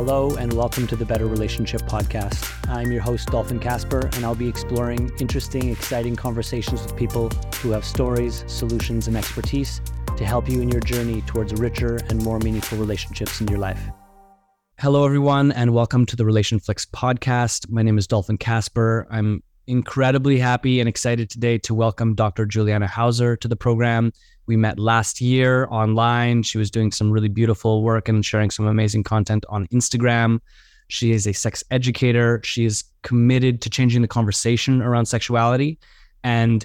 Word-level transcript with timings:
Hello, 0.00 0.36
and 0.36 0.52
welcome 0.52 0.86
to 0.86 0.94
the 0.94 1.04
Better 1.04 1.26
Relationship 1.26 1.80
Podcast. 1.82 2.68
I'm 2.68 2.92
your 2.92 3.02
host, 3.02 3.32
Dolphin 3.32 3.58
Kasper, 3.58 4.08
and 4.12 4.24
I'll 4.24 4.36
be 4.36 4.48
exploring 4.48 5.10
interesting, 5.18 5.70
exciting 5.70 6.14
conversations 6.14 6.84
with 6.84 6.94
people 6.94 7.30
who 7.56 7.72
have 7.72 7.84
stories, 7.84 8.44
solutions, 8.46 9.08
and 9.08 9.16
expertise 9.16 9.80
to 10.16 10.24
help 10.24 10.48
you 10.48 10.60
in 10.60 10.68
your 10.68 10.80
journey 10.82 11.22
towards 11.22 11.52
richer 11.54 11.96
and 12.10 12.22
more 12.22 12.38
meaningful 12.38 12.78
relationships 12.78 13.40
in 13.40 13.48
your 13.48 13.58
life. 13.58 13.80
Hello, 14.78 15.04
everyone, 15.04 15.50
and 15.50 15.74
welcome 15.74 16.06
to 16.06 16.14
the 16.14 16.22
RelationFlix 16.22 16.86
podcast. 16.90 17.68
My 17.68 17.82
name 17.82 17.98
is 17.98 18.06
Dolphin 18.06 18.38
Kasper. 18.38 19.08
I'm 19.10 19.42
incredibly 19.68 20.38
happy 20.38 20.80
and 20.80 20.88
excited 20.88 21.28
today 21.28 21.58
to 21.58 21.74
welcome 21.74 22.14
Dr. 22.14 22.46
Juliana 22.46 22.86
Hauser 22.86 23.36
to 23.36 23.46
the 23.46 23.54
program. 23.54 24.12
We 24.46 24.56
met 24.56 24.78
last 24.78 25.20
year 25.20 25.68
online. 25.70 26.42
She 26.42 26.56
was 26.56 26.70
doing 26.70 26.90
some 26.90 27.10
really 27.10 27.28
beautiful 27.28 27.82
work 27.82 28.08
and 28.08 28.24
sharing 28.24 28.50
some 28.50 28.66
amazing 28.66 29.04
content 29.04 29.44
on 29.50 29.66
Instagram. 29.66 30.40
She 30.88 31.12
is 31.12 31.26
a 31.26 31.34
sex 31.34 31.62
educator. 31.70 32.40
She 32.42 32.64
is 32.64 32.82
committed 33.02 33.60
to 33.60 33.68
changing 33.68 34.00
the 34.00 34.08
conversation 34.08 34.80
around 34.80 35.04
sexuality. 35.04 35.78
And 36.24 36.64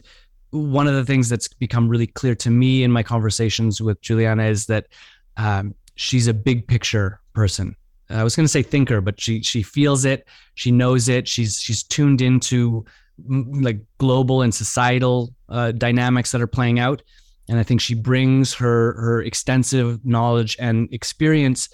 one 0.52 0.88
of 0.88 0.94
the 0.94 1.04
things 1.04 1.28
that's 1.28 1.50
become 1.50 1.90
really 1.90 2.08
clear 2.08 2.36
to 2.36 2.50
me 2.50 2.84
in 2.84 2.92
my 2.92 3.04
conversations 3.04 3.82
with 3.82 4.00
Juliana 4.02 4.46
is 4.46 4.68
that 4.68 4.88
um, 5.36 5.76
she's 5.96 6.28
a 6.28 6.34
big 6.34 6.68
picture 6.68 7.20
person. 7.34 7.76
I 8.14 8.24
was 8.24 8.36
going 8.36 8.46
to 8.46 8.50
say 8.52 8.64
thinker, 8.64 9.02
but 9.02 9.20
she 9.20 9.42
she 9.42 9.64
feels 9.64 10.06
it, 10.06 10.28
she 10.56 10.72
knows 10.72 11.10
it, 11.10 11.28
she's 11.28 11.60
she's 11.60 11.84
tuned 11.84 12.22
into 12.22 12.86
like 13.28 13.80
global 13.98 14.42
and 14.42 14.54
societal 14.54 15.34
uh, 15.50 15.72
dynamics 15.72 16.32
that 16.32 16.42
are 16.42 16.48
playing 16.48 16.80
out, 16.80 17.02
and 17.50 17.60
I 17.60 17.64
think 17.64 17.82
she 17.82 17.96
brings 17.96 18.54
her 18.54 18.94
her 18.94 19.22
extensive 19.22 20.06
knowledge 20.06 20.56
and 20.60 20.88
experience 20.94 21.70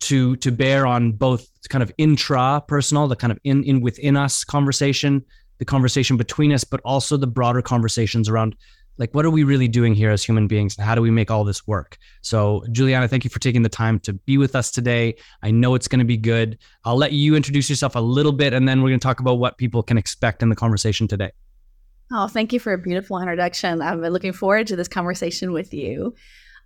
to 0.00 0.36
to 0.36 0.50
bear 0.50 0.86
on 0.86 1.12
both 1.12 1.46
kind 1.68 1.82
of 1.82 1.92
intra 1.98 2.62
personal, 2.66 3.08
the 3.08 3.16
kind 3.16 3.32
of 3.32 3.38
in 3.44 3.64
in 3.64 3.80
within 3.80 4.16
us 4.16 4.44
conversation, 4.44 5.24
the 5.58 5.64
conversation 5.64 6.16
between 6.16 6.52
us, 6.52 6.64
but 6.64 6.80
also 6.84 7.16
the 7.16 7.26
broader 7.26 7.62
conversations 7.62 8.28
around 8.28 8.56
like 9.00 9.14
what 9.14 9.24
are 9.24 9.30
we 9.30 9.42
really 9.42 9.66
doing 9.66 9.94
here 9.94 10.10
as 10.10 10.22
human 10.22 10.46
beings 10.46 10.76
and 10.76 10.86
how 10.86 10.94
do 10.94 11.00
we 11.00 11.10
make 11.10 11.30
all 11.30 11.42
this 11.42 11.66
work? 11.66 11.96
So 12.20 12.62
juliana 12.70 13.08
thank 13.08 13.24
you 13.24 13.30
for 13.30 13.40
taking 13.40 13.62
the 13.62 13.68
time 13.68 13.98
to 14.00 14.12
be 14.12 14.36
with 14.36 14.54
us 14.54 14.70
today. 14.70 15.16
I 15.42 15.50
know 15.50 15.74
it's 15.74 15.88
going 15.88 16.00
to 16.00 16.04
be 16.04 16.18
good. 16.18 16.58
I'll 16.84 16.98
let 16.98 17.12
you 17.12 17.34
introduce 17.34 17.70
yourself 17.70 17.96
a 17.96 18.00
little 18.00 18.32
bit 18.32 18.52
and 18.52 18.68
then 18.68 18.82
we're 18.82 18.90
going 18.90 19.00
to 19.00 19.04
talk 19.04 19.18
about 19.18 19.38
what 19.38 19.56
people 19.56 19.82
can 19.82 19.96
expect 19.96 20.42
in 20.42 20.50
the 20.50 20.54
conversation 20.54 21.08
today. 21.08 21.32
Oh 22.12 22.28
thank 22.28 22.52
you 22.52 22.60
for 22.60 22.74
a 22.74 22.78
beautiful 22.78 23.18
introduction. 23.18 23.80
I've 23.80 24.02
been 24.02 24.12
looking 24.12 24.34
forward 24.34 24.66
to 24.66 24.76
this 24.76 24.88
conversation 24.88 25.52
with 25.52 25.72
you. 25.72 26.14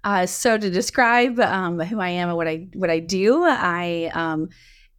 Uh, 0.03 0.27
so 0.27 0.59
to 0.59 0.71
describe 0.71 1.39
um, 1.41 1.79
who 1.81 1.99
i 1.99 2.11
am 2.11 2.29
and 2.29 2.37
what 2.37 2.47
i 2.47 2.67
what 2.75 2.91
i 2.91 2.99
do 2.99 3.43
i 3.43 4.11
um, 4.13 4.51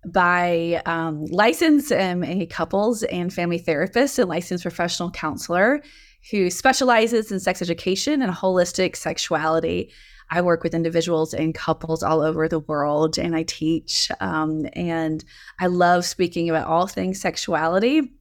by 0.08 0.81
um, 0.88 1.25
license 1.25 1.91
am 1.91 2.23
a 2.23 2.47
couples 2.47 3.03
and 3.03 3.31
family 3.31 3.59
therapist 3.59 4.17
and 4.17 4.30
licensed 4.30 4.63
professional 4.63 5.11
counselor 5.11 5.83
who 6.31 6.49
specializes 6.49 7.31
in 7.31 7.39
sex 7.39 7.61
education 7.61 8.21
and 8.21 8.33
holistic 8.33 8.95
sexuality. 8.95 9.91
I 10.31 10.41
work 10.41 10.63
with 10.63 10.73
individuals 10.73 11.33
and 11.33 11.53
couples 11.53 12.01
all 12.01 12.21
over 12.21 12.47
the 12.47 12.59
world, 12.59 13.19
and 13.19 13.35
I 13.35 13.43
teach. 13.43 14.09
Um, 14.19 14.65
and 14.73 15.23
I 15.59 15.67
love 15.67 16.03
speaking 16.03 16.49
about 16.49 16.67
all 16.67 16.87
things 16.87 17.21
sexuality, 17.21 18.11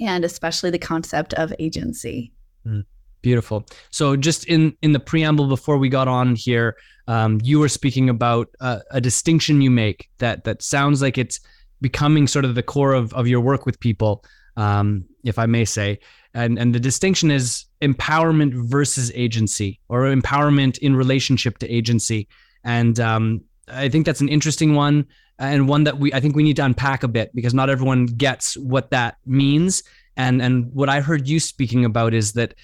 and 0.00 0.24
especially 0.24 0.70
the 0.70 0.78
concept 0.78 1.34
of 1.34 1.52
agency. 1.58 2.32
Mm, 2.66 2.84
beautiful. 3.20 3.66
So, 3.90 4.16
just 4.16 4.46
in 4.46 4.74
in 4.80 4.92
the 4.92 5.00
preamble 5.00 5.48
before 5.48 5.76
we 5.76 5.90
got 5.90 6.08
on 6.08 6.34
here, 6.34 6.76
um, 7.08 7.40
you 7.44 7.58
were 7.58 7.68
speaking 7.68 8.08
about 8.08 8.48
uh, 8.60 8.78
a 8.90 9.02
distinction 9.02 9.60
you 9.60 9.70
make 9.70 10.08
that 10.16 10.44
that 10.44 10.62
sounds 10.62 11.02
like 11.02 11.18
it's 11.18 11.40
becoming 11.82 12.26
sort 12.26 12.46
of 12.46 12.54
the 12.54 12.62
core 12.62 12.94
of 12.94 13.12
of 13.12 13.28
your 13.28 13.40
work 13.42 13.66
with 13.66 13.78
people, 13.80 14.24
um, 14.56 15.04
if 15.24 15.38
I 15.38 15.44
may 15.44 15.66
say 15.66 15.98
and 16.34 16.58
and 16.58 16.74
the 16.74 16.80
distinction 16.80 17.30
is 17.30 17.64
empowerment 17.80 18.52
versus 18.52 19.10
agency 19.14 19.80
or 19.88 20.02
empowerment 20.02 20.78
in 20.78 20.96
relationship 20.96 21.58
to 21.58 21.70
agency. 21.70 22.28
And 22.64 22.98
um, 23.00 23.42
i 23.68 23.88
think 23.88 24.04
that's 24.04 24.20
an 24.20 24.28
interesting 24.28 24.74
one 24.74 25.06
and 25.38 25.66
one 25.68 25.84
that 25.84 25.98
we 25.98 26.12
i 26.12 26.20
think 26.20 26.36
we 26.36 26.42
need 26.42 26.56
to 26.56 26.64
unpack 26.64 27.02
a 27.02 27.08
bit 27.08 27.34
because 27.34 27.54
not 27.54 27.70
everyone 27.70 28.06
gets 28.06 28.56
what 28.56 28.90
that 28.90 29.16
means. 29.24 29.82
And 30.16 30.42
and 30.42 30.72
what 30.72 30.88
i 30.88 31.00
heard 31.00 31.28
you 31.28 31.40
speaking 31.40 31.84
about 31.84 32.14
is 32.14 32.32
that 32.32 32.54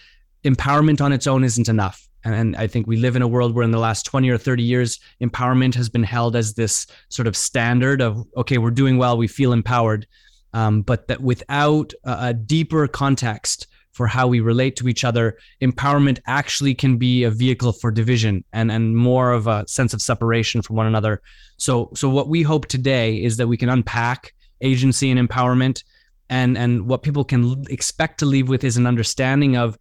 empowerment 0.44 1.00
on 1.00 1.12
its 1.12 1.26
own 1.26 1.44
isn't 1.44 1.68
enough. 1.68 2.06
And, 2.22 2.54
i 2.56 2.66
think 2.66 2.86
we 2.86 2.96
live 2.96 3.16
in 3.16 3.22
a 3.22 3.28
world 3.28 3.54
where 3.54 3.64
in 3.64 3.70
the 3.70 3.78
last 3.78 4.04
20 4.04 4.28
or 4.28 4.36
30 4.36 4.62
years 4.62 5.00
empowerment 5.22 5.74
has 5.74 5.88
been 5.88 6.02
held 6.02 6.36
as 6.36 6.54
this 6.54 6.86
sort 7.08 7.26
of 7.26 7.36
standard 7.36 8.02
of 8.02 8.26
okay 8.36 8.58
we're 8.58 8.70
doing 8.70 8.98
well 8.98 9.16
we 9.16 9.28
feel 9.28 9.52
empowered. 9.52 10.06
Um, 10.52 10.82
but 10.82 11.06
that 11.06 11.20
without 11.20 11.92
a, 12.04 12.28
a 12.28 12.34
deeper 12.34 12.88
context 12.88 13.68
for 13.92 14.06
how 14.06 14.26
we 14.26 14.40
relate 14.40 14.76
to 14.76 14.88
each 14.88 15.04
other, 15.04 15.36
empowerment 15.60 16.20
actually 16.26 16.74
can 16.74 16.96
be 16.96 17.24
a 17.24 17.30
vehicle 17.30 17.72
for 17.72 17.90
division 17.90 18.44
and, 18.52 18.70
and 18.70 18.96
more 18.96 19.32
of 19.32 19.46
a 19.46 19.66
sense 19.66 19.92
of 19.92 20.00
separation 20.00 20.62
from 20.62 20.76
one 20.76 20.86
another. 20.86 21.20
So, 21.56 21.90
so 21.94 22.08
what 22.08 22.28
we 22.28 22.42
hope 22.42 22.66
today 22.66 23.22
is 23.22 23.36
that 23.36 23.48
we 23.48 23.56
can 23.56 23.68
unpack 23.68 24.32
agency 24.60 25.10
and 25.10 25.28
empowerment, 25.28 25.82
and 26.28 26.56
and 26.56 26.86
what 26.86 27.02
people 27.02 27.24
can 27.24 27.64
expect 27.68 28.18
to 28.20 28.26
leave 28.26 28.48
with 28.48 28.62
is 28.62 28.76
an 28.76 28.86
understanding 28.86 29.56
of 29.56 29.76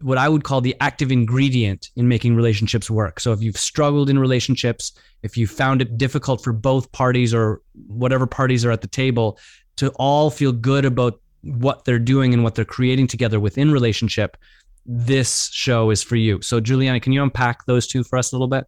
what 0.00 0.18
I 0.18 0.28
would 0.28 0.44
call 0.44 0.62
the 0.62 0.74
active 0.80 1.12
ingredient 1.12 1.90
in 1.94 2.08
making 2.08 2.34
relationships 2.34 2.90
work. 2.90 3.20
So 3.20 3.32
if 3.32 3.42
you've 3.42 3.58
struggled 3.58 4.08
in 4.08 4.18
relationships, 4.18 4.92
if 5.22 5.36
you 5.36 5.46
found 5.46 5.82
it 5.82 5.98
difficult 5.98 6.42
for 6.42 6.54
both 6.54 6.90
parties 6.92 7.34
or 7.34 7.60
whatever 7.86 8.26
parties 8.26 8.64
are 8.64 8.70
at 8.70 8.80
the 8.80 8.88
table, 8.88 9.38
to 9.76 9.90
all 9.96 10.30
feel 10.30 10.52
good 10.52 10.86
about 10.86 11.20
what 11.42 11.84
they're 11.84 11.98
doing 11.98 12.34
and 12.34 12.44
what 12.44 12.54
they're 12.54 12.64
creating 12.64 13.06
together 13.06 13.40
within 13.40 13.72
relationship, 13.72 14.36
this 14.86 15.50
show 15.52 15.90
is 15.90 16.02
for 16.02 16.16
you. 16.16 16.40
So, 16.42 16.60
Juliana, 16.60 17.00
can 17.00 17.12
you 17.12 17.22
unpack 17.22 17.66
those 17.66 17.86
two 17.86 18.02
for 18.04 18.18
us 18.18 18.32
a 18.32 18.36
little 18.36 18.48
bit? 18.48 18.66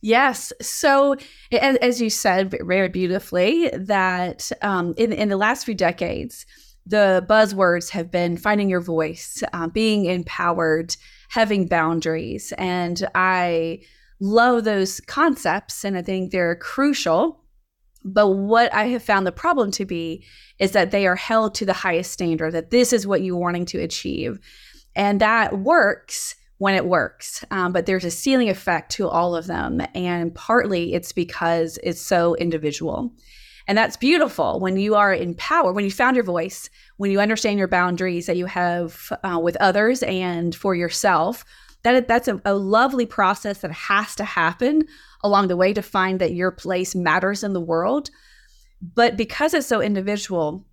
Yes. 0.00 0.52
So, 0.60 1.16
as, 1.50 2.00
you 2.00 2.10
said 2.10 2.54
very 2.62 2.88
beautifully, 2.88 3.70
that 3.72 4.52
um, 4.60 4.94
in, 4.98 5.12
in 5.12 5.30
the 5.30 5.36
last 5.36 5.64
few 5.64 5.74
decades, 5.74 6.44
the 6.86 7.24
buzzwords 7.28 7.88
have 7.90 8.10
been 8.10 8.36
finding 8.36 8.68
your 8.68 8.82
voice, 8.82 9.42
uh, 9.54 9.68
being 9.68 10.04
empowered, 10.04 10.94
having 11.30 11.66
boundaries. 11.66 12.52
And 12.58 13.06
I 13.14 13.80
love 14.20 14.64
those 14.64 15.00
concepts, 15.00 15.84
and 15.84 15.96
I 15.96 16.02
think 16.02 16.30
they're 16.30 16.56
crucial 16.56 17.43
but 18.04 18.28
what 18.28 18.72
I 18.74 18.84
have 18.88 19.02
found 19.02 19.26
the 19.26 19.32
problem 19.32 19.70
to 19.72 19.84
be 19.84 20.24
is 20.58 20.72
that 20.72 20.90
they 20.90 21.06
are 21.06 21.16
held 21.16 21.54
to 21.56 21.66
the 21.66 21.72
highest 21.72 22.12
standard, 22.12 22.52
that 22.52 22.70
this 22.70 22.92
is 22.92 23.06
what 23.06 23.22
you're 23.22 23.36
wanting 23.36 23.64
to 23.66 23.80
achieve. 23.80 24.38
And 24.94 25.20
that 25.20 25.58
works 25.58 26.36
when 26.58 26.74
it 26.74 26.86
works. 26.86 27.44
Um, 27.50 27.72
but 27.72 27.86
there's 27.86 28.04
a 28.04 28.10
ceiling 28.10 28.48
effect 28.48 28.92
to 28.92 29.08
all 29.08 29.34
of 29.34 29.46
them. 29.46 29.82
And 29.94 30.34
partly 30.34 30.94
it's 30.94 31.12
because 31.12 31.78
it's 31.82 32.00
so 32.00 32.36
individual. 32.36 33.12
And 33.66 33.78
that's 33.78 33.96
beautiful 33.96 34.60
when 34.60 34.76
you 34.76 34.94
are 34.94 35.12
in 35.12 35.34
power, 35.34 35.72
when 35.72 35.84
you 35.84 35.90
found 35.90 36.16
your 36.16 36.24
voice, 36.24 36.68
when 36.98 37.10
you 37.10 37.20
understand 37.20 37.58
your 37.58 37.68
boundaries 37.68 38.26
that 38.26 38.36
you 38.36 38.46
have 38.46 39.10
uh, 39.24 39.40
with 39.42 39.56
others 39.56 40.02
and 40.02 40.54
for 40.54 40.74
yourself. 40.74 41.44
That 41.84 42.08
that's 42.08 42.28
a, 42.28 42.40
a 42.44 42.54
lovely 42.54 43.06
process 43.06 43.58
that 43.60 43.70
has 43.70 44.14
to 44.16 44.24
happen 44.24 44.84
along 45.22 45.48
the 45.48 45.56
way 45.56 45.72
to 45.72 45.82
find 45.82 46.20
that 46.20 46.34
your 46.34 46.50
place 46.50 46.94
matters 46.94 47.44
in 47.44 47.52
the 47.52 47.60
world. 47.60 48.10
But 48.82 49.16
because 49.16 49.54
it's 49.54 49.66
so 49.66 49.80
individual, 49.80 50.66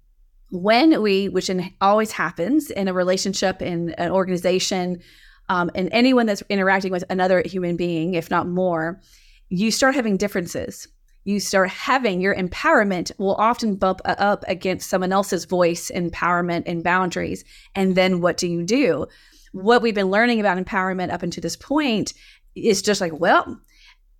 when 0.51 1.01
we, 1.01 1.29
which 1.29 1.49
in, 1.49 1.73
always 1.79 2.11
happens 2.11 2.69
in 2.69 2.87
a 2.87 2.93
relationship, 2.93 3.61
in 3.61 3.91
an 3.91 4.11
organization, 4.11 4.99
um, 5.49 5.69
and 5.75 5.89
anyone 5.91 6.25
that's 6.25 6.43
interacting 6.49 6.91
with 6.91 7.03
another 7.09 7.41
human 7.45 7.77
being, 7.77 8.15
if 8.15 8.29
not 8.29 8.47
more, 8.47 9.01
you 9.49 9.71
start 9.71 9.95
having 9.95 10.17
differences. 10.17 10.87
You 11.23 11.39
start 11.39 11.69
having 11.69 12.19
your 12.19 12.35
empowerment 12.35 13.11
will 13.19 13.35
often 13.35 13.75
bump 13.75 14.01
up 14.05 14.43
against 14.47 14.89
someone 14.89 15.11
else's 15.11 15.45
voice, 15.45 15.91
empowerment, 15.93 16.63
and 16.65 16.83
boundaries. 16.83 17.43
And 17.75 17.95
then 17.95 18.21
what 18.21 18.37
do 18.37 18.47
you 18.47 18.63
do? 18.63 19.07
What 19.51 19.81
we've 19.81 19.95
been 19.95 20.11
learning 20.11 20.39
about 20.39 20.57
empowerment 20.57 21.11
up 21.11 21.23
until 21.23 21.41
this 21.41 21.55
point 21.55 22.13
is 22.55 22.81
just 22.81 23.01
like, 23.01 23.17
well, 23.17 23.59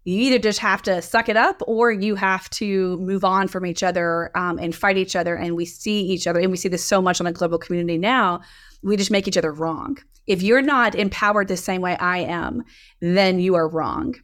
you 0.03 0.19
either 0.21 0.39
just 0.39 0.59
have 0.59 0.81
to 0.83 1.01
suck 1.01 1.29
it 1.29 1.37
up 1.37 1.61
or 1.67 1.91
you 1.91 2.15
have 2.15 2.49
to 2.51 2.97
move 2.97 3.23
on 3.23 3.47
from 3.47 3.65
each 3.65 3.83
other 3.83 4.35
um, 4.35 4.57
and 4.57 4.75
fight 4.75 4.97
each 4.97 5.15
other. 5.15 5.35
And 5.35 5.55
we 5.55 5.65
see 5.65 6.01
each 6.01 6.25
other, 6.25 6.39
and 6.39 6.49
we 6.49 6.57
see 6.57 6.69
this 6.69 6.83
so 6.83 7.01
much 7.01 7.21
on 7.21 7.25
the 7.25 7.31
global 7.31 7.59
community 7.59 7.97
now. 7.97 8.41
We 8.81 8.97
just 8.97 9.11
make 9.11 9.27
each 9.27 9.37
other 9.37 9.51
wrong. 9.51 9.97
If 10.25 10.41
you're 10.41 10.61
not 10.61 10.95
empowered 10.95 11.47
the 11.47 11.57
same 11.57 11.81
way 11.81 11.95
I 11.97 12.19
am, 12.19 12.63
then 12.99 13.39
you 13.39 13.55
are 13.55 13.67
wrong. 13.67 14.15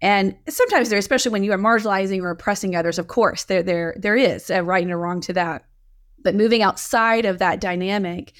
And 0.00 0.36
sometimes 0.48 0.88
there, 0.88 0.98
especially 0.98 1.32
when 1.32 1.44
you 1.44 1.52
are 1.52 1.58
marginalizing 1.58 2.22
or 2.22 2.30
oppressing 2.30 2.74
others, 2.76 2.98
of 2.98 3.08
course, 3.08 3.44
there 3.44 3.62
there 3.62 3.96
there 3.98 4.16
is 4.16 4.48
a 4.48 4.62
right 4.62 4.82
and 4.82 4.92
a 4.92 4.96
wrong 4.96 5.20
to 5.22 5.32
that. 5.32 5.64
But 6.22 6.36
moving 6.36 6.62
outside 6.62 7.24
of 7.24 7.38
that 7.38 7.60
dynamic, 7.60 8.32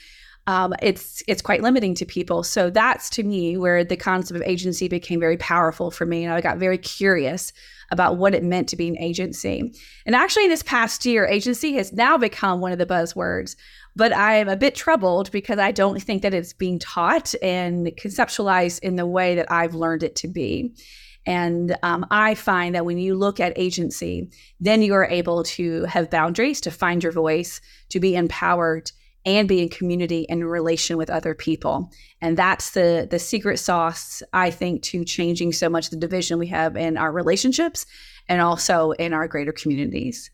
um, 0.49 0.73
it's 0.81 1.23
it's 1.29 1.43
quite 1.43 1.61
limiting 1.61 1.95
to 1.97 2.07
people. 2.07 2.43
So 2.43 2.71
that's 2.71 3.11
to 3.11 3.23
me 3.23 3.59
where 3.59 3.85
the 3.85 3.99
concept 3.99 4.41
of 4.41 4.47
agency 4.47 4.89
became 4.89 5.21
very 5.21 5.37
powerful 5.37 5.91
for 5.91 6.07
me, 6.07 6.25
and 6.25 6.33
I 6.33 6.41
got 6.41 6.57
very 6.57 6.79
curious 6.79 7.53
about 7.91 8.17
what 8.17 8.35
it 8.35 8.43
meant 8.43 8.67
to 8.71 8.77
be 8.77 8.89
an 8.89 8.99
agency. 8.99 9.75
And 10.07 10.17
actually, 10.17 10.45
in 10.45 10.51
this 10.51 10.63
past 10.63 11.05
year, 11.05 11.27
agency 11.27 11.75
has 11.75 11.93
now 11.93 12.17
become 12.17 12.61
one 12.61 12.73
of 12.73 12.79
the 12.79 12.87
buzzwords. 12.87 13.57
But 13.95 14.17
I'm 14.17 14.49
a 14.49 14.57
bit 14.57 14.75
troubled 14.75 15.31
because 15.33 15.59
I 15.59 15.71
don't 15.71 16.01
think 16.01 16.23
that 16.23 16.33
it's 16.33 16.55
being 16.55 16.79
taught 16.79 17.35
and 17.43 17.89
conceptualized 17.89 18.79
in 18.81 18.97
the 18.97 19.07
way 19.07 19.35
that 19.35 19.53
I've 19.53 19.75
learned 19.75 20.03
it 20.03 20.17
to 20.17 20.29
be. 20.29 20.75
And 21.27 21.77
um, 21.83 22.07
I 22.11 22.35
find 22.35 22.75
that 22.75 22.87
when 22.87 22.97
you 22.97 23.17
look 23.17 23.39
at 23.39 23.53
agency, 23.57 24.31
then 24.61 24.81
you 24.81 24.95
are 24.95 25.05
able 25.05 25.43
to 25.43 25.83
have 25.85 26.09
boundaries, 26.09 26.63
to 26.63 26.71
find 26.71 27.03
your 27.03 27.13
voice, 27.13 27.61
to 27.91 28.01
be 28.01 28.15
empowered, 28.15 28.93
and 29.37 29.49
be 29.49 29.63
in 29.63 29.69
community 29.69 30.29
and 30.29 30.49
relation 30.49 30.97
with 30.97 31.11
other 31.11 31.35
people. 31.35 31.91
And 32.21 32.37
that's 32.37 32.71
the 32.71 33.07
the 33.11 33.19
secret 33.19 33.59
sauce, 33.59 34.23
I 34.33 34.51
think, 34.51 34.83
to 34.85 35.05
changing 35.05 35.53
so 35.53 35.69
much 35.69 35.91
the 35.91 35.97
division 35.97 36.39
we 36.39 36.47
have 36.49 36.77
in 36.77 36.97
our 36.97 37.13
relationships 37.13 37.87
and 38.29 38.41
also 38.41 38.93
in 38.93 39.13
our 39.13 39.29
greater 39.29 39.53
communities. 39.53 40.31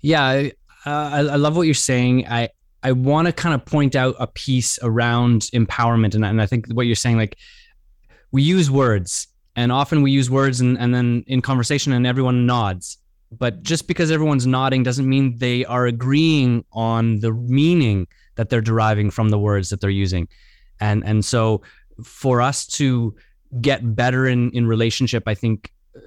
Yeah, 0.00 0.50
uh, 0.86 0.90
I, 0.90 1.18
I 1.18 1.36
love 1.36 1.56
what 1.56 1.62
you're 1.62 1.74
saying. 1.74 2.26
I 2.28 2.50
I 2.82 2.92
want 2.92 3.26
to 3.26 3.32
kind 3.32 3.54
of 3.54 3.64
point 3.64 3.96
out 3.96 4.14
a 4.18 4.26
piece 4.26 4.78
around 4.82 5.42
empowerment, 5.54 6.14
and, 6.14 6.24
and 6.24 6.40
I 6.40 6.46
think 6.46 6.66
what 6.72 6.86
you're 6.86 6.94
saying, 6.94 7.16
like 7.16 7.36
we 8.30 8.42
use 8.42 8.70
words 8.70 9.28
and 9.56 9.70
often 9.70 10.02
we 10.02 10.10
use 10.10 10.30
words 10.30 10.60
and, 10.60 10.76
and 10.78 10.94
then 10.94 11.24
in 11.26 11.40
conversation 11.40 11.92
and 11.92 12.06
everyone 12.06 12.46
nods 12.46 12.98
but 13.38 13.62
just 13.62 13.88
because 13.88 14.10
everyone's 14.10 14.46
nodding 14.46 14.82
doesn't 14.82 15.08
mean 15.08 15.38
they 15.38 15.64
are 15.64 15.86
agreeing 15.86 16.64
on 16.72 17.20
the 17.20 17.32
meaning 17.32 18.06
that 18.36 18.50
they're 18.50 18.60
deriving 18.60 19.10
from 19.10 19.30
the 19.30 19.38
words 19.38 19.68
that 19.70 19.80
they're 19.80 19.90
using. 19.90 20.28
And 20.80 21.04
and 21.04 21.24
so 21.24 21.62
for 22.02 22.40
us 22.42 22.66
to 22.66 23.14
get 23.60 23.94
better 23.94 24.26
in 24.26 24.50
in 24.50 24.66
relationship 24.66 25.22
i 25.26 25.34
think 25.34 25.72
uh, 25.96 26.00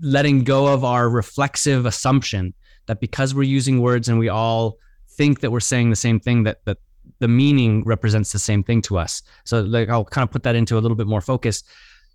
letting 0.00 0.42
go 0.42 0.66
of 0.66 0.84
our 0.84 1.08
reflexive 1.08 1.84
assumption 1.84 2.54
that 2.86 2.98
because 2.98 3.34
we're 3.34 3.42
using 3.42 3.80
words 3.80 4.08
and 4.08 4.18
we 4.18 4.28
all 4.28 4.78
think 5.10 5.40
that 5.40 5.50
we're 5.50 5.60
saying 5.60 5.90
the 5.90 5.96
same 5.96 6.18
thing 6.18 6.44
that 6.44 6.64
that 6.64 6.78
the 7.20 7.28
meaning 7.28 7.82
represents 7.84 8.32
the 8.32 8.38
same 8.38 8.62
thing 8.62 8.80
to 8.82 8.96
us. 8.96 9.22
So 9.44 9.60
like 9.60 9.88
i'll 9.88 10.04
kind 10.04 10.22
of 10.22 10.30
put 10.30 10.42
that 10.44 10.54
into 10.54 10.78
a 10.78 10.80
little 10.80 10.96
bit 10.96 11.06
more 11.06 11.20
focus. 11.20 11.62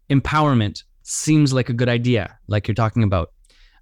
Empowerment 0.10 0.84
seems 1.04 1.54
like 1.54 1.70
a 1.70 1.74
good 1.74 1.90
idea, 1.90 2.38
like 2.48 2.68
you're 2.68 2.76
talking 2.76 3.04
about. 3.04 3.32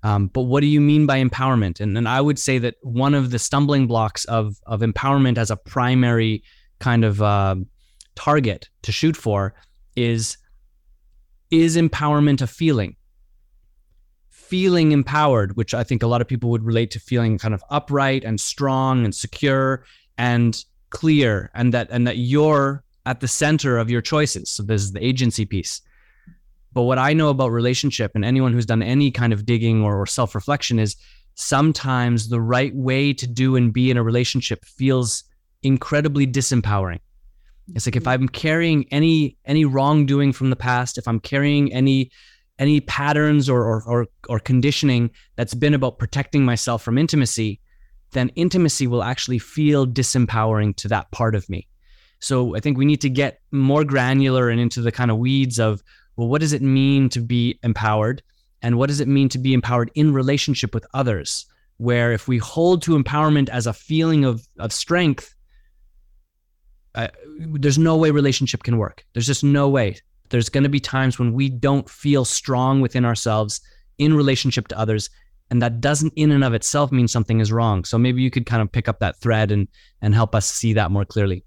Um, 0.03 0.27
but 0.27 0.43
what 0.43 0.61
do 0.61 0.67
you 0.67 0.81
mean 0.81 1.05
by 1.05 1.23
empowerment? 1.23 1.79
And, 1.79 1.97
and 1.97 2.07
I 2.09 2.21
would 2.21 2.39
say 2.39 2.57
that 2.57 2.75
one 2.81 3.13
of 3.13 3.29
the 3.29 3.39
stumbling 3.39 3.87
blocks 3.87 4.25
of, 4.25 4.55
of 4.65 4.81
empowerment 4.81 5.37
as 5.37 5.51
a 5.51 5.55
primary 5.55 6.43
kind 6.79 7.05
of 7.05 7.21
uh, 7.21 7.55
target 8.15 8.69
to 8.81 8.91
shoot 8.91 9.15
for 9.15 9.53
is 9.95 10.37
is 11.51 11.75
empowerment 11.75 12.41
a 12.41 12.47
feeling? 12.47 12.95
Feeling 14.29 14.93
empowered, 14.93 15.55
which 15.57 15.73
I 15.73 15.83
think 15.83 16.01
a 16.01 16.07
lot 16.07 16.21
of 16.21 16.27
people 16.27 16.49
would 16.49 16.63
relate 16.63 16.91
to 16.91 16.99
feeling 16.99 17.37
kind 17.37 17.53
of 17.53 17.63
upright 17.69 18.23
and 18.23 18.39
strong 18.39 19.03
and 19.03 19.13
secure 19.13 19.83
and 20.17 20.63
clear, 20.89 21.51
and 21.53 21.73
that 21.73 21.89
and 21.91 22.07
that 22.07 22.17
you're 22.17 22.83
at 23.05 23.19
the 23.19 23.27
center 23.27 23.77
of 23.77 23.89
your 23.89 24.01
choices. 24.01 24.49
So 24.49 24.63
this 24.63 24.81
is 24.81 24.91
the 24.93 25.05
agency 25.05 25.45
piece. 25.45 25.81
But 26.73 26.83
what 26.83 26.97
I 26.97 27.13
know 27.13 27.29
about 27.29 27.51
relationship 27.51 28.11
and 28.15 28.23
anyone 28.23 28.53
who's 28.53 28.65
done 28.65 28.81
any 28.81 29.11
kind 29.11 29.33
of 29.33 29.45
digging 29.45 29.83
or, 29.83 30.01
or 30.01 30.05
self 30.05 30.35
reflection 30.35 30.79
is 30.79 30.95
sometimes 31.35 32.29
the 32.29 32.41
right 32.41 32.75
way 32.75 33.13
to 33.13 33.27
do 33.27 33.55
and 33.55 33.73
be 33.73 33.91
in 33.91 33.97
a 33.97 34.03
relationship 34.03 34.63
feels 34.65 35.23
incredibly 35.63 36.25
disempowering. 36.27 36.99
It's 37.75 37.85
like 37.85 37.95
if 37.95 38.03
mm-hmm. 38.03 38.23
I'm 38.23 38.29
carrying 38.29 38.85
any 38.91 39.37
any 39.45 39.65
wrongdoing 39.65 40.33
from 40.33 40.49
the 40.49 40.55
past, 40.55 40.97
if 40.97 41.07
I'm 41.07 41.19
carrying 41.19 41.71
any 41.73 42.11
any 42.59 42.81
patterns 42.81 43.49
or, 43.49 43.63
or 43.63 43.83
or 43.85 44.07
or, 44.29 44.39
conditioning 44.39 45.11
that's 45.35 45.53
been 45.53 45.73
about 45.73 45.97
protecting 45.97 46.43
myself 46.43 46.83
from 46.83 46.97
intimacy, 46.97 47.59
then 48.11 48.29
intimacy 48.35 48.87
will 48.87 49.03
actually 49.03 49.39
feel 49.39 49.87
disempowering 49.87 50.75
to 50.77 50.87
that 50.89 51.11
part 51.11 51.33
of 51.33 51.49
me. 51.49 51.67
So 52.19 52.55
I 52.55 52.59
think 52.59 52.77
we 52.77 52.85
need 52.85 53.01
to 53.01 53.09
get 53.09 53.39
more 53.51 53.83
granular 53.83 54.49
and 54.49 54.59
into 54.59 54.81
the 54.81 54.91
kind 54.91 55.09
of 55.09 55.17
weeds 55.17 55.59
of 55.59 55.81
well, 56.15 56.27
what 56.27 56.41
does 56.41 56.53
it 56.53 56.61
mean 56.61 57.09
to 57.09 57.19
be 57.19 57.59
empowered? 57.63 58.21
And 58.61 58.77
what 58.77 58.87
does 58.87 58.99
it 58.99 59.07
mean 59.07 59.29
to 59.29 59.39
be 59.39 59.53
empowered 59.53 59.91
in 59.95 60.13
relationship 60.13 60.73
with 60.73 60.85
others? 60.93 61.45
Where 61.77 62.11
if 62.11 62.27
we 62.27 62.37
hold 62.37 62.83
to 62.83 63.01
empowerment 63.01 63.49
as 63.49 63.65
a 63.65 63.73
feeling 63.73 64.23
of, 64.23 64.47
of 64.59 64.71
strength, 64.71 65.33
uh, 66.93 67.07
there's 67.39 67.79
no 67.79 67.97
way 67.97 68.11
relationship 68.11 68.63
can 68.63 68.77
work. 68.77 69.05
There's 69.13 69.25
just 69.25 69.43
no 69.43 69.67
way. 69.67 69.97
There's 70.29 70.49
going 70.49 70.63
to 70.63 70.69
be 70.69 70.79
times 70.79 71.17
when 71.17 71.33
we 71.33 71.49
don't 71.49 71.89
feel 71.89 72.23
strong 72.23 72.81
within 72.81 73.03
ourselves 73.03 73.61
in 73.97 74.13
relationship 74.13 74.67
to 74.69 74.77
others. 74.77 75.09
And 75.49 75.61
that 75.61 75.81
doesn't 75.81 76.13
in 76.15 76.31
and 76.31 76.43
of 76.43 76.53
itself 76.53 76.91
mean 76.91 77.07
something 77.07 77.39
is 77.39 77.51
wrong. 77.51 77.83
So 77.83 77.97
maybe 77.97 78.21
you 78.21 78.31
could 78.31 78.45
kind 78.45 78.61
of 78.61 78.71
pick 78.71 78.87
up 78.87 78.99
that 78.99 79.17
thread 79.17 79.51
and, 79.51 79.67
and 80.01 80.13
help 80.13 80.35
us 80.35 80.45
see 80.45 80.73
that 80.73 80.91
more 80.91 81.03
clearly 81.03 81.43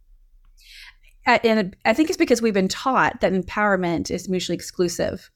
and 1.27 1.77
I 1.85 1.93
think 1.93 2.11
it's 2.11 2.19
because 2.19 2.43
we've 2.43 2.55
been 2.55 2.69
taught 2.69 3.21
that 3.21 3.33
empowerment 3.33 4.11
is 4.11 4.29
mutually 4.29 4.57
exclusive, 4.57 5.31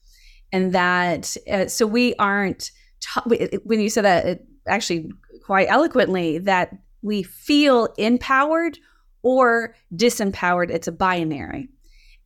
and 0.51 0.73
that 0.73 1.35
uh, 1.51 1.67
so 1.67 1.85
we 1.85 2.15
aren't. 2.15 2.71
Ta- 3.01 3.23
when 3.63 3.79
you 3.79 3.89
said 3.89 4.03
that, 4.03 4.41
actually 4.67 5.09
quite 5.45 5.69
eloquently, 5.69 6.37
that 6.37 6.75
we 7.01 7.23
feel 7.23 7.87
empowered 7.97 8.77
or 9.23 9.75
disempowered. 9.95 10.69
It's 10.69 10.87
a 10.87 10.91
binary. 10.91 11.69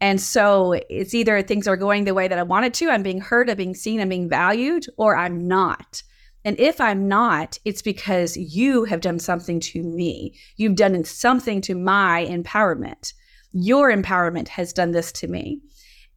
And 0.01 0.19
so 0.19 0.73
it's 0.89 1.13
either 1.13 1.41
things 1.41 1.67
are 1.67 1.77
going 1.77 2.03
the 2.03 2.13
way 2.13 2.27
that 2.27 2.37
I 2.37 2.43
want 2.43 2.65
it 2.65 2.73
to, 2.75 2.89
I'm 2.89 3.03
being 3.03 3.21
heard, 3.21 3.49
I'm 3.49 3.55
being 3.55 3.73
seen, 3.73 4.01
I'm 4.01 4.09
being 4.09 4.27
valued, 4.27 4.85
or 4.97 5.15
I'm 5.15 5.47
not. 5.47 6.03
And 6.43 6.59
if 6.59 6.81
I'm 6.81 7.07
not, 7.07 7.57
it's 7.63 7.81
because 7.81 8.35
you 8.35 8.83
have 8.83 8.99
done 8.99 9.19
something 9.19 9.61
to 9.61 9.81
me. 9.81 10.37
You've 10.57 10.75
done 10.75 11.01
something 11.05 11.61
to 11.61 11.75
my 11.75 12.27
empowerment 12.29 13.13
your 13.53 13.91
empowerment 13.91 14.47
has 14.49 14.73
done 14.73 14.91
this 14.91 15.11
to 15.13 15.27
me. 15.27 15.61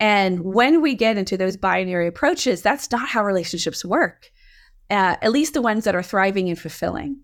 And 0.01 0.41
when 0.41 0.83
we 0.83 0.95
get 0.95 1.17
into 1.17 1.37
those 1.37 1.57
binary 1.57 2.07
approaches, 2.07 2.63
that's 2.63 2.91
not 2.91 3.09
how 3.09 3.25
relationships 3.25 3.85
work, 3.85 4.31
uh, 4.91 5.17
at 5.23 5.33
least 5.33 5.55
the 5.55 5.63
ones 5.63 5.85
that 5.85 5.95
are 5.95 6.03
thriving 6.03 6.49
and 6.49 6.59
fulfilling. 6.59 7.21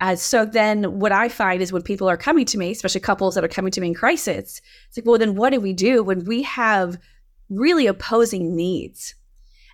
Uh, 0.00 0.16
so 0.16 0.44
then 0.44 0.98
what 0.98 1.12
I 1.12 1.28
find 1.28 1.62
is 1.62 1.72
when 1.72 1.82
people 1.82 2.10
are 2.10 2.16
coming 2.16 2.44
to 2.46 2.58
me, 2.58 2.72
especially 2.72 3.00
couples 3.00 3.34
that 3.36 3.44
are 3.44 3.48
coming 3.48 3.70
to 3.70 3.80
me 3.80 3.88
in 3.88 3.94
crisis, 3.94 4.60
it's 4.88 4.96
like, 4.96 5.06
well, 5.06 5.18
then 5.18 5.36
what 5.36 5.52
do 5.52 5.60
we 5.60 5.72
do 5.72 6.02
when 6.02 6.24
we 6.24 6.42
have 6.42 6.98
really 7.48 7.86
opposing 7.86 8.56
needs? 8.56 9.14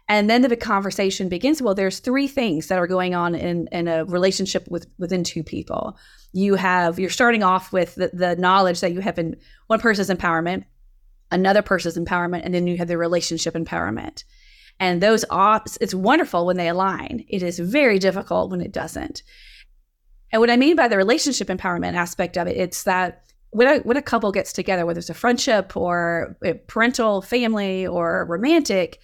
And 0.08 0.30
then 0.30 0.40
the 0.40 0.56
conversation 0.56 1.28
begins. 1.28 1.60
Well, 1.60 1.74
there's 1.74 1.98
three 1.98 2.28
things 2.28 2.68
that 2.68 2.78
are 2.78 2.86
going 2.86 3.14
on 3.14 3.34
in, 3.34 3.68
in 3.70 3.88
a 3.88 4.06
relationship 4.06 4.66
with 4.68 4.86
within 4.98 5.22
two 5.22 5.42
people. 5.42 5.98
You 6.32 6.54
have 6.54 6.98
you're 6.98 7.10
starting 7.10 7.42
off 7.42 7.72
with 7.72 7.94
the, 7.96 8.10
the 8.12 8.36
knowledge 8.36 8.80
that 8.80 8.92
you 8.92 9.00
have 9.00 9.18
in 9.18 9.36
one 9.66 9.80
person's 9.80 10.08
empowerment 10.08 10.64
another 11.30 11.62
person's 11.62 11.98
empowerment 11.98 12.42
and 12.44 12.54
then 12.54 12.66
you 12.66 12.78
have 12.78 12.88
the 12.88 12.96
relationship 12.96 13.54
empowerment. 13.54 14.24
And 14.80 15.02
those 15.02 15.24
ops 15.30 15.76
it's 15.80 15.94
wonderful 15.94 16.46
when 16.46 16.56
they 16.56 16.68
align. 16.68 17.24
It 17.28 17.42
is 17.42 17.58
very 17.58 17.98
difficult 17.98 18.50
when 18.50 18.60
it 18.60 18.72
doesn't. 18.72 19.22
And 20.32 20.40
what 20.40 20.50
i 20.50 20.56
mean 20.56 20.76
by 20.76 20.88
the 20.88 20.96
relationship 20.96 21.48
empowerment 21.48 21.94
aspect 21.94 22.36
of 22.36 22.46
it 22.46 22.56
it's 22.56 22.84
that 22.84 23.24
when 23.50 23.66
a, 23.66 23.78
when 23.80 23.96
a 23.96 24.02
couple 24.02 24.30
gets 24.30 24.52
together 24.52 24.84
whether 24.84 24.98
it's 24.98 25.10
a 25.10 25.14
friendship 25.14 25.76
or 25.76 26.36
a 26.44 26.54
parental 26.54 27.22
family 27.22 27.86
or 27.86 28.26
romantic 28.26 29.00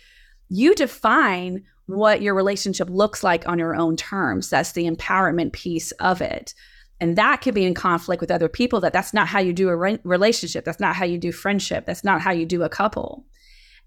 you 0.48 0.74
define 0.74 1.64
what 1.86 2.22
your 2.22 2.34
relationship 2.34 2.88
looks 2.88 3.22
like 3.22 3.46
on 3.46 3.58
your 3.58 3.74
own 3.74 3.96
terms. 3.96 4.48
That's 4.48 4.72
the 4.72 4.90
empowerment 4.90 5.52
piece 5.52 5.90
of 5.92 6.20
it. 6.20 6.54
And 7.00 7.16
that 7.16 7.42
could 7.42 7.54
be 7.54 7.64
in 7.64 7.74
conflict 7.74 8.20
with 8.20 8.30
other 8.30 8.48
people 8.48 8.80
that 8.80 8.92
that's 8.92 9.12
not 9.12 9.28
how 9.28 9.40
you 9.40 9.52
do 9.52 9.68
a 9.68 9.76
re- 9.76 9.98
relationship. 10.04 10.64
That's 10.64 10.80
not 10.80 10.96
how 10.96 11.04
you 11.04 11.18
do 11.18 11.32
friendship. 11.32 11.84
That's 11.86 12.04
not 12.04 12.20
how 12.20 12.32
you 12.32 12.46
do 12.46 12.62
a 12.62 12.68
couple. 12.68 13.26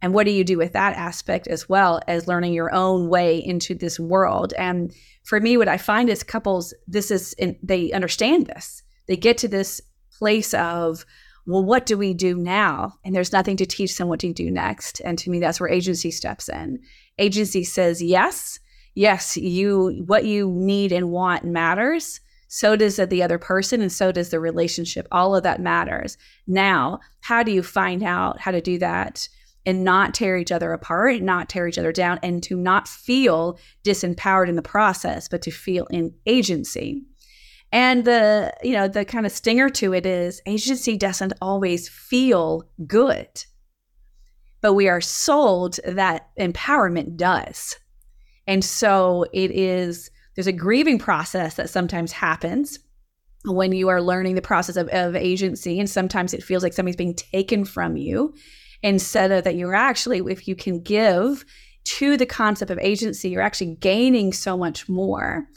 And 0.01 0.13
what 0.13 0.25
do 0.25 0.31
you 0.31 0.43
do 0.43 0.57
with 0.57 0.73
that 0.73 0.95
aspect 0.95 1.47
as 1.47 1.67
well 1.67 2.01
as 2.07 2.27
learning 2.27 2.53
your 2.53 2.73
own 2.73 3.09
way 3.09 3.43
into 3.43 3.73
this 3.73 3.99
world? 3.99 4.53
And 4.53 4.93
for 5.23 5.39
me 5.39 5.57
what 5.57 5.67
i 5.67 5.77
find 5.77 6.09
is 6.09 6.23
couples 6.23 6.73
this 6.87 7.11
is 7.11 7.33
in, 7.33 7.57
they 7.63 7.91
understand 7.91 8.45
this. 8.47 8.83
They 9.07 9.17
get 9.17 9.37
to 9.39 9.47
this 9.47 9.81
place 10.17 10.53
of 10.53 11.05
well 11.47 11.63
what 11.63 11.85
do 11.85 11.97
we 11.97 12.13
do 12.13 12.35
now? 12.35 12.93
And 13.03 13.15
there's 13.15 13.33
nothing 13.33 13.57
to 13.57 13.65
teach 13.65 13.97
them 13.97 14.09
what 14.09 14.19
to 14.19 14.33
do 14.33 14.51
next. 14.51 15.01
And 15.03 15.17
to 15.19 15.29
me 15.29 15.39
that's 15.39 15.59
where 15.59 15.69
agency 15.69 16.11
steps 16.11 16.49
in. 16.49 16.79
Agency 17.17 17.63
says 17.63 18.01
yes 18.03 18.59
yes 18.93 19.37
you 19.37 20.03
what 20.05 20.25
you 20.25 20.51
need 20.51 20.91
and 20.91 21.11
want 21.11 21.45
matters. 21.45 22.19
So 22.49 22.75
does 22.75 22.97
the 22.97 23.23
other 23.23 23.37
person 23.37 23.81
and 23.81 23.91
so 23.91 24.11
does 24.11 24.29
the 24.29 24.39
relationship. 24.39 25.07
All 25.11 25.35
of 25.35 25.43
that 25.43 25.61
matters. 25.61 26.17
Now 26.45 26.99
how 27.21 27.43
do 27.43 27.51
you 27.51 27.63
find 27.63 28.03
out 28.03 28.39
how 28.39 28.51
to 28.51 28.61
do 28.61 28.77
that 28.79 29.27
and 29.65 29.83
not 29.83 30.13
tear 30.13 30.37
each 30.37 30.51
other 30.51 30.71
apart 30.71 31.15
and 31.15 31.25
not 31.25 31.49
tear 31.49 31.67
each 31.67 31.77
other 31.77 31.91
down 31.91 32.19
and 32.23 32.41
to 32.43 32.55
not 32.55 32.87
feel 32.87 33.59
disempowered 33.83 34.47
in 34.47 34.55
the 34.55 34.61
process 34.61 35.27
but 35.27 35.41
to 35.41 35.51
feel 35.51 35.85
in 35.87 36.13
agency 36.25 37.03
And 37.71 38.05
the, 38.05 38.53
you 38.63 38.73
know, 38.73 38.87
the 38.87 39.05
kind 39.05 39.25
of 39.25 39.31
stinger 39.31 39.69
to 39.71 39.93
it 39.93 40.05
is 40.05 40.41
agency 40.45 40.97
doesn't 40.97 41.33
always 41.41 41.89
feel 41.89 42.63
good. 42.85 43.27
But 44.61 44.73
we 44.73 44.87
are 44.87 45.01
sold 45.01 45.79
that 45.85 46.29
empowerment 46.39 47.17
does. 47.17 47.75
And 48.47 48.63
so 48.63 49.25
it 49.33 49.51
is, 49.51 50.09
there's 50.35 50.47
a 50.47 50.53
grieving 50.53 50.97
process 50.97 51.55
that 51.55 51.69
sometimes 51.69 52.13
happens 52.13 52.79
when 53.43 53.71
you 53.73 53.89
are 53.89 54.01
learning 54.01 54.35
the 54.35 54.41
process 54.41 54.77
of, 54.77 54.87
of 54.89 55.15
agency. 55.15 55.79
And 55.79 55.89
sometimes 55.89 56.33
it 56.33 56.43
feels 56.43 56.63
like 56.63 56.73
something's 56.73 56.95
being 56.95 57.15
taken 57.15 57.65
from 57.65 57.97
you 57.97 58.33
instead 58.81 59.31
of 59.31 59.43
that 59.43 59.55
you're 59.55 59.75
actually, 59.75 60.19
if 60.31 60.47
you 60.47 60.55
can 60.55 60.81
give 60.81 61.43
to 61.83 62.17
the 62.17 62.25
concept 62.25 62.71
of 62.71 62.79
agency, 62.79 63.29
you're 63.29 63.41
actually 63.41 63.75
gaining 63.75 64.33
so 64.33 64.57
much 64.57 64.87
more 64.87 65.47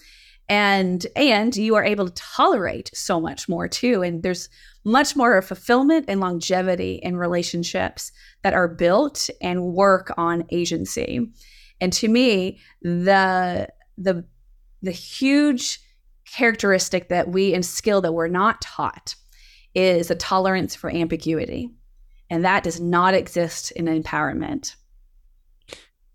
and 0.51 1.07
and 1.15 1.57
you 1.57 1.77
are 1.77 1.85
able 1.85 2.07
to 2.07 2.15
tolerate 2.15 2.91
so 2.93 3.21
much 3.21 3.49
more 3.49 3.69
too. 3.69 4.03
And 4.03 4.23
there's 4.25 4.49
much 4.85 5.15
more 5.15 5.41
fulfillment 5.43 6.07
and 6.09 6.21
longevity 6.21 6.95
in 6.95 7.17
relationships 7.17 8.11
that 8.43 8.53
are 8.53 8.67
built 8.67 9.31
and 9.41 9.73
work 9.73 10.13
on 10.19 10.45
agency. 10.51 11.31
And 11.81 11.93
to 11.95 12.09
me 12.09 12.59
the 12.83 13.69
the 13.97 14.25
the 14.83 14.91
huge 14.91 15.79
characteristic 16.27 17.09
that 17.11 17.29
we 17.29 17.55
and 17.55 17.65
skill 17.65 18.01
that 18.01 18.13
we're 18.13 18.29
not 18.29 18.61
taught 18.61 19.15
is 19.75 20.11
a 20.11 20.17
tolerance 20.17 20.75
for 20.75 20.91
ambiguity. 20.91 21.71
And 22.29 22.45
that 22.45 22.65
does 22.65 22.81
not 22.81 23.15
exist 23.15 23.71
in 23.73 23.87
empowerment 23.87 24.75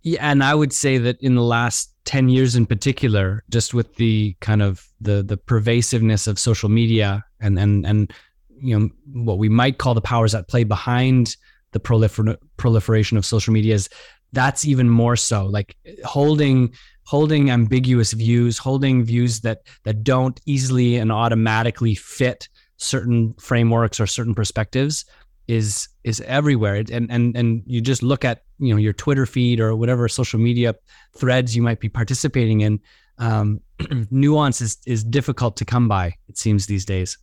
yeah 0.06 0.32
and 0.32 0.44
i 0.44 0.56
would 0.56 0.72
say 0.72 0.98
that 0.98 1.20
in 1.22 1.36
the 1.36 1.44
last 1.44 1.92
10 2.06 2.30
years 2.30 2.56
in 2.56 2.66
particular 2.66 3.44
just 3.50 3.74
with 3.74 3.96
the 3.96 4.38
kind 4.40 4.62
of 4.62 4.88
the 5.02 5.22
the 5.24 5.36
pervasiveness 5.36 6.28
of 6.28 6.40
social 6.40 6.70
media 6.70 7.26
and 7.42 7.60
and 7.60 7.86
and 7.86 8.14
you 8.58 8.80
know 8.80 8.90
what 9.12 9.38
we 9.38 9.50
might 9.50 9.80
call 9.80 9.94
the 9.94 10.02
powers 10.02 10.32
that 10.32 10.48
play 10.48 10.64
behind 10.64 11.36
the 11.72 11.80
prolifer- 11.80 12.38
proliferation 12.56 13.18
of 13.18 13.26
social 13.26 13.52
media 13.52 13.74
is 13.74 13.90
that's 14.32 14.66
even 14.66 14.90
more 14.90 15.16
so 15.16 15.46
like 15.46 15.76
holding 16.06 16.74
holding 17.06 17.50
ambiguous 17.50 18.14
views 18.14 18.58
holding 18.58 19.04
views 19.04 19.42
that 19.42 19.64
that 19.84 20.04
don't 20.04 20.40
easily 20.46 20.96
and 20.96 21.12
automatically 21.12 21.96
fit 21.96 22.48
certain 22.78 23.34
frameworks 23.40 24.00
or 24.00 24.08
certain 24.08 24.36
perspectives 24.36 25.06
is 25.48 25.88
is 26.04 26.22
everywhere. 26.22 26.84
And 26.92 27.12
and 27.12 27.36
and 27.36 27.64
you 27.66 27.82
just 27.82 28.04
look 28.04 28.26
at 28.26 28.44
you 28.60 28.74
know 28.74 28.78
your 28.78 28.94
twitter 28.94 29.26
feed 29.26 29.60
or 29.60 29.76
whatever 29.76 30.08
social 30.08 30.40
media 30.40 30.76
threads 31.18 31.56
you 31.56 31.62
might 31.62 31.80
be 31.80 31.90
participating 31.90 32.62
in 32.62 32.80
um, 33.18 33.62
nuance 34.12 34.62
is 34.62 34.78
is 34.86 35.04
difficult 35.04 35.58
to 35.58 35.66
come 35.66 35.88
by 35.88 36.14
it 36.28 36.38
seems 36.38 36.68
these 36.68 36.86
days. 36.86 37.18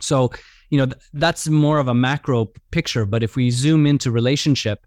So 0.00 0.30
you 0.70 0.78
know 0.78 0.86
th- 0.86 1.02
that's 1.14 1.48
more 1.48 1.78
of 1.78 1.88
a 1.88 1.94
macro 1.94 2.46
picture 2.70 3.06
but 3.06 3.22
if 3.22 3.36
we 3.36 3.50
zoom 3.50 3.86
into 3.86 4.10
relationship 4.10 4.86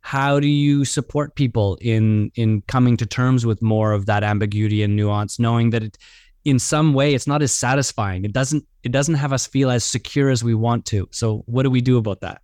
how 0.00 0.40
do 0.40 0.48
you 0.48 0.84
support 0.84 1.34
people 1.34 1.78
in 1.80 2.30
in 2.34 2.62
coming 2.62 2.96
to 2.96 3.06
terms 3.06 3.46
with 3.46 3.62
more 3.62 3.92
of 3.92 4.06
that 4.06 4.22
ambiguity 4.22 4.82
and 4.82 4.96
nuance 4.96 5.38
knowing 5.38 5.70
that 5.70 5.82
it 5.82 5.98
in 6.44 6.58
some 6.58 6.94
way 6.94 7.14
it's 7.14 7.26
not 7.26 7.42
as 7.42 7.52
satisfying. 7.52 8.24
It 8.24 8.32
doesn't 8.32 8.64
it 8.82 8.92
doesn't 8.92 9.14
have 9.14 9.32
us 9.32 9.46
feel 9.46 9.70
as 9.70 9.84
secure 9.84 10.30
as 10.30 10.42
we 10.42 10.54
want 10.54 10.86
to. 10.86 11.08
So 11.10 11.42
what 11.46 11.64
do 11.64 11.70
we 11.70 11.80
do 11.80 11.98
about 11.98 12.20
that? 12.20 12.42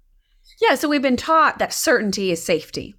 Yeah 0.60 0.74
so 0.74 0.88
we've 0.88 1.02
been 1.02 1.16
taught 1.16 1.58
that 1.58 1.72
certainty 1.72 2.30
is 2.30 2.42
safety. 2.42 2.94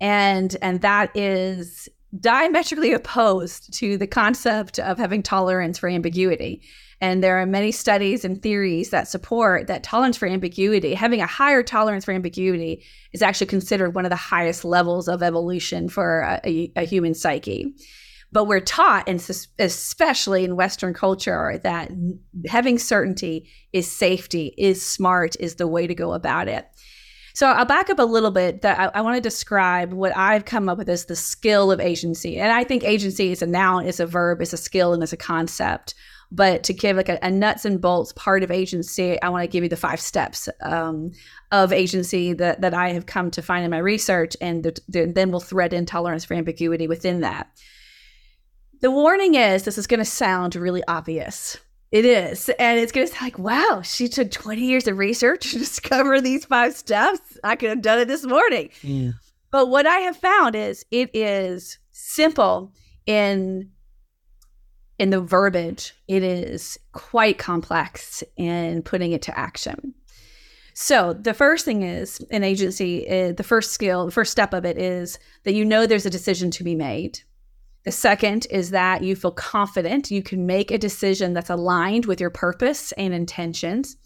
And 0.00 0.56
and 0.62 0.80
that 0.82 1.14
is 1.16 1.88
diametrically 2.18 2.92
opposed 2.92 3.72
to 3.78 3.96
the 3.96 4.06
concept 4.06 4.78
of 4.78 4.98
having 4.98 5.22
tolerance 5.22 5.78
for 5.78 5.88
ambiguity. 5.88 6.62
And 7.02 7.22
there 7.22 7.40
are 7.40 7.46
many 7.46 7.72
studies 7.72 8.26
and 8.26 8.42
theories 8.42 8.90
that 8.90 9.08
support 9.08 9.68
that 9.68 9.82
tolerance 9.82 10.18
for 10.18 10.28
ambiguity 10.28 10.92
having 10.92 11.22
a 11.22 11.26
higher 11.26 11.62
tolerance 11.62 12.04
for 12.04 12.12
ambiguity 12.12 12.84
is 13.12 13.22
actually 13.22 13.46
considered 13.46 13.94
one 13.94 14.04
of 14.04 14.10
the 14.10 14.16
highest 14.16 14.66
levels 14.66 15.08
of 15.08 15.22
evolution 15.22 15.88
for 15.88 16.20
a, 16.20 16.40
a, 16.44 16.72
a 16.76 16.84
human 16.84 17.14
psyche 17.14 17.72
but 18.32 18.44
we're 18.44 18.60
taught, 18.60 19.08
and 19.08 19.18
especially 19.58 20.44
in 20.44 20.56
Western 20.56 20.94
culture, 20.94 21.58
that 21.64 21.90
having 22.46 22.78
certainty 22.78 23.48
is 23.72 23.90
safety, 23.90 24.54
is 24.56 24.84
smart, 24.86 25.34
is 25.40 25.56
the 25.56 25.66
way 25.66 25.86
to 25.86 25.94
go 25.94 26.12
about 26.12 26.46
it. 26.46 26.68
So 27.34 27.46
I'll 27.48 27.64
back 27.64 27.90
up 27.90 27.98
a 27.98 28.04
little 28.04 28.30
bit. 28.30 28.62
That 28.62 28.78
I, 28.78 28.98
I 28.98 29.00
want 29.00 29.16
to 29.16 29.20
describe 29.20 29.92
what 29.92 30.16
I've 30.16 30.44
come 30.44 30.68
up 30.68 30.78
with 30.78 30.88
as 30.88 31.06
the 31.06 31.16
skill 31.16 31.72
of 31.72 31.80
agency, 31.80 32.38
and 32.38 32.52
I 32.52 32.64
think 32.64 32.84
agency 32.84 33.32
is 33.32 33.42
a 33.42 33.46
noun, 33.46 33.86
is 33.86 33.98
a 33.98 34.06
verb, 34.06 34.40
is 34.42 34.52
a 34.52 34.56
skill, 34.56 34.92
and 34.92 35.02
is 35.02 35.12
a 35.12 35.16
concept. 35.16 35.94
But 36.32 36.62
to 36.64 36.72
give 36.72 36.96
like 36.96 37.08
a, 37.08 37.18
a, 37.22 37.30
nuts 37.30 37.64
and 37.64 37.80
bolts 37.80 38.12
part 38.12 38.44
of 38.44 38.52
agency, 38.52 39.20
I 39.20 39.30
want 39.30 39.42
to 39.42 39.48
give 39.48 39.64
you 39.64 39.68
the 39.68 39.76
five 39.76 40.00
steps 40.00 40.48
um, 40.60 41.10
of 41.50 41.72
agency 41.72 42.32
that 42.34 42.60
that 42.60 42.74
I 42.74 42.90
have 42.90 43.06
come 43.06 43.32
to 43.32 43.42
find 43.42 43.64
in 43.64 43.70
my 43.72 43.78
research, 43.78 44.36
and 44.40 44.62
the, 44.62 44.78
the, 44.88 45.06
then 45.06 45.32
we'll 45.32 45.40
thread 45.40 45.72
in 45.72 45.86
tolerance 45.86 46.24
for 46.24 46.34
ambiguity 46.34 46.86
within 46.86 47.22
that. 47.22 47.48
The 48.80 48.90
warning 48.90 49.34
is 49.34 49.62
this 49.62 49.78
is 49.78 49.86
going 49.86 49.98
to 49.98 50.04
sound 50.04 50.56
really 50.56 50.82
obvious. 50.88 51.58
It 51.92 52.04
is. 52.04 52.48
And 52.58 52.78
it's 52.78 52.92
going 52.92 53.06
to 53.06 53.12
sound 53.12 53.24
like, 53.24 53.38
wow, 53.38 53.82
she 53.84 54.08
took 54.08 54.30
20 54.30 54.62
years 54.62 54.86
of 54.86 54.96
research 54.96 55.50
to 55.50 55.58
discover 55.58 56.20
these 56.20 56.44
five 56.44 56.74
steps. 56.74 57.38
I 57.44 57.56
could 57.56 57.70
have 57.70 57.82
done 57.82 57.98
it 57.98 58.08
this 58.08 58.24
morning. 58.24 58.70
Yeah. 58.82 59.12
But 59.50 59.68
what 59.68 59.86
I 59.86 59.98
have 60.00 60.16
found 60.16 60.54
is 60.54 60.84
it 60.90 61.10
is 61.14 61.78
simple 61.90 62.72
in 63.06 63.70
in 64.98 65.10
the 65.10 65.20
verbiage. 65.20 65.94
It 66.08 66.22
is 66.22 66.78
quite 66.92 67.38
complex 67.38 68.22
in 68.36 68.82
putting 68.82 69.12
it 69.12 69.22
to 69.22 69.38
action. 69.38 69.94
So 70.74 71.14
the 71.14 71.34
first 71.34 71.64
thing 71.64 71.82
is 71.82 72.20
an 72.30 72.44
agency, 72.44 73.08
uh, 73.08 73.32
the 73.32 73.42
first 73.42 73.72
skill, 73.72 74.06
the 74.06 74.12
first 74.12 74.30
step 74.30 74.52
of 74.52 74.64
it 74.64 74.78
is 74.78 75.18
that 75.44 75.54
you 75.54 75.64
know 75.64 75.86
there's 75.86 76.06
a 76.06 76.10
decision 76.10 76.50
to 76.52 76.64
be 76.64 76.74
made. 76.74 77.20
The 77.84 77.92
second 77.92 78.46
is 78.50 78.70
that 78.70 79.02
you 79.02 79.16
feel 79.16 79.30
confident 79.30 80.10
you 80.10 80.22
can 80.22 80.44
make 80.44 80.70
a 80.70 80.78
decision 80.78 81.32
that's 81.32 81.48
aligned 81.48 82.04
with 82.04 82.20
your 82.20 82.30
purpose 82.30 82.92
and 82.92 83.14
intentions. 83.14 83.96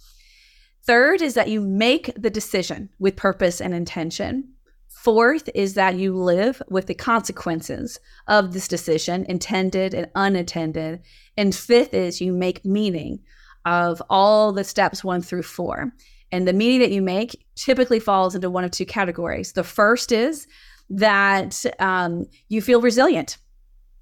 Third 0.85 1.23
is 1.23 1.35
that 1.35 1.49
you 1.49 1.61
make 1.61 2.12
the 2.16 2.31
decision 2.31 2.90
with 2.99 3.16
purpose 3.16 3.61
and 3.61 3.75
intention. 3.75 4.50
Fourth 4.88 5.49
is 5.54 5.75
that 5.75 5.97
you 5.97 6.14
live 6.14 6.62
with 6.69 6.87
the 6.87 6.95
consequences 6.95 7.99
of 8.28 8.52
this 8.52 8.69
decision, 8.69 9.26
intended 9.28 9.93
and 9.93 10.09
unattended. 10.14 11.00
And 11.37 11.54
fifth 11.54 11.95
is 11.95 12.21
you 12.21 12.33
make 12.33 12.64
meaning 12.64 13.21
of 13.64 14.00
all 14.09 14.52
the 14.52 14.64
steps 14.64 15.02
one 15.02 15.21
through 15.21 15.43
four. 15.43 15.93
And 16.31 16.47
the 16.47 16.52
meaning 16.52 16.81
that 16.81 16.93
you 16.93 17.02
make 17.02 17.45
typically 17.57 18.00
falls 18.00 18.35
into 18.35 18.50
one 18.50 18.64
of 18.64 18.71
two 18.71 18.87
categories. 18.87 19.52
The 19.52 19.64
first 19.64 20.12
is 20.12 20.47
that 20.90 21.64
um, 21.81 22.26
you 22.49 22.62
feel 22.62 22.81
resilient 22.81 23.38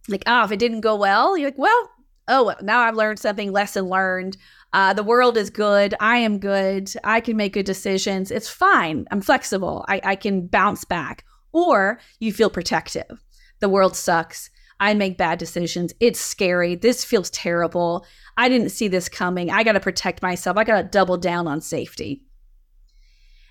like, 0.08 0.24
oh, 0.26 0.44
if 0.44 0.52
it 0.52 0.58
didn't 0.58 0.80
go 0.80 0.96
well, 0.96 1.36
you're 1.36 1.48
like, 1.48 1.58
well, 1.58 1.90
oh, 2.28 2.44
well, 2.44 2.56
now 2.62 2.80
I've 2.80 2.96
learned 2.96 3.18
something, 3.18 3.52
lesson 3.52 3.86
learned. 3.88 4.36
Uh, 4.72 4.92
the 4.92 5.02
world 5.02 5.36
is 5.36 5.50
good. 5.50 5.94
I 6.00 6.18
am 6.18 6.38
good. 6.38 6.92
I 7.04 7.20
can 7.20 7.36
make 7.36 7.52
good 7.52 7.66
decisions. 7.66 8.30
It's 8.30 8.48
fine. 8.48 9.06
I'm 9.10 9.20
flexible. 9.20 9.84
I, 9.88 10.00
I 10.02 10.16
can 10.16 10.46
bounce 10.46 10.84
back. 10.84 11.24
Or 11.52 12.00
you 12.18 12.32
feel 12.32 12.48
protective. 12.50 13.22
The 13.60 13.68
world 13.68 13.94
sucks. 13.94 14.50
I 14.80 14.94
make 14.94 15.18
bad 15.18 15.38
decisions. 15.38 15.92
It's 16.00 16.20
scary. 16.20 16.74
This 16.74 17.04
feels 17.04 17.30
terrible. 17.30 18.04
I 18.36 18.48
didn't 18.48 18.70
see 18.70 18.88
this 18.88 19.08
coming. 19.08 19.50
I 19.50 19.62
got 19.62 19.72
to 19.72 19.80
protect 19.80 20.22
myself. 20.22 20.56
I 20.56 20.64
got 20.64 20.82
to 20.82 20.88
double 20.88 21.18
down 21.18 21.46
on 21.46 21.60
safety. 21.60 22.22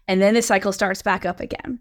And 0.07 0.21
then 0.21 0.33
the 0.33 0.41
cycle 0.41 0.73
starts 0.73 1.01
back 1.01 1.25
up 1.25 1.39
again. 1.39 1.79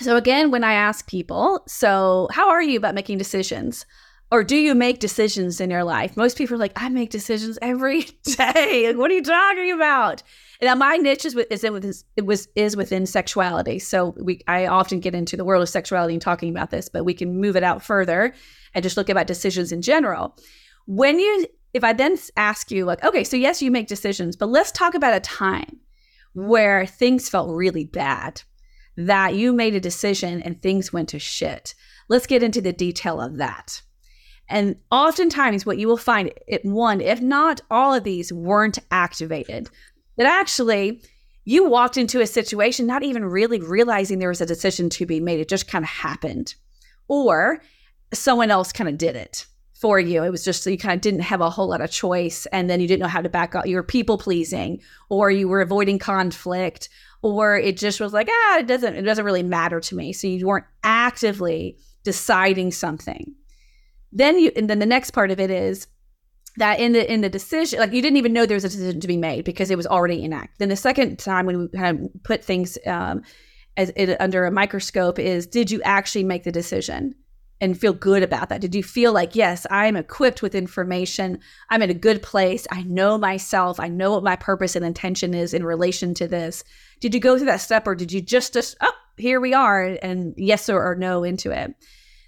So, 0.00 0.16
again, 0.16 0.50
when 0.50 0.64
I 0.64 0.72
ask 0.72 1.06
people, 1.06 1.62
so 1.66 2.28
how 2.32 2.48
are 2.48 2.62
you 2.62 2.78
about 2.78 2.94
making 2.94 3.18
decisions? 3.18 3.84
Or 4.32 4.44
do 4.44 4.56
you 4.56 4.74
make 4.76 5.00
decisions 5.00 5.60
in 5.60 5.70
your 5.70 5.82
life? 5.82 6.16
Most 6.16 6.38
people 6.38 6.54
are 6.54 6.58
like, 6.58 6.72
I 6.76 6.88
make 6.88 7.10
decisions 7.10 7.58
every 7.60 8.02
day. 8.22 8.86
Like, 8.86 8.96
what 8.96 9.10
are 9.10 9.14
you 9.14 9.22
talking 9.22 9.72
about? 9.72 10.22
Now, 10.62 10.74
my 10.74 10.96
niche 10.96 11.24
is, 11.24 11.34
is 11.34 11.64
in 11.64 11.72
with 11.72 12.04
it 12.16 12.24
was 12.24 12.48
is 12.54 12.76
within 12.76 13.06
sexuality. 13.06 13.78
So 13.78 14.14
we 14.18 14.40
I 14.46 14.66
often 14.66 15.00
get 15.00 15.14
into 15.14 15.36
the 15.36 15.44
world 15.44 15.62
of 15.62 15.68
sexuality 15.68 16.14
and 16.14 16.22
talking 16.22 16.50
about 16.50 16.70
this, 16.70 16.88
but 16.88 17.04
we 17.04 17.14
can 17.14 17.40
move 17.40 17.56
it 17.56 17.64
out 17.64 17.82
further 17.82 18.32
and 18.74 18.82
just 18.82 18.96
look 18.96 19.08
about 19.08 19.26
decisions 19.26 19.72
in 19.72 19.82
general. 19.82 20.36
When 20.86 21.18
you 21.18 21.46
if 21.74 21.82
I 21.82 21.92
then 21.92 22.16
ask 22.36 22.70
you 22.70 22.84
like, 22.84 23.04
okay, 23.04 23.24
so 23.24 23.36
yes, 23.36 23.62
you 23.62 23.70
make 23.70 23.88
decisions, 23.88 24.36
but 24.36 24.48
let's 24.48 24.72
talk 24.72 24.94
about 24.94 25.14
a 25.14 25.20
time 25.20 25.78
where 26.34 26.86
things 26.86 27.28
felt 27.28 27.50
really 27.50 27.84
bad 27.84 28.42
that 29.06 29.34
you 29.34 29.52
made 29.52 29.74
a 29.74 29.80
decision 29.80 30.42
and 30.42 30.60
things 30.60 30.92
went 30.92 31.08
to 31.10 31.18
shit. 31.18 31.74
Let's 32.08 32.26
get 32.26 32.42
into 32.42 32.60
the 32.60 32.72
detail 32.72 33.20
of 33.20 33.36
that. 33.38 33.82
And 34.48 34.76
oftentimes, 34.90 35.64
what 35.64 35.78
you 35.78 35.86
will 35.86 35.96
find, 35.96 36.32
it, 36.48 36.64
one, 36.64 37.00
if 37.00 37.20
not 37.22 37.60
all 37.70 37.94
of 37.94 38.02
these 38.02 38.32
weren't 38.32 38.78
activated, 38.90 39.70
that 40.16 40.26
actually 40.26 41.02
you 41.44 41.68
walked 41.68 41.96
into 41.96 42.20
a 42.20 42.26
situation 42.26 42.86
not 42.86 43.04
even 43.04 43.24
really 43.24 43.60
realizing 43.60 44.18
there 44.18 44.28
was 44.28 44.40
a 44.40 44.46
decision 44.46 44.90
to 44.90 45.06
be 45.06 45.20
made. 45.20 45.40
It 45.40 45.48
just 45.48 45.68
kind 45.68 45.84
of 45.84 45.88
happened. 45.88 46.54
Or 47.06 47.62
someone 48.12 48.50
else 48.50 48.72
kind 48.72 48.88
of 48.88 48.98
did 48.98 49.16
it 49.16 49.46
for 49.80 49.98
you. 49.98 50.22
It 50.24 50.30
was 50.30 50.44
just 50.44 50.62
so 50.62 50.70
you 50.70 50.76
kind 50.76 50.94
of 50.94 51.00
didn't 51.00 51.20
have 51.20 51.40
a 51.40 51.48
whole 51.48 51.68
lot 51.68 51.80
of 51.80 51.90
choice. 51.90 52.46
And 52.46 52.68
then 52.68 52.80
you 52.80 52.88
didn't 52.88 53.00
know 53.00 53.08
how 53.08 53.22
to 53.22 53.28
back 53.28 53.54
up. 53.54 53.66
You 53.66 53.76
were 53.76 53.82
people 53.82 54.18
pleasing 54.18 54.80
or 55.08 55.30
you 55.30 55.48
were 55.48 55.62
avoiding 55.62 55.98
conflict 55.98 56.88
or 57.22 57.56
it 57.56 57.76
just 57.76 58.00
was 58.00 58.12
like, 58.12 58.28
ah, 58.30 58.58
it 58.58 58.66
doesn't, 58.66 58.94
it 58.94 59.02
doesn't 59.02 59.24
really 59.24 59.42
matter 59.42 59.80
to 59.80 59.94
me. 59.94 60.12
So 60.12 60.26
you 60.26 60.46
weren't 60.46 60.66
actively 60.82 61.76
deciding 62.02 62.72
something. 62.72 63.34
Then 64.12 64.38
you, 64.38 64.50
and 64.56 64.68
then 64.68 64.78
the 64.78 64.86
next 64.86 65.10
part 65.10 65.30
of 65.30 65.38
it 65.38 65.50
is 65.50 65.86
that 66.56 66.80
in 66.80 66.92
the 66.92 67.12
in 67.12 67.20
the 67.20 67.28
decision, 67.28 67.78
like 67.78 67.92
you 67.92 68.02
didn't 68.02 68.16
even 68.16 68.32
know 68.32 68.44
there 68.44 68.56
was 68.56 68.64
a 68.64 68.68
decision 68.68 69.00
to 69.00 69.06
be 69.06 69.16
made 69.16 69.44
because 69.44 69.70
it 69.70 69.76
was 69.76 69.86
already 69.86 70.24
enacted. 70.24 70.56
Then 70.58 70.68
the 70.68 70.76
second 70.76 71.18
time 71.18 71.46
when 71.46 71.58
we 71.58 71.68
kind 71.68 72.00
of 72.00 72.22
put 72.24 72.44
things 72.44 72.76
um, 72.86 73.22
as 73.76 73.92
it, 73.94 74.20
under 74.20 74.44
a 74.46 74.50
microscope 74.50 75.18
is, 75.18 75.46
did 75.46 75.70
you 75.70 75.80
actually 75.82 76.24
make 76.24 76.44
the 76.44 76.52
decision? 76.52 77.14
and 77.60 77.78
feel 77.78 77.92
good 77.92 78.22
about 78.22 78.48
that? 78.48 78.60
Did 78.60 78.74
you 78.74 78.82
feel 78.82 79.12
like, 79.12 79.36
yes, 79.36 79.66
I'm 79.70 79.96
equipped 79.96 80.42
with 80.42 80.54
information. 80.54 81.38
I'm 81.68 81.82
in 81.82 81.90
a 81.90 81.94
good 81.94 82.22
place. 82.22 82.66
I 82.70 82.82
know 82.84 83.18
myself. 83.18 83.78
I 83.78 83.88
know 83.88 84.12
what 84.12 84.24
my 84.24 84.36
purpose 84.36 84.76
and 84.76 84.84
intention 84.84 85.34
is 85.34 85.52
in 85.52 85.64
relation 85.64 86.14
to 86.14 86.26
this. 86.26 86.64
Did 87.00 87.14
you 87.14 87.20
go 87.20 87.36
through 87.36 87.46
that 87.46 87.60
step 87.60 87.86
or 87.86 87.94
did 87.94 88.12
you 88.12 88.20
just, 88.20 88.52
just 88.52 88.76
oh, 88.80 88.92
here 89.16 89.40
we 89.40 89.54
are 89.54 89.98
and 90.02 90.34
yes 90.36 90.68
or, 90.68 90.82
or 90.82 90.94
no 90.94 91.24
into 91.24 91.50
it? 91.50 91.74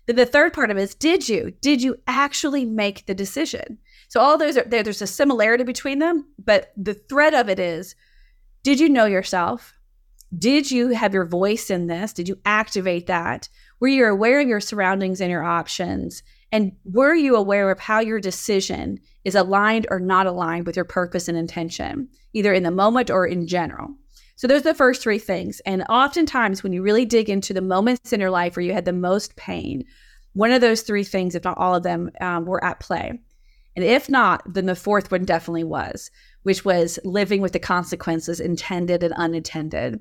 Then 0.07 0.17
the 0.17 0.27
third 0.27 0.53
part 0.53 0.71
of 0.71 0.77
it 0.77 0.83
is, 0.83 0.95
did 0.95 1.29
you? 1.29 1.53
Did 1.61 1.83
you 1.83 1.97
actually 2.07 2.65
make 2.65 3.07
the 3.07 3.15
decision? 3.15 3.79
So 4.09 4.21
all 4.21 4.37
those 4.37 4.57
are 4.57 4.65
there, 4.65 4.83
there's 4.83 5.03
a 5.03 5.07
similarity 5.07 5.65
between 5.65 6.01
them, 6.01 6.27
but 6.43 6.73
the 6.77 6.95
thread 6.95 7.35
of 7.35 7.49
it 7.49 7.59
is, 7.59 7.95
did 8.63 8.81
you 8.81 8.89
know 8.89 9.07
yourself? 9.07 9.75
Did 10.37 10.71
you 10.71 10.89
have 10.89 11.13
your 11.13 11.27
voice 11.27 11.71
in 11.71 11.87
this? 11.87 12.13
Did 12.13 12.29
you 12.29 12.39
activate 12.45 13.07
that? 13.07 13.49
Were 13.81 13.89
you 13.89 14.07
aware 14.07 14.41
of 14.41 14.49
your 14.49 14.61
surroundings 14.61 15.21
and 15.21 15.31
your 15.31 15.45
options? 15.45 16.23
And 16.51 16.73
were 16.85 17.15
you 17.15 17.37
aware 17.37 17.71
of 17.71 17.81
how 17.81 18.01
your 18.01 18.21
decision 18.21 19.01
is 19.25 19.35
aligned 19.35 19.87
or 19.91 20.01
not 20.01 20.27
aligned 20.27 20.67
with 20.67 20.77
your 20.77 20.85
purpose 20.85 21.29
and 21.29 21.37
intention, 21.37 22.09
either 22.33 22.53
in 22.53 22.63
the 22.63 22.71
moment 22.71 23.11
or 23.11 23.27
in 23.27 23.47
general? 23.47 23.89
So, 24.43 24.49
those 24.49 24.63
are 24.63 24.73
the 24.73 24.75
first 24.75 25.03
three 25.03 25.21
things. 25.21 25.61
And 25.67 25.85
oftentimes, 25.89 26.65
when 26.65 26.73
you 26.73 26.83
really 26.83 27.05
dig 27.05 27.31
into 27.31 27.55
the 27.55 27.61
moments 27.61 28.13
in 28.13 28.19
your 28.19 28.33
life 28.33 28.57
where 28.57 28.65
you 28.65 28.73
had 28.73 28.87
the 28.87 28.93
most 28.93 29.37
pain, 29.37 29.85
one 30.33 30.51
of 30.51 30.61
those 30.61 30.83
three 30.83 31.05
things, 31.05 31.37
if 31.37 31.45
not 31.45 31.59
all 31.59 31.77
of 31.77 31.85
them, 31.85 32.11
um, 32.21 32.45
were 32.45 32.65
at 32.65 32.81
play. 32.81 33.21
And 33.77 33.85
if 33.85 34.09
not, 34.09 34.43
then 34.53 34.67
the 34.67 34.75
fourth 34.75 35.13
one 35.13 35.25
definitely 35.25 35.63
was, 35.63 36.11
which 36.43 36.65
was 36.65 36.99
living 37.05 37.41
with 37.41 37.53
the 37.53 37.61
consequences 37.61 38.41
intended 38.41 39.05
and 39.05 39.15
unintended. 39.15 40.01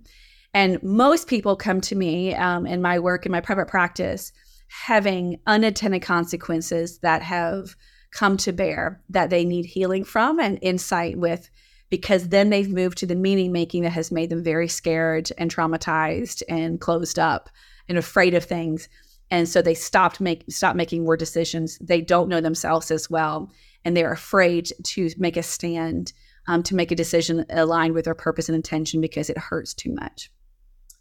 And 0.56 0.82
most 0.82 1.28
people 1.28 1.56
come 1.56 1.80
to 1.82 1.96
me 1.96 2.34
um, 2.34 2.66
in 2.66 2.82
my 2.82 2.98
work 2.98 3.28
in 3.28 3.32
my 3.32 3.42
private 3.42 3.68
practice 3.68 4.32
having 4.70 5.40
unintended 5.46 6.02
consequences 6.02 6.98
that 7.04 7.22
have 7.22 7.76
come 8.10 8.38
to 8.38 8.52
bear 8.52 9.04
that 9.08 9.30
they 9.30 9.46
need 9.46 9.66
healing 9.68 10.04
from 10.04 10.40
and 10.40 10.58
insight 10.64 11.20
with 11.20 11.52
because 11.92 12.30
then 12.30 12.50
they've 12.50 12.74
moved 12.74 12.98
to 12.98 13.06
the 13.06 13.16
meaning 13.16 13.52
making 13.52 13.84
that 13.84 13.92
has 13.92 14.12
made 14.12 14.32
them 14.32 14.44
very 14.44 14.68
scared 14.68 15.30
and 15.38 15.54
traumatized 15.54 16.42
and 16.50 16.82
closed 16.82 17.20
up 17.20 17.52
and 17.88 18.00
afraid 18.00 18.34
of 18.34 18.44
things 18.44 18.90
and 19.30 19.48
so 19.48 19.62
they 19.62 19.76
stopped 19.76 20.20
make 20.20 20.44
stop 20.50 20.76
making 20.76 21.04
more 21.04 21.18
decisions 21.18 21.78
they 21.80 22.02
don't 22.02 22.30
know 22.30 22.42
themselves 22.42 22.90
as 22.90 23.12
well 23.12 23.52
and 23.86 23.96
they're 23.96 24.12
afraid 24.12 24.72
to 24.84 25.10
make 25.20 25.38
a 25.38 25.44
stand 25.44 26.14
um, 26.48 26.64
to 26.64 26.74
make 26.74 26.92
a 26.92 26.96
decision 26.96 27.46
aligned 27.52 27.94
with 27.94 28.06
their 28.06 28.16
purpose 28.16 28.50
and 28.50 28.56
intention 28.56 29.00
because 29.00 29.30
it 29.30 29.38
hurts 29.38 29.76
too 29.76 29.94
much 29.94 30.32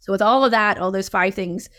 so 0.01 0.11
with 0.11 0.21
all 0.21 0.43
of 0.43 0.51
that, 0.51 0.79
all 0.79 0.91
those 0.91 1.09
five 1.09 1.33
things, 1.33 1.69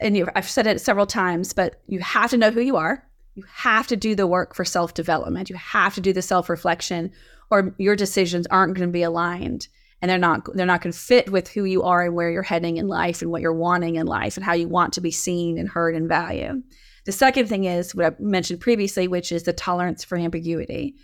and 0.00 0.16
you, 0.16 0.28
I've 0.34 0.48
said 0.48 0.66
it 0.66 0.80
several 0.80 1.06
times, 1.06 1.52
but 1.52 1.80
you 1.86 2.00
have 2.00 2.30
to 2.30 2.36
know 2.36 2.50
who 2.50 2.60
you 2.60 2.76
are. 2.76 3.06
You 3.34 3.44
have 3.54 3.86
to 3.86 3.96
do 3.96 4.14
the 4.14 4.26
work 4.26 4.54
for 4.54 4.64
self 4.64 4.94
development. 4.94 5.48
You 5.48 5.56
have 5.56 5.94
to 5.94 6.00
do 6.00 6.12
the 6.12 6.22
self 6.22 6.48
reflection, 6.50 7.12
or 7.50 7.74
your 7.78 7.96
decisions 7.96 8.46
aren't 8.46 8.74
going 8.74 8.88
to 8.88 8.92
be 8.92 9.02
aligned, 9.02 9.68
and 10.00 10.10
they're 10.10 10.18
not 10.18 10.46
they're 10.54 10.66
not 10.66 10.82
going 10.82 10.92
to 10.92 10.98
fit 10.98 11.30
with 11.30 11.48
who 11.48 11.64
you 11.64 11.82
are 11.82 12.02
and 12.02 12.14
where 12.14 12.30
you're 12.30 12.42
heading 12.42 12.76
in 12.76 12.88
life, 12.88 13.22
and 13.22 13.30
what 13.30 13.42
you're 13.42 13.52
wanting 13.52 13.96
in 13.96 14.06
life, 14.06 14.36
and 14.36 14.44
how 14.44 14.52
you 14.52 14.68
want 14.68 14.92
to 14.94 15.00
be 15.00 15.10
seen 15.10 15.58
and 15.58 15.68
heard 15.68 15.94
and 15.94 16.08
valued. 16.08 16.62
The 17.06 17.12
second 17.12 17.48
thing 17.48 17.64
is 17.64 17.94
what 17.94 18.06
I 18.06 18.16
mentioned 18.18 18.60
previously, 18.60 19.08
which 19.08 19.32
is 19.32 19.44
the 19.44 19.52
tolerance 19.52 20.04
for 20.04 20.16
ambiguity. 20.16 20.96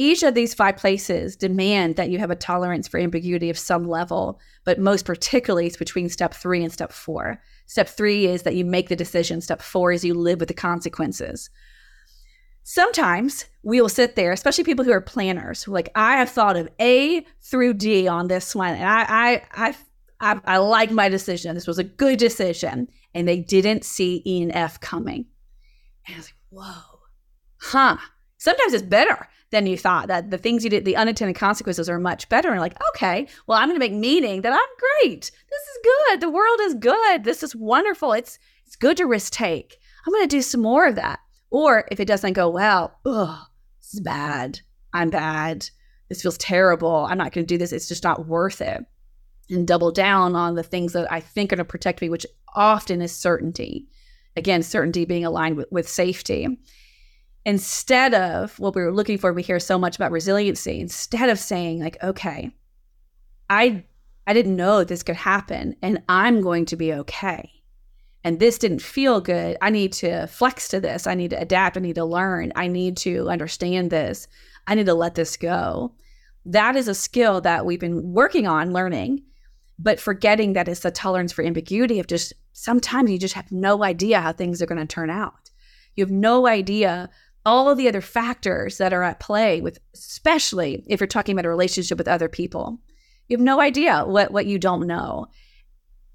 Each 0.00 0.22
of 0.22 0.34
these 0.34 0.54
five 0.54 0.76
places 0.76 1.34
demand 1.34 1.96
that 1.96 2.08
you 2.08 2.18
have 2.18 2.30
a 2.30 2.36
tolerance 2.36 2.86
for 2.86 3.00
ambiguity 3.00 3.50
of 3.50 3.58
some 3.58 3.88
level, 3.88 4.38
but 4.64 4.78
most 4.78 5.04
particularly 5.04 5.66
it's 5.66 5.76
between 5.76 6.08
step 6.08 6.32
three 6.32 6.62
and 6.62 6.72
step 6.72 6.92
four. 6.92 7.42
Step 7.66 7.88
three 7.88 8.26
is 8.26 8.42
that 8.42 8.54
you 8.54 8.64
make 8.64 8.88
the 8.88 8.94
decision, 8.94 9.40
step 9.40 9.60
four 9.60 9.90
is 9.90 10.04
you 10.04 10.14
live 10.14 10.38
with 10.38 10.46
the 10.46 10.54
consequences. 10.54 11.50
Sometimes 12.70 13.46
we 13.62 13.80
will 13.80 13.88
sit 13.88 14.14
there, 14.14 14.30
especially 14.30 14.62
people 14.62 14.84
who 14.84 14.92
are 14.92 15.00
planners, 15.00 15.66
like, 15.66 15.88
I 15.94 16.18
have 16.18 16.28
thought 16.28 16.54
of 16.54 16.68
A 16.78 17.24
through 17.40 17.72
D 17.72 18.06
on 18.06 18.28
this 18.28 18.54
one, 18.54 18.74
and 18.74 18.84
I, 18.84 19.06
I, 19.08 19.42
I, 19.54 19.76
I, 20.20 20.40
I 20.44 20.58
like 20.58 20.90
my 20.90 21.08
decision. 21.08 21.54
This 21.54 21.66
was 21.66 21.78
a 21.78 21.84
good 21.84 22.18
decision. 22.18 22.88
And 23.14 23.26
they 23.26 23.38
didn't 23.38 23.86
see 23.86 24.22
E 24.26 24.42
and 24.42 24.52
F 24.52 24.80
coming. 24.80 25.24
And 26.06 26.14
I 26.14 26.18
was 26.18 26.26
like, 26.26 26.34
whoa, 26.50 26.98
huh. 27.56 27.96
Sometimes 28.36 28.74
it's 28.74 28.82
better 28.82 29.26
than 29.50 29.66
you 29.66 29.78
thought. 29.78 30.08
That 30.08 30.30
the 30.30 30.36
things 30.36 30.62
you 30.62 30.68
did, 30.68 30.84
the 30.84 30.94
unintended 30.94 31.36
consequences 31.36 31.88
are 31.88 31.98
much 31.98 32.28
better. 32.28 32.50
And 32.50 32.60
like, 32.60 32.76
okay, 32.90 33.28
well, 33.46 33.58
I'm 33.58 33.68
going 33.68 33.80
to 33.80 33.86
make 33.86 33.98
meaning 33.98 34.42
that 34.42 34.52
I'm 34.52 35.00
great. 35.00 35.22
This 35.22 35.62
is 35.62 35.78
good. 35.84 36.20
The 36.20 36.28
world 36.28 36.60
is 36.64 36.74
good. 36.74 37.24
This 37.24 37.42
is 37.42 37.56
wonderful. 37.56 38.12
It's 38.12 38.38
it's 38.66 38.76
good 38.76 38.98
to 38.98 39.06
risk 39.06 39.32
take. 39.32 39.78
I'm 40.06 40.12
going 40.12 40.28
to 40.28 40.36
do 40.36 40.42
some 40.42 40.60
more 40.60 40.86
of 40.86 40.96
that. 40.96 41.20
Or 41.50 41.86
if 41.90 42.00
it 42.00 42.06
doesn't 42.06 42.34
go 42.34 42.48
well, 42.48 42.98
ugh, 43.06 43.38
this 43.80 43.94
is 43.94 44.00
bad. 44.00 44.60
I'm 44.92 45.10
bad. 45.10 45.68
This 46.08 46.22
feels 46.22 46.38
terrible. 46.38 47.06
I'm 47.08 47.18
not 47.18 47.32
going 47.32 47.46
to 47.46 47.54
do 47.54 47.58
this. 47.58 47.72
It's 47.72 47.88
just 47.88 48.04
not 48.04 48.26
worth 48.26 48.60
it. 48.60 48.84
And 49.50 49.66
double 49.66 49.92
down 49.92 50.36
on 50.36 50.54
the 50.54 50.62
things 50.62 50.92
that 50.92 51.10
I 51.10 51.20
think 51.20 51.52
are 51.52 51.56
going 51.56 51.64
to 51.64 51.70
protect 51.70 52.02
me, 52.02 52.10
which 52.10 52.26
often 52.54 53.00
is 53.00 53.12
certainty. 53.12 53.88
Again, 54.36 54.62
certainty 54.62 55.04
being 55.04 55.24
aligned 55.24 55.56
with, 55.56 55.68
with 55.70 55.88
safety 55.88 56.58
instead 57.48 58.12
of 58.12 58.58
what 58.58 58.74
we 58.74 58.82
were 58.82 58.92
looking 58.92 59.16
for 59.16 59.32
we 59.32 59.42
hear 59.42 59.58
so 59.58 59.78
much 59.78 59.96
about 59.96 60.10
resiliency 60.10 60.80
instead 60.80 61.30
of 61.30 61.38
saying 61.38 61.80
like 61.80 61.96
okay 62.02 62.50
i 63.48 63.82
i 64.26 64.34
didn't 64.34 64.54
know 64.54 64.84
this 64.84 65.02
could 65.02 65.16
happen 65.16 65.74
and 65.80 66.02
i'm 66.10 66.42
going 66.42 66.66
to 66.66 66.76
be 66.76 66.92
okay 66.92 67.50
and 68.24 68.40
this 68.40 68.58
didn't 68.58 68.82
feel 68.82 69.20
good 69.20 69.56
i 69.62 69.70
need 69.70 69.92
to 69.92 70.26
flex 70.26 70.68
to 70.68 70.80
this. 70.80 71.06
I 71.06 71.14
need 71.14 71.30
to 71.30 71.40
adapt. 71.40 71.76
I 71.76 71.80
need 71.80 71.94
to 71.94 72.04
learn. 72.04 72.52
I 72.56 72.66
need 72.66 72.96
to 72.98 73.28
understand 73.28 73.90
this. 73.90 74.28
I 74.66 74.74
need 74.74 74.86
to 74.86 74.94
let 74.94 75.14
this 75.14 75.36
go. 75.36 75.94
That 76.44 76.76
is 76.76 76.88
a 76.88 76.94
skill 76.94 77.40
that 77.42 77.66
we've 77.66 77.80
been 77.80 78.12
working 78.12 78.46
on 78.46 78.72
learning 78.72 79.22
but 79.78 80.00
forgetting 80.00 80.54
that 80.54 80.68
it's 80.68 80.80
the 80.80 80.90
tolerance 80.90 81.32
for 81.32 81.44
ambiguity 81.44 82.00
of 82.00 82.06
just 82.06 82.32
sometimes 82.52 83.10
you 83.10 83.18
just 83.18 83.34
have 83.34 83.52
no 83.52 83.84
idea 83.84 84.20
how 84.20 84.32
things 84.32 84.60
are 84.60 84.66
going 84.66 84.80
to 84.80 84.86
turn 84.86 85.08
out. 85.08 85.50
You 85.94 86.04
have 86.04 86.10
no 86.10 86.46
idea 86.46 87.10
all 87.46 87.70
of 87.70 87.78
the 87.78 87.88
other 87.88 88.00
factors 88.00 88.78
that 88.78 88.92
are 88.92 89.04
at 89.04 89.20
play 89.20 89.60
with 89.60 89.78
especially 89.94 90.84
if 90.88 91.00
you're 91.00 91.06
talking 91.06 91.34
about 91.34 91.46
a 91.46 91.48
relationship 91.48 91.96
with 91.96 92.08
other 92.08 92.28
people. 92.28 92.78
You 93.28 93.36
have 93.36 93.44
no 93.44 93.60
idea 93.60 94.04
what 94.04 94.32
what 94.32 94.46
you 94.46 94.58
don't 94.58 94.86
know 94.86 95.28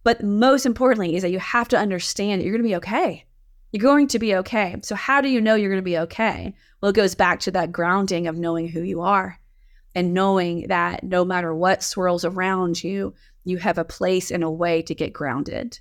but 0.03 0.23
most 0.23 0.65
importantly 0.65 1.15
is 1.15 1.21
that 1.21 1.31
you 1.31 1.39
have 1.39 1.67
to 1.67 1.77
understand 1.77 2.39
that 2.39 2.45
you're 2.45 2.53
going 2.53 2.63
to 2.63 2.69
be 2.69 2.75
okay 2.75 3.25
you're 3.71 3.81
going 3.81 4.07
to 4.07 4.19
be 4.19 4.35
okay 4.35 4.75
so 4.81 4.95
how 4.95 5.21
do 5.21 5.29
you 5.29 5.41
know 5.41 5.55
you're 5.55 5.71
going 5.71 5.77
to 5.77 5.83
be 5.83 5.97
okay 5.97 6.53
well 6.81 6.89
it 6.89 6.95
goes 6.95 7.15
back 7.15 7.39
to 7.39 7.51
that 7.51 7.71
grounding 7.71 8.27
of 8.27 8.37
knowing 8.37 8.67
who 8.67 8.81
you 8.81 9.01
are 9.01 9.39
and 9.95 10.13
knowing 10.13 10.67
that 10.67 11.03
no 11.03 11.23
matter 11.23 11.53
what 11.53 11.83
swirls 11.83 12.25
around 12.25 12.83
you 12.83 13.13
you 13.43 13.57
have 13.57 13.77
a 13.77 13.85
place 13.85 14.31
and 14.31 14.43
a 14.43 14.49
way 14.49 14.81
to 14.81 14.95
get 14.95 15.13
grounded 15.13 15.79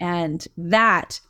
and 0.00 0.46
that 0.56 1.20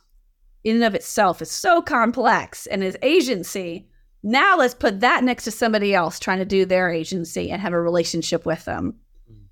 in 0.63 0.75
and 0.75 0.85
of 0.85 0.95
itself 0.95 1.41
is 1.41 1.51
so 1.51 1.81
complex 1.81 2.67
and 2.67 2.83
is 2.83 2.97
agency. 3.01 3.87
Now 4.23 4.57
let's 4.57 4.75
put 4.75 4.99
that 4.99 5.23
next 5.23 5.45
to 5.45 5.51
somebody 5.51 5.93
else 5.93 6.19
trying 6.19 6.39
to 6.39 6.45
do 6.45 6.65
their 6.65 6.89
agency 6.91 7.49
and 7.49 7.61
have 7.61 7.73
a 7.73 7.81
relationship 7.81 8.45
with 8.45 8.63
them. 8.65 8.95
Mm. 9.31 9.45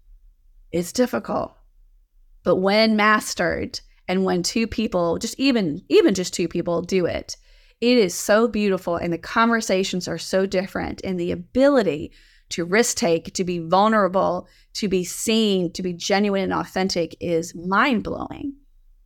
It's 0.72 0.92
difficult. 0.92 1.56
But 2.44 2.58
when 2.58 2.96
mastered 2.96 3.80
and 4.08 4.24
when 4.24 4.44
two 4.44 4.68
people, 4.68 5.18
just 5.18 5.40
even 5.40 5.82
even 5.90 6.14
just 6.14 6.34
two 6.34 6.48
people 6.48 6.82
do 6.82 7.06
it, 7.06 7.38
it 7.82 7.98
is 7.98 8.14
so 8.14 8.48
beautiful 8.48 8.96
and 8.96 9.14
the 9.14 9.18
conversations 9.18 10.08
are 10.08 10.18
so 10.18 10.46
different 10.46 11.02
and 11.04 11.20
the 11.20 11.32
ability 11.32 12.12
to 12.50 12.66
risk 12.66 12.98
take, 12.98 13.34
to 13.36 13.44
be 13.44 13.60
vulnerable, 13.60 14.48
to 14.74 14.88
be 14.88 15.04
seen, 15.04 15.72
to 15.74 15.84
be 15.84 15.94
genuine 15.94 16.44
and 16.44 16.54
authentic 16.54 17.16
is 17.20 17.54
mind 17.56 18.04
blowing 18.04 18.56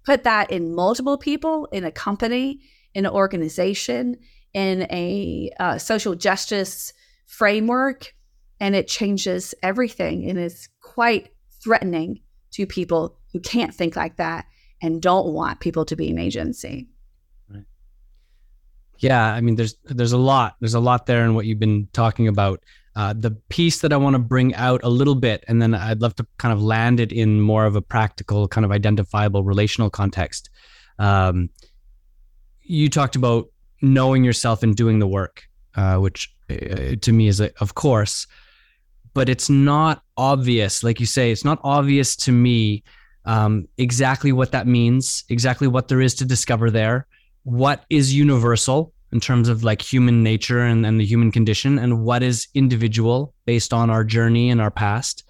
put 0.03 0.23
that 0.23 0.51
in 0.51 0.75
multiple 0.75 1.17
people 1.17 1.67
in 1.71 1.83
a 1.83 1.91
company, 1.91 2.61
in 2.93 3.05
an 3.05 3.11
organization, 3.11 4.17
in 4.53 4.83
a 4.91 5.49
uh, 5.59 5.77
social 5.77 6.15
justice 6.15 6.93
framework, 7.25 8.13
and 8.59 8.75
it 8.75 8.87
changes 8.87 9.55
everything 9.63 10.29
and 10.29 10.37
is 10.37 10.69
quite 10.81 11.29
threatening 11.63 12.21
to 12.53 12.65
people 12.65 13.15
who 13.31 13.39
can't 13.39 13.73
think 13.73 13.95
like 13.95 14.17
that 14.17 14.45
and 14.81 15.01
don't 15.01 15.33
want 15.33 15.59
people 15.59 15.85
to 15.85 15.95
be 15.95 16.09
an 16.09 16.19
agency. 16.19 16.87
Right. 17.49 17.65
Yeah, 18.99 19.25
I 19.33 19.41
mean, 19.41 19.55
there's 19.55 19.75
there's 19.85 20.11
a 20.11 20.17
lot. 20.17 20.55
There's 20.59 20.73
a 20.73 20.79
lot 20.79 21.05
there 21.05 21.25
in 21.25 21.35
what 21.35 21.45
you've 21.45 21.59
been 21.59 21.87
talking 21.93 22.27
about. 22.27 22.63
Uh, 22.95 23.13
the 23.17 23.31
piece 23.49 23.81
that 23.81 23.91
I 23.91 23.97
want 23.97 24.13
to 24.13 24.19
bring 24.19 24.53
out 24.53 24.83
a 24.83 24.89
little 24.89 25.15
bit, 25.15 25.43
and 25.47 25.59
then 25.59 25.73
I'd 25.73 26.01
love 26.01 26.15
to 26.17 26.27
kind 26.37 26.53
of 26.53 26.61
land 26.61 26.99
it 26.99 27.11
in 27.11 27.41
more 27.41 27.65
of 27.65 27.75
a 27.75 27.81
practical, 27.81 28.47
kind 28.47 28.65
of 28.65 28.71
identifiable 28.71 29.43
relational 29.43 29.89
context. 29.89 30.51
Um, 30.99 31.49
you 32.61 32.89
talked 32.89 33.15
about 33.15 33.47
knowing 33.81 34.23
yourself 34.23 34.61
and 34.61 34.75
doing 34.75 34.99
the 34.99 35.07
work, 35.07 35.43
uh, 35.75 35.97
which 35.97 36.33
uh, 36.51 36.95
to 37.01 37.11
me 37.11 37.27
is, 37.27 37.41
a, 37.41 37.51
of 37.61 37.73
course, 37.73 38.27
but 39.13 39.29
it's 39.29 39.49
not 39.49 40.01
obvious. 40.17 40.83
Like 40.83 40.99
you 40.99 41.05
say, 41.05 41.31
it's 41.31 41.45
not 41.45 41.59
obvious 41.63 42.15
to 42.17 42.31
me 42.31 42.83
um, 43.25 43.67
exactly 43.77 44.31
what 44.31 44.51
that 44.51 44.67
means, 44.67 45.23
exactly 45.29 45.67
what 45.67 45.87
there 45.87 46.01
is 46.01 46.15
to 46.15 46.25
discover 46.25 46.69
there, 46.69 47.07
what 47.43 47.85
is 47.89 48.13
universal 48.13 48.93
in 49.11 49.19
terms 49.19 49.47
of 49.47 49.63
like 49.63 49.81
human 49.81 50.23
nature 50.23 50.61
and, 50.61 50.85
and 50.85 50.99
the 50.99 51.05
human 51.05 51.31
condition, 51.31 51.77
and 51.77 52.03
what 52.03 52.23
is 52.23 52.47
individual 52.53 53.33
based 53.45 53.71
on 53.71 53.89
our 53.89 54.03
journey 54.03 54.49
and 54.49 54.59
our 54.59 54.71
past. 54.71 55.23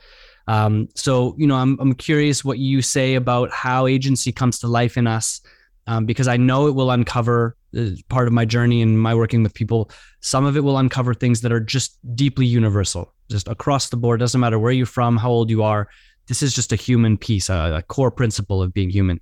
Um, 0.48 0.88
so, 0.96 1.36
you 1.38 1.48
know, 1.48 1.56
I'm, 1.56 1.78
I'm 1.80 1.94
curious 1.94 2.44
what 2.44 2.58
you 2.58 2.82
say 2.82 3.16
about 3.16 3.52
how 3.52 3.88
agency 3.88 4.32
comes 4.32 4.60
to 4.60 4.68
life 4.68 4.98
in 4.98 5.08
us, 5.08 5.42
um, 5.88 6.06
because 6.06 6.28
I 6.28 6.38
know 6.38 6.68
it 6.68 6.76
will 6.76 6.92
uncover 6.92 7.56
uh, 7.78 7.90
part 8.10 8.28
of 8.28 8.34
my 8.34 8.46
journey 8.46 8.82
and 8.82 9.00
my 9.00 9.16
working 9.16 9.44
with 9.44 9.54
people. 9.54 9.90
Some 10.22 10.46
of 10.46 10.58
it 10.58 10.62
will 10.62 10.78
uncover 10.78 11.14
things 11.14 11.42
that 11.42 11.52
are 11.52 11.60
just 11.60 11.98
deeply 12.16 12.46
universal, 12.46 13.13
just 13.30 13.48
across 13.48 13.90
the 13.90 13.98
board. 13.98 14.20
Doesn't 14.20 14.42
matter 14.42 14.60
where 14.60 14.72
you're 14.72 14.86
from, 14.86 15.18
how 15.18 15.30
old 15.30 15.50
you 15.50 15.64
are 15.64 15.90
this 16.28 16.42
is 16.42 16.54
just 16.54 16.72
a 16.72 16.78
human 16.78 17.18
piece, 17.18 17.50
a, 17.50 17.76
a 17.78 17.82
core 17.82 18.12
principle 18.12 18.62
of 18.62 18.74
being 18.74 18.90
human. 18.90 19.20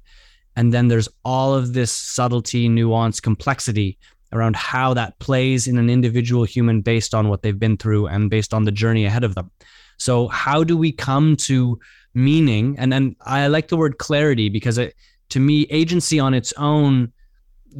And 0.55 0.73
then 0.73 0.87
there's 0.87 1.09
all 1.23 1.53
of 1.53 1.73
this 1.73 1.91
subtlety, 1.91 2.67
nuance, 2.67 3.19
complexity 3.19 3.97
around 4.33 4.55
how 4.55 4.93
that 4.93 5.17
plays 5.19 5.67
in 5.67 5.77
an 5.77 5.89
individual 5.89 6.43
human 6.43 6.81
based 6.81 7.13
on 7.13 7.29
what 7.29 7.41
they've 7.41 7.57
been 7.57 7.77
through 7.77 8.07
and 8.07 8.29
based 8.29 8.53
on 8.53 8.63
the 8.63 8.71
journey 8.71 9.05
ahead 9.05 9.23
of 9.23 9.35
them. 9.35 9.49
So, 9.97 10.27
how 10.29 10.63
do 10.63 10.77
we 10.77 10.91
come 10.91 11.35
to 11.37 11.79
meaning? 12.13 12.75
And 12.77 12.91
then 12.91 13.15
I 13.21 13.47
like 13.47 13.67
the 13.67 13.77
word 13.77 13.97
clarity 13.97 14.49
because 14.49 14.77
it, 14.77 14.95
to 15.29 15.39
me, 15.39 15.67
agency 15.69 16.19
on 16.19 16.33
its 16.33 16.53
own 16.57 17.11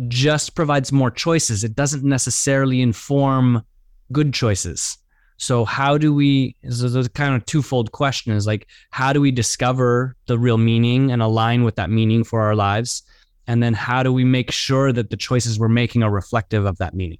just 0.08 0.56
provides 0.56 0.92
more 0.92 1.12
choices. 1.12 1.64
It 1.64 1.76
doesn't 1.76 2.04
necessarily 2.04 2.82
inform 2.82 3.64
good 4.12 4.34
choices. 4.34 4.98
So 5.41 5.65
how 5.65 5.97
do 5.97 6.13
we? 6.13 6.56
So 6.69 6.88
the 6.88 7.10
kind 7.10 7.36
of 7.36 7.43
twofold 7.47 7.91
question 7.91 8.32
is 8.32 8.45
like, 8.45 8.67
how 8.91 9.12
do 9.12 9.19
we 9.19 9.32
discover 9.32 10.15
the 10.27 10.38
real 10.38 10.60
meaning 10.60 11.12
and 11.12 11.19
align 11.19 11.63
with 11.63 11.77
that 11.77 11.89
meaning 11.89 12.23
for 12.23 12.41
our 12.41 12.56
lives? 12.56 13.01
And 13.47 13.63
then 13.63 13.73
how 13.73 14.04
do 14.04 14.13
we 14.13 14.23
make 14.23 14.51
sure 14.51 14.93
that 14.93 15.10
the 15.10 15.17
choices 15.17 15.58
we're 15.58 15.67
making 15.67 16.04
are 16.04 16.12
reflective 16.12 16.65
of 16.65 16.77
that 16.77 16.93
meaning? 16.93 17.17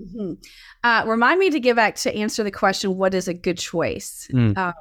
Mm-hmm. 0.00 0.32
Uh, 0.82 1.04
remind 1.06 1.38
me 1.38 1.50
to 1.50 1.60
get 1.60 1.76
back 1.76 1.94
to 1.96 2.12
answer 2.16 2.42
the 2.42 2.50
question: 2.50 2.96
What 2.96 3.14
is 3.14 3.28
a 3.28 3.34
good 3.34 3.58
choice? 3.58 4.28
Mm. 4.32 4.58
Uh, 4.58 4.72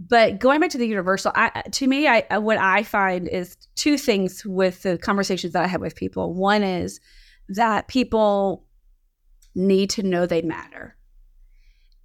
but 0.00 0.40
going 0.40 0.58
back 0.58 0.70
to 0.70 0.78
the 0.78 0.88
universal, 0.88 1.30
I, 1.36 1.62
to 1.70 1.86
me, 1.86 2.08
I 2.08 2.38
what 2.38 2.58
I 2.58 2.82
find 2.82 3.28
is 3.28 3.56
two 3.76 3.96
things 3.96 4.44
with 4.44 4.82
the 4.82 4.98
conversations 4.98 5.52
that 5.52 5.62
I 5.62 5.68
have 5.68 5.80
with 5.80 5.94
people. 5.94 6.34
One 6.34 6.64
is 6.64 6.98
that 7.50 7.86
people 7.86 8.64
need 9.54 9.88
to 9.90 10.02
know 10.02 10.26
they 10.26 10.42
matter 10.42 10.96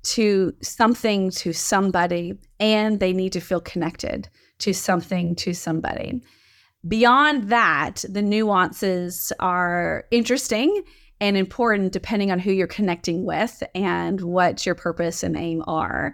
to 0.04 0.54
something 0.62 1.32
to 1.32 1.54
somebody 1.54 2.34
and 2.60 3.00
they 3.00 3.14
need 3.14 3.34
to 3.34 3.42
feel 3.42 3.60
connected 3.60 4.30
to 4.60 4.74
something 4.74 5.36
to 5.36 5.54
somebody. 5.54 6.22
Beyond 6.88 7.50
that, 7.50 8.06
the 8.08 8.22
nuances 8.22 9.34
are 9.40 10.06
interesting 10.12 10.84
and 11.20 11.36
important 11.36 11.92
depending 11.92 12.32
on 12.32 12.40
who 12.40 12.52
you're 12.52 12.68
connecting 12.68 13.26
with 13.26 13.64
and 13.74 14.22
what 14.22 14.66
your 14.66 14.76
purpose 14.76 15.24
and 15.24 15.36
aim 15.36 15.64
are. 15.68 16.14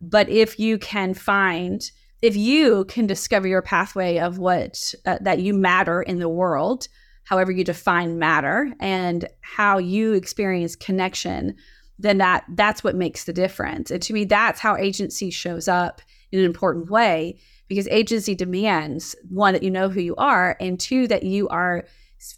But 0.00 0.28
if 0.28 0.58
you 0.58 0.78
can 0.78 1.14
find, 1.14 1.80
if 2.20 2.36
you 2.36 2.84
can 2.86 3.06
discover 3.06 3.48
your 3.48 3.62
pathway 3.62 4.18
of 4.18 4.38
what 4.38 4.94
uh, 5.06 5.18
that 5.22 5.40
you 5.40 5.54
matter 5.54 6.02
in 6.02 6.18
the 6.18 6.28
world, 6.28 6.88
however 7.24 7.50
you 7.50 7.64
define 7.64 8.18
matter, 8.18 8.72
and 8.80 9.26
how 9.40 9.78
you 9.78 10.12
experience 10.12 10.76
connection 10.76 11.54
then 12.02 12.18
that 12.18 12.44
that's 12.50 12.82
what 12.84 12.96
makes 12.96 13.24
the 13.24 13.32
difference. 13.32 13.90
And 13.90 14.02
to 14.02 14.12
me, 14.12 14.24
that's 14.24 14.60
how 14.60 14.76
agency 14.76 15.30
shows 15.30 15.68
up 15.68 16.02
in 16.30 16.40
an 16.40 16.44
important 16.44 16.90
way 16.90 17.38
because 17.68 17.88
agency 17.88 18.34
demands 18.34 19.14
one 19.30 19.54
that 19.54 19.62
you 19.62 19.70
know 19.70 19.88
who 19.88 20.00
you 20.00 20.16
are, 20.16 20.56
and 20.60 20.78
two 20.78 21.06
that 21.08 21.22
you 21.22 21.48
are 21.48 21.84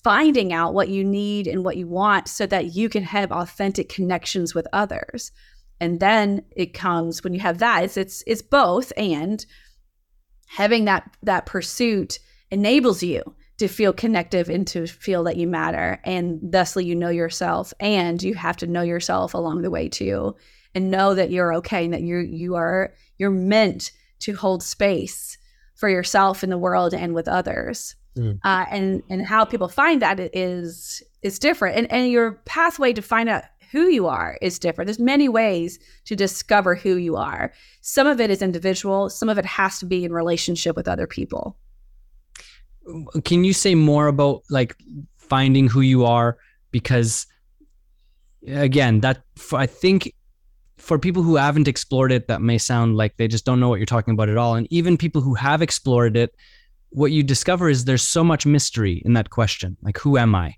finding 0.03 0.53
out 0.53 0.75
what 0.75 0.89
you 0.89 1.03
need 1.03 1.47
and 1.47 1.65
what 1.65 1.77
you 1.77 1.87
want 1.87 2.29
so 2.29 2.47
that 2.47 2.75
you 2.75 2.89
can 2.89 3.03
have 3.03 3.33
authentic 3.33 3.89
connections 3.89 4.55
with 4.55 4.67
others. 4.73 5.33
And 5.81 5.99
then 5.99 6.43
it 6.57 6.73
comes 6.73 7.25
when 7.25 7.35
you 7.35 7.41
have 7.41 7.59
that, 7.59 7.85
it's 7.85 7.97
it's 7.97 8.23
it's 8.27 8.43
both 8.43 8.93
and 8.97 9.45
having 10.47 10.85
that 10.85 11.17
that 11.23 11.47
pursuit 11.47 12.19
enables 12.51 13.03
you 13.03 13.35
to 13.59 13.69
feel 13.69 13.93
connective 13.93 14.49
and 14.49 14.67
to 14.67 14.87
feel 14.87 15.25
that 15.25 15.37
you 15.37 15.47
matter. 15.47 16.01
And 16.05 16.41
thusly 16.43 16.85
you 16.85 16.95
know 16.95 17.09
yourself 17.09 17.73
and 17.81 18.23
you 18.23 18.35
have 18.35 18.57
to 18.59 18.67
know 18.67 18.83
yourself 18.83 19.35
along 19.35 19.63
the 19.63 19.71
way 19.71 19.89
too 19.89 20.35
and 20.75 20.91
know 20.91 21.15
that 21.15 21.31
you're 21.31 21.55
okay 21.55 21.85
and 21.85 21.95
that 21.95 22.03
you 22.03 22.19
you 22.19 22.57
are 22.57 22.93
you're 23.19 23.31
meant 23.31 23.93
to 24.21 24.33
hold 24.35 24.63
space 24.63 25.39
for 25.75 25.89
yourself 25.89 26.43
in 26.43 26.51
the 26.51 26.59
world 26.59 26.95
and 26.95 27.15
with 27.15 27.29
others. 27.29 27.95
Mm. 28.17 28.39
uh, 28.45 28.65
and 28.71 29.03
and 29.11 29.27
how 29.27 29.45
people 29.45 29.67
find 29.67 30.01
that 30.01 30.21
is 30.21 31.03
is 31.23 31.39
different. 31.39 31.77
And 31.77 31.93
and 31.93 32.11
your 32.11 32.33
pathway 32.45 32.93
to 32.93 33.03
find 33.03 33.29
out 33.29 33.45
who 33.73 33.89
you 33.89 34.07
are 34.07 34.39
is 34.41 34.61
different. 34.61 34.87
There's 34.87 35.01
many 35.01 35.29
ways 35.29 35.81
to 36.05 36.15
discover 36.15 36.77
who 36.77 36.95
you 36.95 37.17
are. 37.17 37.53
Some 37.81 38.07
of 38.07 38.21
it 38.21 38.31
is 38.31 38.41
individual. 38.41 39.11
Some 39.11 39.29
of 39.29 39.37
it 39.37 39.45
has 39.45 39.81
to 39.81 39.87
be 39.87 40.05
in 40.05 40.13
relationship 40.13 40.77
with 40.77 40.87
other 40.87 41.09
people 41.09 41.57
can 43.25 43.45
you 43.45 43.53
say 43.53 43.75
more 43.75 44.07
about 44.09 44.43
like 44.51 44.77
finding 45.17 45.69
who 45.69 45.81
you 45.81 46.05
are? 46.05 46.39
Because 46.71 47.27
again 48.47 49.01
that 49.01 49.23
i 49.55 49.65
think 49.65 50.13
for 50.77 50.99
people 50.99 51.23
who 51.23 51.37
haven't 51.37 51.67
explored 51.67 52.13
it 52.13 52.29
that 52.29 52.43
may 52.43 52.59
sound 52.59 52.97
like 52.97 53.17
they 53.17 53.27
just 53.27 53.45
don't 53.45 53.59
know 53.59 53.69
what 53.69 53.79
you're 53.79 53.87
talking 53.87 54.13
about 54.13 54.29
at 54.29 54.37
all. 54.37 54.55
And 54.55 54.67
even 54.71 54.99
people 54.99 55.23
who 55.23 55.35
have 55.35 55.63
explored 55.63 56.15
it 56.15 56.35
what 56.91 57.11
you 57.11 57.23
discover 57.23 57.69
is 57.71 57.87
there's 57.87 58.03
so 58.03 58.23
much 58.23 58.45
mystery 58.45 59.03
in 59.05 59.15
that 59.15 59.31
question. 59.31 59.77
Like 59.83 59.99
who 59.99 60.19
am 60.19 60.35
i? 60.35 60.55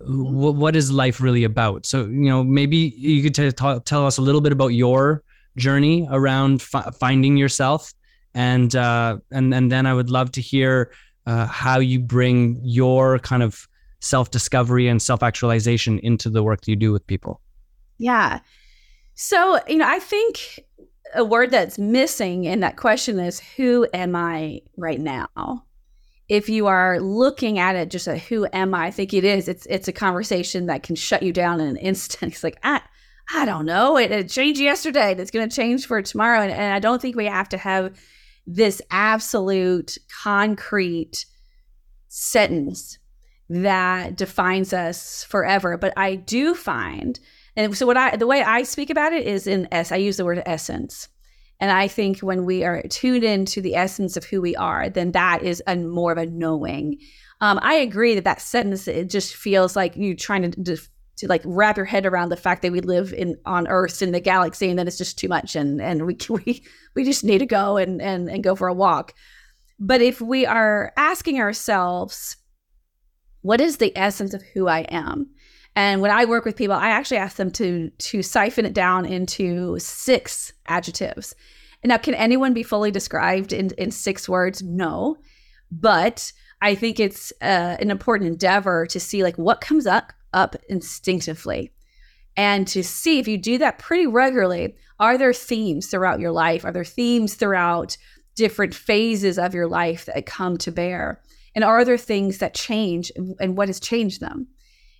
What 0.00 0.74
is 0.74 0.90
life 0.90 1.20
really 1.20 1.44
about? 1.44 1.84
So 1.86 2.04
you 2.04 2.30
know 2.30 2.42
maybe 2.42 2.94
you 2.96 3.22
could 3.22 3.34
t- 3.34 3.52
t- 3.52 3.80
tell 3.84 4.06
us 4.06 4.16
a 4.16 4.22
little 4.22 4.40
bit 4.40 4.52
about 4.52 4.68
your 4.68 5.22
journey 5.56 6.08
around 6.10 6.62
f- 6.62 6.96
finding 6.96 7.36
yourself. 7.36 7.92
And 8.34 8.74
uh, 8.74 9.18
and 9.30 9.52
and 9.52 9.70
then 9.70 9.86
i 9.86 9.92
would 9.92 10.10
love 10.10 10.30
to 10.32 10.40
hear 10.40 10.92
uh, 11.28 11.46
how 11.46 11.78
you 11.78 12.00
bring 12.00 12.58
your 12.64 13.18
kind 13.18 13.42
of 13.42 13.68
self 14.00 14.30
discovery 14.30 14.88
and 14.88 15.00
self 15.00 15.22
actualization 15.22 15.98
into 15.98 16.30
the 16.30 16.42
work 16.42 16.62
that 16.62 16.68
you 16.68 16.76
do 16.76 16.90
with 16.90 17.06
people. 17.06 17.42
Yeah. 17.98 18.40
So, 19.14 19.60
you 19.68 19.76
know, 19.76 19.86
I 19.86 19.98
think 19.98 20.60
a 21.14 21.24
word 21.24 21.50
that's 21.50 21.78
missing 21.78 22.44
in 22.44 22.60
that 22.60 22.76
question 22.76 23.18
is 23.18 23.40
who 23.40 23.86
am 23.92 24.16
I 24.16 24.62
right 24.78 25.00
now? 25.00 25.64
If 26.28 26.48
you 26.48 26.66
are 26.66 26.98
looking 26.98 27.58
at 27.58 27.76
it 27.76 27.90
just 27.90 28.06
a 28.06 28.16
who 28.16 28.46
am 28.52 28.74
I, 28.74 28.86
I 28.86 28.90
think 28.90 29.12
it 29.12 29.24
is. 29.24 29.48
It's 29.48 29.66
it's 29.66 29.88
a 29.88 29.92
conversation 29.92 30.66
that 30.66 30.82
can 30.82 30.96
shut 30.96 31.22
you 31.22 31.32
down 31.32 31.60
in 31.60 31.68
an 31.68 31.76
instant. 31.90 32.32
It's 32.32 32.44
like, 32.44 32.58
I 32.62 32.80
I 33.34 33.44
don't 33.44 33.66
know. 33.66 33.98
It, 33.98 34.10
it 34.10 34.30
changed 34.30 34.62
yesterday. 34.62 35.14
It's 35.14 35.30
going 35.30 35.46
to 35.46 35.54
change 35.54 35.86
for 35.86 36.00
tomorrow. 36.00 36.40
And, 36.40 36.50
and 36.50 36.72
I 36.72 36.78
don't 36.78 37.02
think 37.02 37.16
we 37.16 37.26
have 37.26 37.50
to 37.50 37.58
have 37.58 37.92
this 38.50 38.80
absolute 38.90 39.98
concrete 40.22 41.26
sentence 42.08 42.98
that 43.50 44.16
defines 44.16 44.72
us 44.72 45.22
forever. 45.24 45.76
But 45.76 45.92
I 45.96 46.14
do 46.14 46.54
find, 46.54 47.20
and 47.56 47.76
so 47.76 47.86
what 47.86 47.98
I, 47.98 48.16
the 48.16 48.26
way 48.26 48.42
I 48.42 48.62
speak 48.62 48.88
about 48.88 49.12
it 49.12 49.26
is 49.26 49.46
in 49.46 49.68
S, 49.70 49.92
I 49.92 49.96
use 49.96 50.16
the 50.16 50.24
word 50.24 50.42
essence. 50.46 51.08
And 51.60 51.70
I 51.70 51.88
think 51.88 52.20
when 52.20 52.46
we 52.46 52.64
are 52.64 52.82
tuned 52.88 53.24
into 53.24 53.60
the 53.60 53.74
essence 53.74 54.16
of 54.16 54.24
who 54.24 54.40
we 54.40 54.56
are, 54.56 54.88
then 54.88 55.12
that 55.12 55.42
is 55.42 55.62
a 55.66 55.76
more 55.76 56.12
of 56.12 56.18
a 56.18 56.26
knowing. 56.26 56.98
Um, 57.40 57.58
I 57.62 57.74
agree 57.74 58.14
that 58.14 58.24
that 58.24 58.40
sentence 58.40 58.88
it 58.88 59.10
just 59.10 59.34
feels 59.34 59.76
like 59.76 59.96
you 59.96 60.16
trying 60.16 60.50
to 60.50 60.78
to 61.18 61.28
like 61.28 61.42
wrap 61.44 61.76
your 61.76 61.86
head 61.86 62.06
around 62.06 62.28
the 62.28 62.36
fact 62.36 62.62
that 62.62 62.72
we 62.72 62.80
live 62.80 63.12
in 63.12 63.36
on 63.44 63.68
Earth 63.68 64.02
in 64.02 64.12
the 64.12 64.20
galaxy 64.20 64.70
and 64.70 64.78
that 64.78 64.86
it's 64.86 64.98
just 64.98 65.18
too 65.18 65.28
much 65.28 65.54
and 65.54 65.80
and 65.80 66.06
we 66.06 66.16
we 66.30 66.64
we 66.94 67.04
just 67.04 67.24
need 67.24 67.38
to 67.38 67.46
go 67.46 67.76
and 67.76 68.00
and 68.00 68.30
and 68.30 68.44
go 68.44 68.54
for 68.54 68.68
a 68.68 68.74
walk. 68.74 69.12
But 69.78 70.00
if 70.02 70.20
we 70.20 70.44
are 70.46 70.92
asking 70.96 71.38
ourselves, 71.38 72.36
what 73.42 73.60
is 73.60 73.76
the 73.76 73.96
essence 73.96 74.34
of 74.34 74.42
who 74.54 74.66
I 74.68 74.80
am? 74.80 75.30
And 75.76 76.00
when 76.00 76.10
I 76.10 76.24
work 76.24 76.44
with 76.44 76.56
people, 76.56 76.74
I 76.74 76.88
actually 76.88 77.18
ask 77.18 77.36
them 77.36 77.50
to 77.52 77.90
to 77.90 78.22
siphon 78.22 78.64
it 78.64 78.74
down 78.74 79.04
into 79.04 79.78
six 79.78 80.52
adjectives. 80.66 81.34
And 81.82 81.90
now, 81.90 81.98
can 81.98 82.14
anyone 82.14 82.54
be 82.54 82.62
fully 82.62 82.90
described 82.90 83.52
in 83.52 83.70
in 83.78 83.90
six 83.90 84.28
words? 84.28 84.62
No, 84.62 85.16
but 85.70 86.32
I 86.60 86.74
think 86.74 86.98
it's 86.98 87.32
uh, 87.40 87.76
an 87.78 87.90
important 87.90 88.28
endeavor 88.28 88.86
to 88.86 88.98
see 88.98 89.22
like 89.22 89.38
what 89.38 89.60
comes 89.60 89.86
up 89.86 90.12
up 90.32 90.56
instinctively. 90.68 91.72
And 92.36 92.68
to 92.68 92.84
see 92.84 93.18
if 93.18 93.26
you 93.26 93.36
do 93.36 93.58
that 93.58 93.78
pretty 93.78 94.06
regularly, 94.06 94.76
are 95.00 95.18
there 95.18 95.32
themes 95.32 95.88
throughout 95.88 96.20
your 96.20 96.30
life? 96.30 96.64
Are 96.64 96.72
there 96.72 96.84
themes 96.84 97.34
throughout 97.34 97.96
different 98.36 98.74
phases 98.74 99.38
of 99.38 99.54
your 99.54 99.66
life 99.66 100.06
that 100.06 100.26
come 100.26 100.56
to 100.58 100.70
bear? 100.70 101.20
And 101.54 101.64
are 101.64 101.84
there 101.84 101.98
things 101.98 102.38
that 102.38 102.54
change 102.54 103.10
and 103.16 103.56
what 103.56 103.68
has 103.68 103.80
changed 103.80 104.20
them? 104.20 104.46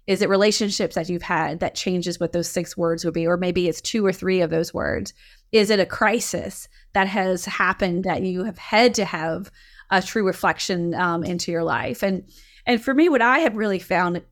Is 0.08 0.22
it 0.22 0.30
relationships 0.30 0.94
that 0.94 1.08
you've 1.08 1.22
had 1.22 1.60
that 1.60 1.74
changes 1.74 2.18
what 2.18 2.32
those 2.32 2.48
six 2.48 2.76
words 2.76 3.04
would 3.04 3.14
be? 3.14 3.26
Or 3.26 3.36
maybe 3.36 3.68
it's 3.68 3.80
two 3.80 4.04
or 4.04 4.12
three 4.12 4.40
of 4.40 4.50
those 4.50 4.72
words. 4.72 5.12
Is 5.52 5.70
it 5.70 5.78
a 5.78 5.86
crisis 5.86 6.66
that 6.94 7.06
has 7.06 7.44
happened 7.44 8.04
that 8.04 8.22
you 8.22 8.44
have 8.44 8.58
had 8.58 8.94
to 8.94 9.04
have 9.04 9.50
a 9.90 10.02
true 10.02 10.26
reflection 10.26 10.94
um, 10.94 11.22
into 11.22 11.52
your 11.52 11.62
life? 11.62 12.02
And 12.02 12.24
and 12.66 12.82
for 12.82 12.92
me, 12.92 13.08
what 13.08 13.22
I 13.22 13.40
have 13.40 13.54
really 13.54 13.78
found 13.78 14.22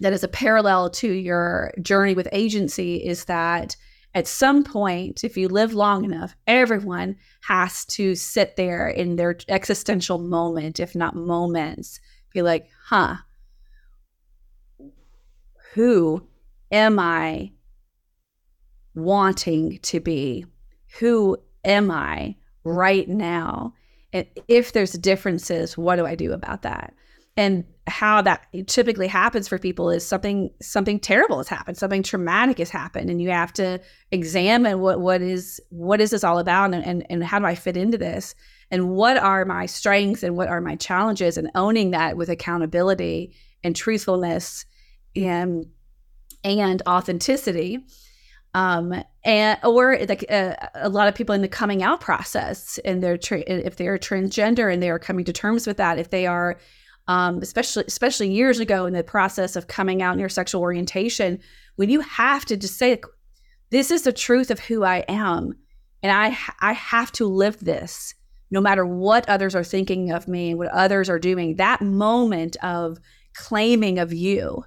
that 0.00 0.12
is 0.12 0.24
a 0.24 0.28
parallel 0.28 0.90
to 0.90 1.10
your 1.10 1.72
journey 1.80 2.14
with 2.14 2.28
agency 2.32 2.96
is 2.96 3.24
that 3.26 3.76
at 4.14 4.26
some 4.26 4.64
point, 4.64 5.24
if 5.24 5.36
you 5.36 5.46
live 5.48 5.74
long 5.74 6.04
enough, 6.04 6.34
everyone 6.46 7.16
has 7.42 7.84
to 7.84 8.14
sit 8.14 8.56
there 8.56 8.88
in 8.88 9.16
their 9.16 9.36
existential 9.48 10.18
moment, 10.18 10.80
if 10.80 10.94
not 10.94 11.14
moments, 11.14 12.00
be 12.32 12.40
like, 12.40 12.66
huh, 12.86 13.16
who 15.74 16.26
am 16.72 16.98
I 16.98 17.52
wanting 18.94 19.78
to 19.82 20.00
be? 20.00 20.46
Who 20.98 21.36
am 21.62 21.90
I 21.90 22.36
right 22.64 23.06
now? 23.06 23.74
And 24.14 24.26
if 24.48 24.72
there's 24.72 24.92
differences, 24.92 25.76
what 25.76 25.96
do 25.96 26.06
I 26.06 26.14
do 26.14 26.32
about 26.32 26.62
that? 26.62 26.94
And 27.36 27.64
how 27.86 28.20
that 28.20 28.46
typically 28.66 29.06
happens 29.06 29.46
for 29.46 29.58
people 29.58 29.90
is 29.90 30.04
something 30.04 30.50
something 30.60 30.98
terrible 30.98 31.36
has 31.36 31.46
happened 31.46 31.76
something 31.76 32.02
traumatic 32.02 32.58
has 32.58 32.70
happened 32.70 33.08
and 33.10 33.22
you 33.22 33.30
have 33.30 33.52
to 33.52 33.80
examine 34.10 34.80
what 34.80 35.00
what 35.00 35.22
is 35.22 35.60
what 35.70 36.00
is 36.00 36.10
this 36.10 36.24
all 36.24 36.38
about 36.38 36.74
and, 36.74 36.84
and 36.84 37.06
and 37.08 37.22
how 37.22 37.38
do 37.38 37.44
i 37.44 37.54
fit 37.54 37.76
into 37.76 37.98
this? 37.98 38.34
And 38.70 38.90
what 38.90 39.16
are 39.16 39.44
my 39.44 39.66
strengths 39.66 40.22
and 40.22 40.36
what 40.36 40.48
are 40.48 40.60
my 40.60 40.76
challenges? 40.76 41.36
And 41.36 41.50
owning 41.54 41.92
that 41.92 42.16
with 42.16 42.28
accountability 42.28 43.34
and 43.62 43.76
truthfulness 43.76 44.64
and 45.14 45.66
and 46.44 46.82
authenticity 46.86 47.84
um 48.54 48.94
and 49.24 49.58
or 49.64 49.98
like 50.08 50.24
uh, 50.30 50.54
a 50.74 50.88
lot 50.88 51.08
of 51.08 51.14
people 51.14 51.34
in 51.34 51.42
the 51.42 51.48
coming 51.48 51.82
out 51.82 52.00
process 52.00 52.78
and 52.84 53.02
they're 53.02 53.16
tra- 53.16 53.42
if 53.46 53.76
they're 53.76 53.98
transgender 53.98 54.72
and 54.72 54.82
they 54.82 54.90
are 54.90 54.98
coming 54.98 55.24
to 55.24 55.32
terms 55.32 55.66
with 55.66 55.78
that 55.78 55.98
if 55.98 56.10
they 56.10 56.26
are 56.26 56.58
um, 57.08 57.38
especially 57.42 57.84
especially 57.86 58.30
years 58.30 58.58
ago 58.60 58.86
in 58.86 58.92
the 58.92 59.04
process 59.04 59.56
of 59.56 59.68
coming 59.68 60.02
out 60.02 60.14
in 60.14 60.20
your 60.20 60.28
sexual 60.28 60.62
orientation, 60.62 61.38
when 61.76 61.90
you 61.90 62.00
have 62.00 62.44
to 62.46 62.56
just 62.56 62.78
say, 62.78 63.00
"This 63.70 63.90
is 63.90 64.02
the 64.02 64.12
truth 64.12 64.50
of 64.50 64.60
who 64.60 64.84
I 64.84 65.04
am," 65.08 65.52
and 66.02 66.12
I 66.12 66.36
I 66.60 66.72
have 66.72 67.12
to 67.12 67.26
live 67.26 67.60
this, 67.60 68.14
no 68.50 68.60
matter 68.60 68.84
what 68.84 69.28
others 69.28 69.54
are 69.54 69.64
thinking 69.64 70.10
of 70.10 70.26
me 70.28 70.50
and 70.50 70.58
what 70.58 70.68
others 70.68 71.08
are 71.08 71.18
doing. 71.18 71.56
That 71.56 71.80
moment 71.80 72.56
of 72.62 72.98
claiming 73.34 73.98
of 73.98 74.12
you 74.12 74.64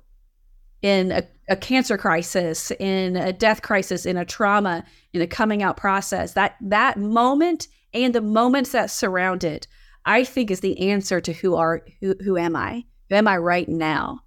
in 0.81 1.11
a, 1.11 1.23
a 1.49 1.55
cancer 1.55 1.97
crisis, 1.97 2.71
in 2.71 3.17
a 3.17 3.33
death 3.33 3.61
crisis, 3.61 4.05
in 4.05 4.15
a 4.15 4.25
trauma, 4.25 4.85
in 5.11 5.21
a 5.21 5.27
coming 5.27 5.61
out 5.61 5.75
process, 5.75 6.33
that 6.33 6.55
that 6.61 6.97
moment 6.97 7.67
and 7.93 8.13
the 8.15 8.21
moments 8.21 8.71
that 8.71 8.91
surround 8.91 9.43
it 9.43 9.67
I 10.05 10.23
think 10.23 10.49
is 10.51 10.61
the 10.61 10.89
answer 10.91 11.21
to 11.21 11.33
who 11.33 11.55
are 11.55 11.83
who 11.99 12.15
who 12.23 12.37
am 12.37 12.55
I? 12.55 12.85
Who 13.09 13.15
am 13.15 13.27
I 13.27 13.37
right 13.37 13.67
now? 13.67 14.21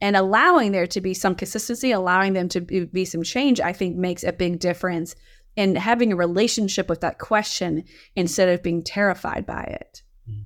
And 0.00 0.16
allowing 0.16 0.72
there 0.72 0.86
to 0.86 1.00
be 1.00 1.14
some 1.14 1.34
consistency, 1.34 1.90
allowing 1.90 2.32
them 2.32 2.48
to 2.50 2.60
be 2.60 3.04
some 3.04 3.24
change, 3.24 3.60
I 3.60 3.72
think 3.72 3.96
makes 3.96 4.22
a 4.22 4.32
big 4.32 4.60
difference 4.60 5.16
in 5.56 5.74
having 5.74 6.12
a 6.12 6.16
relationship 6.16 6.88
with 6.88 7.00
that 7.00 7.18
question 7.18 7.82
instead 8.14 8.48
of 8.48 8.62
being 8.62 8.84
terrified 8.84 9.44
by 9.44 9.62
it. 9.62 10.02
Mm. 10.30 10.44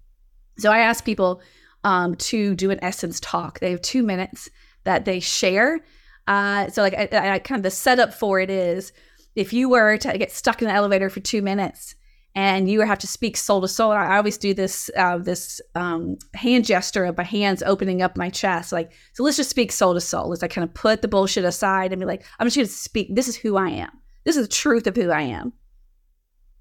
So 0.58 0.72
I 0.72 0.78
ask 0.78 1.04
people 1.04 1.42
um, 1.84 2.14
to 2.14 2.54
do 2.54 2.70
an 2.70 2.82
essence 2.82 3.20
talk. 3.20 3.60
They 3.60 3.72
have 3.72 3.82
two 3.82 4.02
minutes 4.02 4.48
that 4.84 5.04
they 5.04 5.20
share. 5.20 5.80
Uh, 6.26 6.68
so 6.68 6.80
like 6.80 6.94
I, 6.94 7.34
I 7.34 7.38
kind 7.40 7.58
of 7.58 7.62
the 7.62 7.70
setup 7.70 8.14
for 8.14 8.40
it 8.40 8.48
is 8.48 8.92
if 9.34 9.52
you 9.52 9.68
were 9.68 9.96
to 9.98 10.16
get 10.18 10.32
stuck 10.32 10.62
in 10.62 10.68
the 10.68 10.74
elevator 10.74 11.10
for 11.10 11.20
two 11.20 11.42
minutes 11.42 11.94
and 12.34 12.68
you 12.70 12.80
have 12.80 12.98
to 13.00 13.06
speak 13.06 13.36
soul 13.36 13.60
to 13.60 13.68
soul. 13.68 13.92
I 13.92 14.16
always 14.16 14.38
do 14.38 14.54
this 14.54 14.90
uh, 14.96 15.18
this 15.18 15.60
um, 15.74 16.16
hand 16.34 16.64
gesture 16.64 17.04
of 17.04 17.16
my 17.16 17.24
hands 17.24 17.62
opening 17.62 18.02
up 18.02 18.16
my 18.16 18.30
chest, 18.30 18.72
like 18.72 18.92
so. 19.12 19.22
Let's 19.22 19.36
just 19.36 19.50
speak 19.50 19.70
soul 19.72 19.94
to 19.94 20.00
soul. 20.00 20.28
Let's 20.28 20.42
like 20.42 20.52
kind 20.52 20.64
of 20.64 20.74
put 20.74 21.02
the 21.02 21.08
bullshit 21.08 21.44
aside 21.44 21.92
and 21.92 22.00
be 22.00 22.06
like, 22.06 22.24
I'm 22.38 22.46
just 22.46 22.56
going 22.56 22.66
to 22.66 22.72
speak. 22.72 23.14
This 23.14 23.28
is 23.28 23.36
who 23.36 23.56
I 23.56 23.68
am. 23.68 23.90
This 24.24 24.36
is 24.36 24.46
the 24.46 24.52
truth 24.52 24.86
of 24.86 24.96
who 24.96 25.10
I 25.10 25.22
am. 25.22 25.52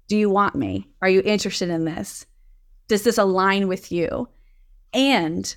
Do 0.08 0.16
you 0.16 0.28
want 0.28 0.54
me? 0.54 0.90
Are 1.00 1.08
you 1.08 1.22
interested 1.24 1.70
in 1.70 1.84
this? 1.84 2.26
Does 2.88 3.04
this 3.04 3.18
align 3.18 3.68
with 3.68 3.90
you? 3.90 4.28
And 4.92 5.54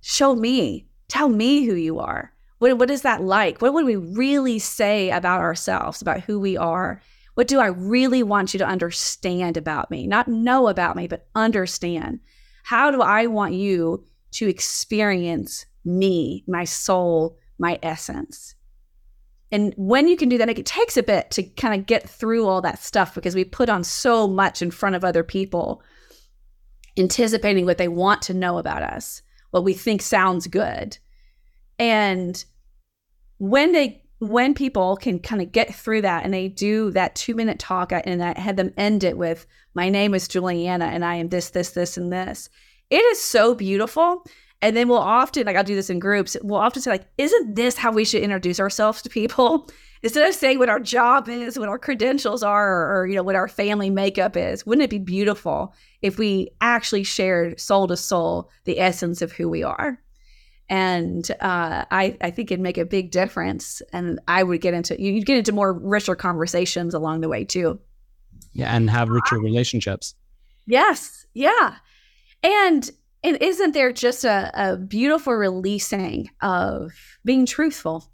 show 0.00 0.34
me. 0.34 0.86
Tell 1.08 1.28
me 1.28 1.66
who 1.66 1.74
you 1.74 1.98
are. 1.98 2.32
What, 2.58 2.78
what 2.78 2.90
is 2.90 3.02
that 3.02 3.22
like? 3.22 3.60
What 3.60 3.74
would 3.74 3.84
we 3.84 3.96
really 3.96 4.58
say 4.58 5.10
about 5.10 5.40
ourselves, 5.40 6.00
about 6.00 6.20
who 6.20 6.40
we 6.40 6.56
are? 6.56 7.02
What 7.34 7.48
do 7.48 7.60
I 7.60 7.66
really 7.66 8.22
want 8.22 8.52
you 8.52 8.58
to 8.58 8.66
understand 8.66 9.56
about 9.56 9.90
me? 9.90 10.06
Not 10.06 10.28
know 10.28 10.68
about 10.68 10.96
me, 10.96 11.06
but 11.08 11.26
understand. 11.34 12.20
How 12.64 12.90
do 12.90 13.00
I 13.00 13.26
want 13.26 13.54
you 13.54 14.04
to 14.32 14.48
experience 14.48 15.66
me, 15.84 16.44
my 16.46 16.64
soul, 16.64 17.38
my 17.58 17.78
essence? 17.82 18.54
And 19.50 19.74
when 19.76 20.08
you 20.08 20.16
can 20.16 20.28
do 20.28 20.38
that, 20.38 20.48
it 20.48 20.66
takes 20.66 20.96
a 20.96 21.02
bit 21.02 21.30
to 21.32 21.42
kind 21.42 21.78
of 21.78 21.86
get 21.86 22.08
through 22.08 22.46
all 22.46 22.62
that 22.62 22.78
stuff 22.78 23.14
because 23.14 23.34
we 23.34 23.44
put 23.44 23.68
on 23.68 23.84
so 23.84 24.26
much 24.26 24.62
in 24.62 24.70
front 24.70 24.96
of 24.96 25.04
other 25.04 25.22
people, 25.22 25.82
anticipating 26.96 27.66
what 27.66 27.78
they 27.78 27.88
want 27.88 28.22
to 28.22 28.34
know 28.34 28.58
about 28.58 28.82
us, 28.82 29.22
what 29.50 29.64
we 29.64 29.74
think 29.74 30.00
sounds 30.00 30.46
good. 30.46 30.96
And 31.78 32.42
when 33.38 33.72
they 33.72 34.01
when 34.22 34.54
people 34.54 34.96
can 34.96 35.18
kind 35.18 35.42
of 35.42 35.50
get 35.50 35.74
through 35.74 36.00
that 36.00 36.24
and 36.24 36.32
they 36.32 36.46
do 36.46 36.92
that 36.92 37.16
two 37.16 37.34
minute 37.34 37.58
talk 37.58 37.90
and 37.90 38.22
I 38.22 38.38
had 38.38 38.56
them 38.56 38.72
end 38.76 39.02
it 39.02 39.18
with, 39.18 39.46
My 39.74 39.88
name 39.88 40.14
is 40.14 40.28
Juliana 40.28 40.84
and 40.84 41.04
I 41.04 41.16
am 41.16 41.28
this, 41.28 41.50
this, 41.50 41.70
this, 41.70 41.96
and 41.96 42.12
this. 42.12 42.48
It 42.88 43.00
is 43.00 43.20
so 43.20 43.52
beautiful. 43.52 44.24
And 44.60 44.76
then 44.76 44.86
we'll 44.86 44.98
often, 44.98 45.44
like 45.44 45.56
I'll 45.56 45.64
do 45.64 45.74
this 45.74 45.90
in 45.90 45.98
groups, 45.98 46.36
we'll 46.40 46.60
often 46.60 46.80
say, 46.80 46.92
like, 46.92 47.08
isn't 47.18 47.56
this 47.56 47.76
how 47.76 47.90
we 47.90 48.04
should 48.04 48.22
introduce 48.22 48.60
ourselves 48.60 49.02
to 49.02 49.08
people? 49.08 49.68
Instead 50.04 50.28
of 50.28 50.34
saying 50.36 50.60
what 50.60 50.68
our 50.68 50.80
job 50.80 51.28
is, 51.28 51.58
what 51.58 51.68
our 51.68 51.78
credentials 51.78 52.44
are, 52.44 52.68
or, 52.68 53.00
or 53.00 53.06
you 53.08 53.16
know, 53.16 53.22
what 53.24 53.34
our 53.34 53.48
family 53.48 53.90
makeup 53.90 54.36
is, 54.36 54.64
wouldn't 54.64 54.84
it 54.84 54.90
be 54.90 54.98
beautiful 54.98 55.74
if 56.00 56.18
we 56.18 56.48
actually 56.60 57.02
shared 57.02 57.60
soul 57.60 57.88
to 57.88 57.96
soul 57.96 58.50
the 58.64 58.78
essence 58.78 59.20
of 59.20 59.32
who 59.32 59.48
we 59.48 59.64
are? 59.64 60.01
And 60.72 61.30
uh, 61.32 61.84
I, 61.90 62.16
I 62.22 62.30
think 62.30 62.50
it'd 62.50 62.62
make 62.62 62.78
a 62.78 62.86
big 62.86 63.10
difference. 63.10 63.82
And 63.92 64.18
I 64.26 64.42
would 64.42 64.62
get 64.62 64.72
into 64.72 64.98
you'd 64.98 65.26
get 65.26 65.36
into 65.36 65.52
more 65.52 65.74
richer 65.74 66.16
conversations 66.16 66.94
along 66.94 67.20
the 67.20 67.28
way 67.28 67.44
too. 67.44 67.78
Yeah, 68.54 68.74
and 68.74 68.88
have 68.88 69.10
richer 69.10 69.38
relationships. 69.38 70.14
Yes, 70.66 71.26
yeah, 71.34 71.76
and 72.42 72.90
and 73.22 73.36
isn't 73.42 73.72
there 73.72 73.92
just 73.92 74.24
a, 74.24 74.50
a 74.54 74.78
beautiful 74.78 75.34
releasing 75.34 76.30
of 76.40 76.92
being 77.22 77.44
truthful 77.44 78.10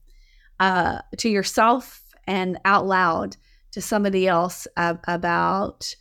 uh, 0.59 0.99
to 1.18 1.29
yourself 1.29 2.03
and 2.27 2.59
out 2.64 2.87
loud 2.87 3.37
to 3.71 3.81
somebody 3.81 4.27
else 4.27 4.66
uh, 4.77 4.94
about 5.07 5.94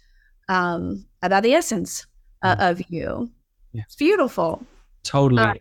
um, 0.50 1.06
about 1.22 1.44
the 1.44 1.54
essence 1.54 2.08
uh, 2.42 2.56
of 2.58 2.82
you? 2.90 3.30
Yeah. 3.74 3.84
It's 3.86 3.96
beautiful. 3.96 4.66
Totally. 5.04 5.60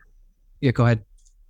Yeah, 0.67 0.73
go 0.73 0.85
ahead. 0.85 1.05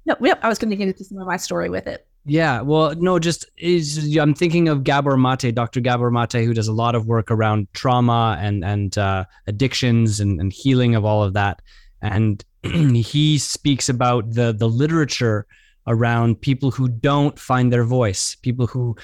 No, 0.04 0.14
yep. 0.20 0.38
I 0.42 0.48
was 0.50 0.58
going 0.58 0.68
to 0.68 0.76
get 0.76 0.88
into 0.88 1.02
some 1.02 1.16
of 1.16 1.26
my 1.26 1.38
story 1.38 1.70
with 1.70 1.86
it. 1.86 2.06
Yeah, 2.26 2.60
well, 2.60 2.94
no, 2.96 3.18
just 3.18 3.46
is 3.56 4.14
I'm 4.14 4.34
thinking 4.34 4.68
of 4.68 4.84
Gabor 4.84 5.16
Mate, 5.16 5.54
Dr. 5.54 5.80
Gabor 5.80 6.10
Mate, 6.10 6.44
who 6.44 6.52
does 6.52 6.68
a 6.68 6.72
lot 6.74 6.94
of 6.94 7.06
work 7.06 7.30
around 7.30 7.68
trauma 7.72 8.36
and 8.38 8.62
and 8.62 8.98
uh, 8.98 9.24
addictions 9.46 10.20
and, 10.20 10.38
and 10.38 10.52
healing 10.52 10.94
of 10.94 11.06
all 11.06 11.22
of 11.22 11.32
that, 11.32 11.62
and 12.02 12.44
he 12.62 13.38
speaks 13.38 13.88
about 13.88 14.34
the 14.34 14.52
the 14.52 14.68
literature 14.68 15.46
around 15.86 16.42
people 16.42 16.70
who 16.70 16.88
don't 16.88 17.38
find 17.38 17.72
their 17.72 17.84
voice, 17.84 18.34
people 18.34 18.66
who 18.66 18.94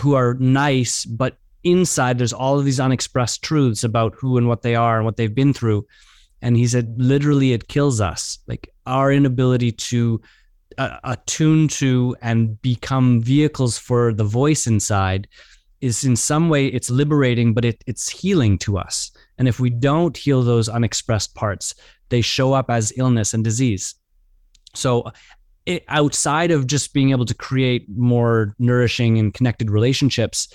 who 0.00 0.14
are 0.14 0.34
nice, 0.40 1.04
but 1.04 1.36
inside 1.62 2.18
there's 2.18 2.32
all 2.32 2.58
of 2.58 2.64
these 2.64 2.80
unexpressed 2.80 3.44
truths 3.44 3.84
about 3.84 4.16
who 4.16 4.38
and 4.38 4.48
what 4.48 4.62
they 4.62 4.74
are 4.74 4.96
and 4.96 5.04
what 5.04 5.16
they've 5.16 5.36
been 5.36 5.52
through, 5.52 5.86
and 6.40 6.56
he 6.56 6.66
said 6.66 6.94
literally 6.96 7.52
it 7.52 7.68
kills 7.68 8.00
us 8.00 8.40
like 8.48 8.71
our 8.86 9.12
inability 9.12 9.72
to 9.72 10.20
uh, 10.78 10.98
attune 11.04 11.68
to 11.68 12.16
and 12.22 12.60
become 12.62 13.20
vehicles 13.20 13.78
for 13.78 14.12
the 14.12 14.24
voice 14.24 14.66
inside 14.66 15.28
is 15.80 16.04
in 16.04 16.16
some 16.16 16.48
way 16.48 16.66
it's 16.68 16.90
liberating 16.90 17.52
but 17.52 17.64
it, 17.64 17.82
it's 17.86 18.08
healing 18.08 18.56
to 18.58 18.78
us. 18.78 19.10
And 19.38 19.48
if 19.48 19.60
we 19.60 19.70
don't 19.70 20.16
heal 20.16 20.42
those 20.42 20.68
unexpressed 20.68 21.34
parts 21.34 21.74
they 22.08 22.20
show 22.20 22.52
up 22.52 22.70
as 22.70 22.92
illness 22.96 23.32
and 23.32 23.42
disease. 23.42 23.94
So 24.74 25.10
it, 25.64 25.82
outside 25.88 26.50
of 26.50 26.66
just 26.66 26.92
being 26.92 27.10
able 27.10 27.24
to 27.24 27.34
create 27.34 27.86
more 27.88 28.54
nourishing 28.58 29.18
and 29.18 29.32
connected 29.32 29.70
relationships, 29.70 30.48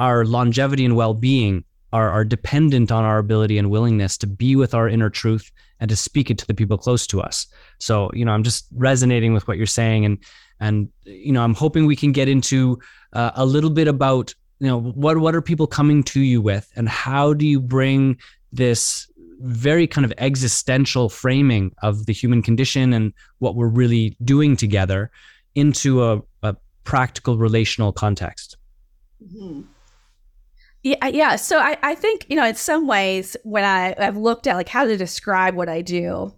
our 0.00 0.24
longevity 0.24 0.84
and 0.84 0.96
well-being 0.96 1.64
are, 1.92 2.10
are 2.10 2.24
dependent 2.24 2.92
on 2.92 3.04
our 3.04 3.18
ability 3.18 3.58
and 3.58 3.70
willingness 3.70 4.18
to 4.18 4.26
be 4.26 4.56
with 4.56 4.74
our 4.74 4.88
inner 4.88 5.10
truth 5.10 5.50
and 5.80 5.88
to 5.88 5.96
speak 5.96 6.30
it 6.30 6.38
to 6.38 6.46
the 6.46 6.54
people 6.54 6.76
close 6.76 7.06
to 7.06 7.20
us. 7.20 7.46
So, 7.78 8.10
you 8.12 8.24
know, 8.24 8.32
I'm 8.32 8.42
just 8.42 8.66
resonating 8.74 9.32
with 9.32 9.46
what 9.48 9.56
you're 9.56 9.66
saying, 9.66 10.04
and 10.04 10.18
and 10.60 10.88
you 11.04 11.32
know, 11.32 11.42
I'm 11.42 11.54
hoping 11.54 11.86
we 11.86 11.96
can 11.96 12.12
get 12.12 12.28
into 12.28 12.78
uh, 13.12 13.30
a 13.34 13.46
little 13.46 13.70
bit 13.70 13.88
about 13.88 14.34
you 14.58 14.66
know 14.66 14.80
what 14.80 15.18
what 15.18 15.34
are 15.34 15.42
people 15.42 15.66
coming 15.66 16.02
to 16.04 16.20
you 16.20 16.40
with, 16.40 16.70
and 16.76 16.88
how 16.88 17.32
do 17.32 17.46
you 17.46 17.60
bring 17.60 18.18
this 18.52 19.10
very 19.40 19.86
kind 19.86 20.04
of 20.04 20.12
existential 20.18 21.08
framing 21.08 21.72
of 21.82 22.06
the 22.06 22.12
human 22.12 22.42
condition 22.42 22.92
and 22.92 23.12
what 23.38 23.54
we're 23.54 23.68
really 23.68 24.16
doing 24.24 24.56
together 24.56 25.10
into 25.54 26.02
a, 26.02 26.20
a 26.42 26.56
practical 26.84 27.38
relational 27.38 27.92
context. 27.92 28.56
Mm-hmm. 29.22 29.62
Yeah, 30.88 31.08
yeah. 31.08 31.36
So 31.36 31.58
I, 31.58 31.76
I 31.82 31.94
think 31.94 32.24
you 32.30 32.36
know, 32.36 32.46
in 32.46 32.54
some 32.54 32.86
ways, 32.86 33.36
when 33.44 33.62
I 33.62 33.94
I've 33.98 34.16
looked 34.16 34.46
at 34.46 34.56
like 34.56 34.70
how 34.70 34.84
to 34.86 34.96
describe 34.96 35.54
what 35.54 35.68
I 35.68 35.82
do, 35.82 36.32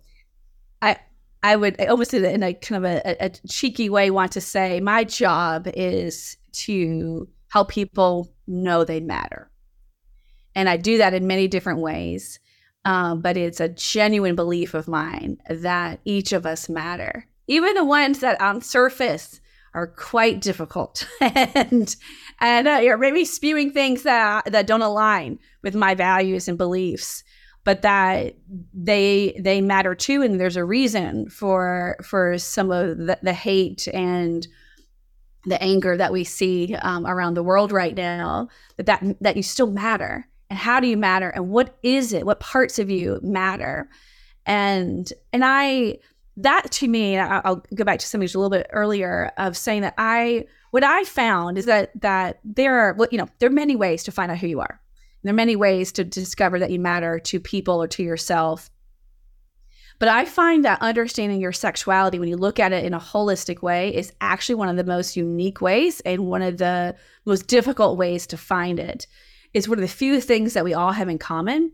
I 0.82 0.96
I 1.40 1.54
would 1.54 1.80
I 1.80 1.86
almost 1.86 2.14
in 2.14 2.42
a 2.42 2.54
kind 2.54 2.84
of 2.84 2.90
a, 2.90 3.24
a 3.24 3.30
cheeky 3.48 3.88
way 3.88 4.10
want 4.10 4.32
to 4.32 4.40
say 4.40 4.80
my 4.80 5.04
job 5.04 5.68
is 5.74 6.36
to 6.52 7.28
help 7.48 7.68
people 7.68 8.34
know 8.48 8.82
they 8.82 8.98
matter, 8.98 9.52
and 10.56 10.68
I 10.68 10.76
do 10.78 10.98
that 10.98 11.14
in 11.14 11.28
many 11.28 11.46
different 11.46 11.78
ways. 11.78 12.40
Um, 12.84 13.20
but 13.20 13.36
it's 13.36 13.60
a 13.60 13.68
genuine 13.68 14.34
belief 14.34 14.74
of 14.74 14.88
mine 14.88 15.36
that 15.48 16.00
each 16.04 16.32
of 16.32 16.44
us 16.44 16.68
matter, 16.68 17.26
even 17.46 17.74
the 17.74 17.84
ones 17.84 18.18
that 18.18 18.40
on 18.40 18.62
surface 18.62 19.39
are 19.74 19.86
quite 19.86 20.40
difficult. 20.40 21.06
And 21.20 21.94
and 22.40 22.68
uh, 22.68 22.80
you're 22.82 22.96
maybe 22.96 23.24
spewing 23.24 23.72
things 23.72 24.02
that 24.04 24.50
that 24.50 24.66
don't 24.66 24.82
align 24.82 25.38
with 25.62 25.74
my 25.74 25.94
values 25.94 26.48
and 26.48 26.56
beliefs 26.56 27.22
but 27.62 27.82
that 27.82 28.36
they 28.72 29.38
they 29.38 29.60
matter 29.60 29.94
too 29.94 30.22
and 30.22 30.40
there's 30.40 30.56
a 30.56 30.64
reason 30.64 31.28
for 31.28 31.96
for 32.02 32.38
some 32.38 32.70
of 32.70 32.96
the, 32.96 33.18
the 33.22 33.34
hate 33.34 33.86
and 33.88 34.48
the 35.46 35.62
anger 35.62 35.96
that 35.96 36.12
we 36.12 36.24
see 36.24 36.74
um, 36.76 37.06
around 37.06 37.34
the 37.34 37.42
world 37.42 37.72
right 37.72 37.96
now 37.96 38.48
that, 38.76 38.86
that 38.86 39.02
that 39.20 39.36
you 39.36 39.42
still 39.42 39.70
matter. 39.70 40.26
And 40.48 40.58
how 40.58 40.80
do 40.80 40.86
you 40.86 40.96
matter? 40.96 41.30
And 41.30 41.48
what 41.48 41.78
is 41.82 42.12
it? 42.12 42.26
What 42.26 42.40
parts 42.40 42.78
of 42.78 42.90
you 42.90 43.20
matter? 43.22 43.88
And 44.46 45.10
and 45.32 45.42
i 45.44 45.98
that 46.42 46.70
to 46.70 46.88
me 46.88 47.18
i'll 47.18 47.62
go 47.74 47.84
back 47.84 47.98
to 47.98 48.06
something 48.06 48.28
a 48.28 48.38
little 48.38 48.50
bit 48.50 48.66
earlier 48.70 49.32
of 49.36 49.56
saying 49.56 49.82
that 49.82 49.94
i 49.98 50.44
what 50.70 50.84
i 50.84 51.04
found 51.04 51.58
is 51.58 51.66
that 51.66 51.90
that 52.00 52.40
there 52.44 52.78
are 52.78 52.94
well, 52.94 53.08
you 53.10 53.18
know 53.18 53.28
there 53.38 53.48
are 53.48 53.52
many 53.52 53.76
ways 53.76 54.02
to 54.02 54.12
find 54.12 54.30
out 54.30 54.38
who 54.38 54.46
you 54.46 54.60
are 54.60 54.80
there 55.22 55.32
are 55.32 55.34
many 55.34 55.56
ways 55.56 55.92
to 55.92 56.04
discover 56.04 56.58
that 56.58 56.70
you 56.70 56.78
matter 56.78 57.18
to 57.18 57.38
people 57.38 57.82
or 57.82 57.88
to 57.88 58.02
yourself 58.02 58.70
but 59.98 60.08
i 60.08 60.24
find 60.24 60.64
that 60.64 60.80
understanding 60.82 61.40
your 61.40 61.52
sexuality 61.52 62.18
when 62.18 62.28
you 62.28 62.36
look 62.36 62.58
at 62.58 62.72
it 62.72 62.84
in 62.84 62.94
a 62.94 63.00
holistic 63.00 63.62
way 63.62 63.94
is 63.94 64.12
actually 64.20 64.54
one 64.54 64.68
of 64.68 64.76
the 64.76 64.84
most 64.84 65.16
unique 65.16 65.60
ways 65.60 66.00
and 66.00 66.26
one 66.26 66.42
of 66.42 66.58
the 66.58 66.94
most 67.26 67.46
difficult 67.46 67.98
ways 67.98 68.26
to 68.26 68.36
find 68.36 68.78
it. 68.78 69.06
it 69.52 69.58
is 69.58 69.68
one 69.68 69.78
of 69.78 69.82
the 69.82 69.88
few 69.88 70.20
things 70.20 70.54
that 70.54 70.64
we 70.64 70.74
all 70.74 70.92
have 70.92 71.08
in 71.08 71.18
common. 71.18 71.72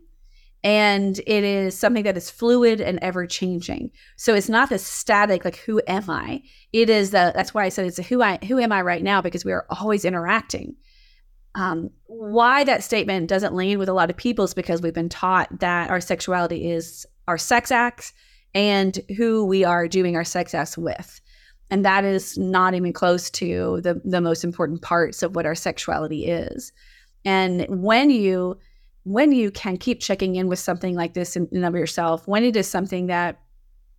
And 0.63 1.19
it 1.19 1.43
is 1.43 1.77
something 1.77 2.03
that 2.03 2.17
is 2.17 2.29
fluid 2.29 2.81
and 2.81 2.99
ever 3.01 3.27
changing. 3.27 3.91
So 4.15 4.33
it's 4.33 4.49
not 4.49 4.69
the 4.69 4.79
static, 4.79 5.45
like, 5.45 5.57
who 5.57 5.81
am 5.87 6.09
I? 6.09 6.41
It 6.73 6.89
is 6.89 7.11
the, 7.11 7.31
that's 7.35 7.53
why 7.53 7.63
I 7.63 7.69
said 7.69 7.85
it's 7.85 7.99
a 7.99 8.03
who 8.03 8.21
I, 8.21 8.37
who 8.47 8.59
am 8.59 8.71
I 8.71 8.81
right 8.81 9.03
now? 9.03 9.21
Because 9.21 9.45
we 9.45 9.51
are 9.51 9.65
always 9.69 10.03
interacting. 10.03 10.75
Um, 11.55 11.91
why 12.05 12.63
that 12.63 12.83
statement 12.83 13.29
doesn't 13.29 13.53
land 13.53 13.79
with 13.79 13.89
a 13.89 13.93
lot 13.93 14.09
of 14.09 14.17
people 14.17 14.45
is 14.45 14.53
because 14.53 14.81
we've 14.81 14.93
been 14.93 15.09
taught 15.09 15.59
that 15.59 15.89
our 15.89 16.01
sexuality 16.01 16.69
is 16.69 17.05
our 17.27 17.37
sex 17.37 17.71
acts 17.71 18.13
and 18.53 18.99
who 19.15 19.45
we 19.45 19.63
are 19.63 19.87
doing 19.87 20.15
our 20.15 20.23
sex 20.23 20.53
acts 20.53 20.77
with. 20.77 21.21
And 21.69 21.83
that 21.85 22.05
is 22.05 22.37
not 22.37 22.73
even 22.73 22.93
close 22.93 23.29
to 23.31 23.81
the, 23.81 24.01
the 24.05 24.21
most 24.21 24.43
important 24.43 24.81
parts 24.81 25.21
of 25.21 25.35
what 25.35 25.45
our 25.45 25.55
sexuality 25.55 26.25
is. 26.25 26.71
And 27.25 27.65
when 27.69 28.09
you 28.09 28.57
when 29.07 29.31
you 29.31 29.49
can 29.51 29.77
keep 29.77 30.01
checking 30.01 30.35
in 30.35 30.49
with 30.49 30.59
something 30.59 30.93
like 30.93 31.13
this 31.13 31.37
in, 31.37 31.47
in 31.53 31.63
of 31.63 31.73
yourself, 31.75 32.27
when 32.27 32.43
it 32.43 32.57
is 32.57 32.67
something 32.67 33.07
that 33.07 33.39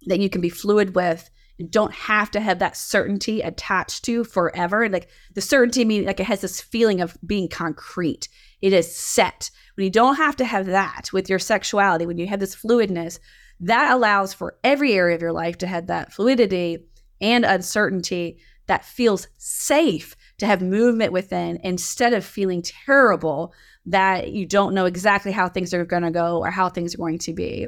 that 0.07 0.21
you 0.21 0.29
can 0.29 0.41
be 0.41 0.51
fluid 0.51 0.95
with, 0.95 1.29
don't 1.71 1.93
have 1.93 2.31
to 2.31 2.41
have 2.41 2.59
that 2.59 2.77
certainty 2.77 3.41
attached 3.41 4.05
to 4.05 4.23
forever. 4.23 4.87
Like 4.89 5.09
the 5.35 5.41
certainty 5.41 5.85
meaning 5.87 6.07
like 6.07 6.21
it 6.21 6.27
has 6.27 6.43
this 6.43 6.61
feeling 6.61 7.01
of 7.01 7.17
being 7.27 7.49
concrete. 7.49 8.29
It 8.61 8.75
is 8.75 8.95
set. 8.95 9.51
When 9.77 9.85
you 9.85 9.91
don't 9.91 10.17
have 10.17 10.37
to 10.37 10.45
have 10.45 10.67
that 10.67 11.09
with 11.13 11.31
your 11.31 11.39
sexuality, 11.39 12.05
when 12.05 12.19
you 12.19 12.27
have 12.27 12.41
this 12.41 12.55
fluidness, 12.55 13.19
that 13.61 13.91
allows 13.91 14.35
for 14.35 14.59
every 14.63 14.93
area 14.93 15.17
of 15.17 15.23
your 15.23 15.33
life 15.33 15.57
to 15.59 15.67
have 15.67 15.87
that 15.87 16.13
fluidity 16.13 16.85
and 17.21 17.47
uncertainty 17.47 18.41
that 18.67 18.85
feels 18.85 19.27
safe 19.39 20.15
to 20.39 20.47
have 20.47 20.63
movement 20.63 21.13
within 21.13 21.59
instead 21.63 22.15
of 22.15 22.25
feeling 22.25 22.63
terrible 22.63 23.53
that 23.87 24.33
you 24.33 24.47
don't 24.47 24.75
know 24.75 24.85
exactly 24.85 25.33
how 25.33 25.49
things 25.49 25.75
are 25.75 25.85
going 25.85 26.03
to 26.03 26.11
go 26.11 26.39
or 26.39 26.51
how 26.51 26.69
things 26.69 26.95
are 26.95 26.99
going 26.99 27.19
to 27.19 27.33
be. 27.33 27.67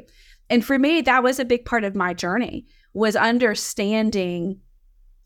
And 0.49 0.65
for 0.65 0.77
me, 0.77 1.01
that 1.01 1.23
was 1.23 1.39
a 1.39 1.45
big 1.45 1.65
part 1.65 1.83
of 1.83 1.95
my 1.95 2.13
journey 2.13 2.65
was 2.93 3.15
understanding 3.15 4.59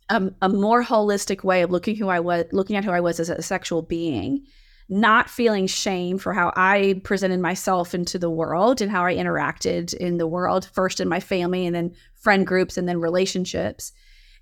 a, 0.10 0.32
a 0.42 0.50
more 0.50 0.84
holistic 0.84 1.44
way 1.44 1.64
of 1.64 1.72
looking 1.72 1.96
who 1.96 2.10
I 2.10 2.20
was, 2.20 2.46
looking 2.52 2.76
at 2.76 2.86
who 2.86 2.92
I 2.92 3.00
was 3.00 3.20
as 3.20 3.30
a 3.30 3.42
sexual 3.42 3.82
being, 3.82 4.46
not 4.88 5.30
feeling 5.30 5.66
shame 5.66 6.20
for 6.20 6.34
how 6.34 6.54
I 6.56 7.02
presented 7.04 7.40
myself 7.40 7.96
into 7.96 8.20
the 8.20 8.30
world 8.30 8.82
and 8.82 8.92
how 8.92 9.04
I 9.04 9.16
interacted 9.16 9.94
in 9.96 10.18
the 10.18 10.28
world, 10.28 10.70
first 10.74 11.00
in 11.00 11.08
my 11.08 11.20
family 11.20 11.66
and 11.66 11.76
then 11.76 11.96
friend 12.14 12.46
groups 12.46 12.78
and 12.78 12.88
then 12.88 13.00
relationships, 13.00 13.94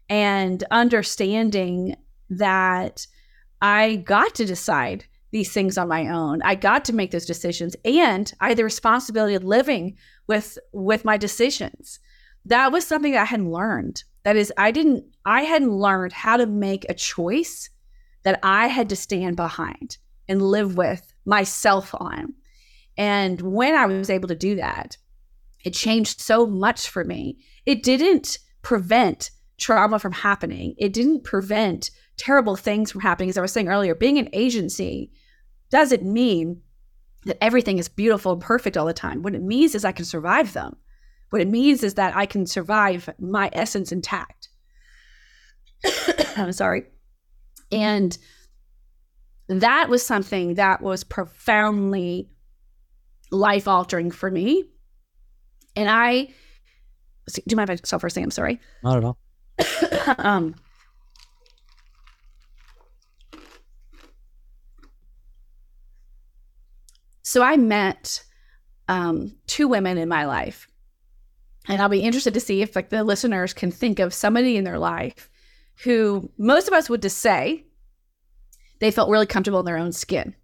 and 0.09 0.63
understanding 0.69 1.95
that 2.29 3.07
I 3.61 3.97
got 3.97 4.35
to 4.35 4.45
decide 4.45 5.05
these 5.31 5.51
things 5.51 5.77
on 5.77 5.87
my 5.87 6.07
own. 6.07 6.41
I 6.43 6.55
got 6.55 6.85
to 6.85 6.93
make 6.93 7.11
those 7.11 7.25
decisions 7.25 7.75
and 7.83 8.31
I 8.39 8.49
had 8.49 8.57
the 8.57 8.63
responsibility 8.63 9.33
of 9.33 9.43
living 9.43 9.97
with 10.27 10.59
with 10.71 11.05
my 11.05 11.17
decisions. 11.17 11.99
That 12.45 12.71
was 12.71 12.85
something 12.85 13.13
that 13.13 13.21
I 13.21 13.25
hadn't 13.25 13.51
learned. 13.51 14.03
That 14.23 14.35
is 14.35 14.53
I 14.57 14.71
didn't 14.71 15.05
I 15.25 15.41
hadn't 15.41 15.71
learned 15.71 16.13
how 16.13 16.37
to 16.37 16.45
make 16.45 16.85
a 16.87 16.93
choice 16.93 17.69
that 18.23 18.39
I 18.43 18.67
had 18.67 18.89
to 18.89 18.95
stand 18.95 19.35
behind 19.35 19.97
and 20.29 20.41
live 20.41 20.77
with 20.77 21.13
myself 21.25 21.93
on. 21.97 22.33
And 22.97 23.41
when 23.41 23.75
I 23.75 23.85
was 23.85 24.09
able 24.09 24.27
to 24.27 24.35
do 24.35 24.55
that, 24.55 24.97
it 25.65 25.73
changed 25.73 26.21
so 26.21 26.45
much 26.45 26.89
for 26.89 27.03
me. 27.03 27.39
It 27.65 27.83
didn't 27.83 28.37
prevent 28.61 29.31
trauma 29.57 29.99
from 29.99 30.11
happening. 30.11 30.75
It 30.77 30.93
didn't 30.93 31.23
prevent 31.23 31.89
terrible 32.17 32.55
things 32.55 32.91
from 32.91 33.01
happening. 33.01 33.29
As 33.29 33.37
I 33.37 33.41
was 33.41 33.51
saying 33.51 33.67
earlier, 33.67 33.95
being 33.95 34.17
an 34.17 34.29
agency 34.33 35.11
doesn't 35.69 36.03
mean 36.03 36.61
that 37.25 37.41
everything 37.41 37.79
is 37.79 37.87
beautiful 37.87 38.33
and 38.33 38.41
perfect 38.41 38.77
all 38.77 38.85
the 38.85 38.93
time. 38.93 39.21
What 39.21 39.35
it 39.35 39.41
means 39.41 39.75
is 39.75 39.85
I 39.85 39.91
can 39.91 40.05
survive 40.05 40.53
them. 40.53 40.75
What 41.29 41.41
it 41.41 41.47
means 41.47 41.83
is 41.83 41.95
that 41.95 42.15
I 42.15 42.25
can 42.25 42.45
survive 42.45 43.09
my 43.19 43.49
essence 43.53 43.91
intact. 43.91 44.49
I'm 46.37 46.51
sorry. 46.51 46.83
And 47.71 48.15
that 49.47 49.89
was 49.89 50.05
something 50.05 50.55
that 50.55 50.81
was 50.81 51.03
profoundly 51.03 52.29
life 53.31 53.67
altering 53.67 54.11
for 54.11 54.29
me. 54.29 54.65
And 55.75 55.89
I, 55.89 56.29
do 57.33 57.41
you 57.47 57.57
mind 57.57 57.69
if 57.69 57.79
I 57.79 57.87
self 57.87 58.01
first 58.01 58.15
thing? 58.15 58.23
I'm 58.23 58.31
sorry. 58.31 58.59
Not 58.83 58.97
at 58.97 59.03
all. 59.03 59.17
um, 60.19 60.55
So 67.33 67.41
I 67.41 67.57
met 67.57 68.23
um, 68.87 69.35
two 69.47 69.67
women 69.67 69.97
in 69.97 70.07
my 70.07 70.27
life, 70.27 70.67
and 71.67 71.81
I'll 71.81 71.89
be 71.89 72.01
interested 72.01 72.35
to 72.35 72.39
see 72.39 72.61
if 72.61 72.75
like 72.75 72.89
the 72.91 73.03
listeners 73.03 73.55
can 73.55 73.71
think 73.71 73.97
of 73.97 74.13
somebody 74.13 74.55
in 74.55 74.65
their 74.65 74.77
life 74.77 75.31
who 75.83 76.29
most 76.37 76.67
of 76.67 76.75
us 76.75 76.91
would 76.91 77.01
just 77.01 77.17
say 77.17 77.65
they 78.81 78.91
felt 78.91 79.09
really 79.09 79.25
comfortable 79.25 79.61
in 79.61 79.65
their 79.65 79.79
own 79.79 79.91
skin, 79.91 80.35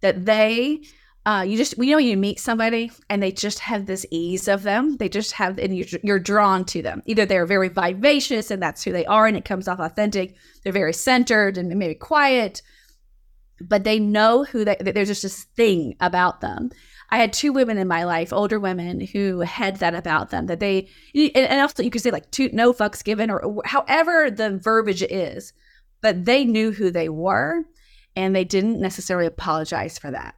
that 0.00 0.26
they 0.26 0.80
uh, 1.26 1.44
you 1.46 1.56
just 1.56 1.78
we 1.78 1.90
know 1.90 1.98
you 1.98 2.16
meet 2.16 2.40
somebody 2.40 2.90
and 3.08 3.22
they 3.22 3.30
just 3.30 3.60
have 3.60 3.86
this 3.86 4.04
ease 4.10 4.48
of 4.48 4.64
them. 4.64 4.96
They 4.96 5.08
just 5.08 5.30
have 5.30 5.60
and 5.60 5.76
you're, 5.76 6.00
you're 6.02 6.18
drawn 6.18 6.64
to 6.64 6.82
them. 6.82 7.04
Either 7.06 7.24
they're 7.24 7.46
very 7.46 7.68
vivacious 7.68 8.50
and 8.50 8.60
that's 8.60 8.82
who 8.82 8.90
they 8.90 9.06
are 9.06 9.28
and 9.28 9.36
it 9.36 9.44
comes 9.44 9.68
off 9.68 9.78
authentic. 9.78 10.34
They're 10.64 10.72
very 10.72 10.92
centered 10.92 11.56
and 11.56 11.68
maybe 11.76 11.94
quiet, 11.94 12.62
but 13.60 13.84
they 13.84 13.98
know 13.98 14.44
who 14.44 14.64
they, 14.64 14.76
there's 14.80 15.08
just 15.08 15.22
this 15.22 15.44
thing 15.44 15.96
about 16.00 16.40
them. 16.40 16.70
I 17.10 17.18
had 17.18 17.32
two 17.32 17.52
women 17.52 17.78
in 17.78 17.86
my 17.86 18.04
life, 18.04 18.32
older 18.32 18.58
women, 18.58 19.00
who 19.00 19.40
had 19.40 19.76
that 19.76 19.94
about 19.94 20.30
them 20.30 20.46
that 20.46 20.60
they, 20.60 20.88
and 21.14 21.60
also 21.60 21.82
you 21.82 21.90
could 21.90 22.02
say 22.02 22.10
like 22.10 22.30
two, 22.30 22.50
no 22.52 22.72
fucks 22.72 23.04
given 23.04 23.30
or 23.30 23.62
however 23.64 24.30
the 24.30 24.58
verbiage 24.58 25.02
is, 25.02 25.52
but 26.00 26.24
they 26.24 26.44
knew 26.44 26.72
who 26.72 26.90
they 26.90 27.08
were 27.08 27.64
and 28.16 28.34
they 28.34 28.44
didn't 28.44 28.80
necessarily 28.80 29.26
apologize 29.26 29.98
for 29.98 30.10
that. 30.10 30.34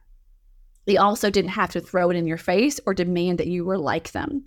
They 0.85 0.97
also 0.97 1.29
didn't 1.29 1.51
have 1.51 1.71
to 1.71 1.81
throw 1.81 2.09
it 2.09 2.15
in 2.15 2.27
your 2.27 2.37
face 2.37 2.79
or 2.85 2.93
demand 2.93 3.39
that 3.39 3.47
you 3.47 3.65
were 3.65 3.77
like 3.77 4.11
them. 4.11 4.45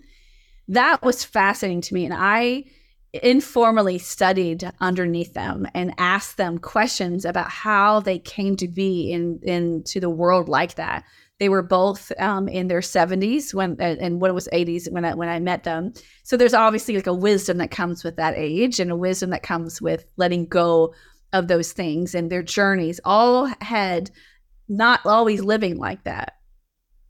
That 0.67 1.03
was 1.03 1.23
fascinating 1.25 1.81
to 1.81 1.93
me. 1.93 2.05
And 2.05 2.13
I, 2.13 2.65
informally 3.13 3.99
studied 3.99 4.71
underneath 4.79 5.33
them 5.33 5.67
and 5.75 5.93
asked 5.99 6.37
them 6.37 6.57
questions 6.57 7.25
about 7.25 7.49
how 7.49 7.99
they 7.99 8.17
came 8.17 8.55
to 8.55 8.67
be 8.67 9.11
in 9.11 9.39
into 9.43 9.99
the 9.99 10.09
world 10.09 10.49
like 10.49 10.75
that. 10.75 11.03
They 11.39 11.49
were 11.49 11.61
both 11.61 12.11
um, 12.19 12.47
in 12.47 12.67
their 12.67 12.79
70s 12.79 13.53
when 13.53 13.79
and 13.79 14.19
when 14.19 14.31
it 14.31 14.35
was 14.35 14.47
80s 14.51 14.91
when 14.91 15.05
I 15.05 15.13
when 15.13 15.29
I 15.29 15.39
met 15.39 15.63
them. 15.63 15.93
So 16.23 16.37
there's 16.37 16.53
obviously 16.53 16.95
like 16.95 17.07
a 17.07 17.13
wisdom 17.13 17.57
that 17.59 17.69
comes 17.69 18.03
with 18.03 18.15
that 18.15 18.33
age 18.35 18.79
and 18.79 18.89
a 18.89 18.95
wisdom 18.95 19.29
that 19.29 19.43
comes 19.43 19.81
with 19.81 20.05
letting 20.17 20.47
go 20.47 20.93
of 21.33 21.47
those 21.47 21.71
things 21.71 22.15
and 22.15 22.31
their 22.31 22.43
journeys 22.43 22.99
all 23.03 23.51
had 23.61 24.09
not 24.67 25.05
always 25.05 25.41
living 25.41 25.77
like 25.77 26.03
that. 26.05 26.37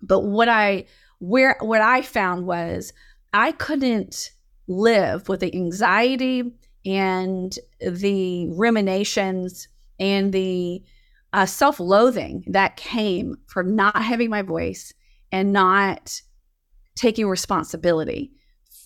But 0.02 0.22
what 0.22 0.50
I 0.50 0.86
where 1.20 1.56
what 1.62 1.82
I 1.82 2.02
found 2.02 2.46
was 2.46 2.92
I 3.32 3.54
couldn't 3.54 4.32
live 4.68 5.30
with 5.30 5.42
the 5.42 5.54
anxiety 5.56 6.54
and 6.86 7.58
the 7.80 8.48
ruminations 8.50 9.68
and 10.00 10.34
the 10.34 10.84
uh, 11.34 11.46
self 11.46 11.80
loathing 11.80 12.44
that 12.48 12.78
came 12.78 13.36
from 13.48 13.76
not 13.76 14.02
having 14.02 14.30
my 14.30 14.42
voice 14.42 14.94
and 15.32 15.52
not 15.52 16.22
taking 16.96 17.28
responsibility 17.28 18.32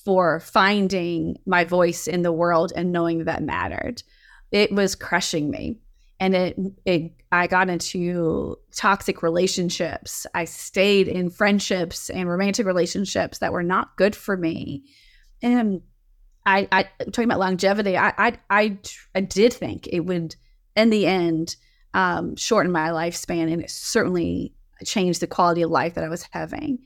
for 0.05 0.39
finding 0.39 1.36
my 1.45 1.65
voice 1.65 2.07
in 2.07 2.21
the 2.21 2.32
world 2.32 2.71
and 2.75 2.93
knowing 2.93 3.25
that, 3.25 3.43
mattered. 3.43 4.01
It 4.51 4.71
was 4.71 4.95
crushing 4.95 5.49
me. 5.49 5.80
And 6.19 6.34
it, 6.34 6.57
it, 6.86 7.11
I 7.32 7.47
got 7.47 7.69
into 7.69 8.55
toxic 8.73 9.21
relationships. 9.21 10.25
I 10.34 10.45
stayed 10.45 11.09
in 11.09 11.30
friendships 11.30 12.09
and 12.09 12.30
romantic 12.30 12.65
relationships 12.65 13.39
that 13.39 13.51
were 13.51 13.63
not 13.63 13.97
good 13.97 14.15
for 14.15 14.38
me 14.38 14.86
and 15.41 15.81
I, 16.45 16.67
I 16.71 16.83
talking 17.11 17.25
about 17.25 17.39
longevity, 17.39 17.97
I, 17.97 18.13
I, 18.17 18.38
I, 18.49 18.77
I 19.13 19.21
did 19.21 19.53
think 19.53 19.88
it 19.91 20.01
would, 20.01 20.35
in 20.75 20.89
the 20.89 21.05
end, 21.05 21.55
um, 21.93 22.35
shorten 22.35 22.71
my 22.71 22.89
lifespan, 22.89 23.51
and 23.51 23.61
it 23.61 23.69
certainly 23.69 24.53
changed 24.85 25.21
the 25.21 25.27
quality 25.27 25.61
of 25.61 25.71
life 25.71 25.95
that 25.95 26.03
I 26.03 26.09
was 26.09 26.27
having. 26.31 26.79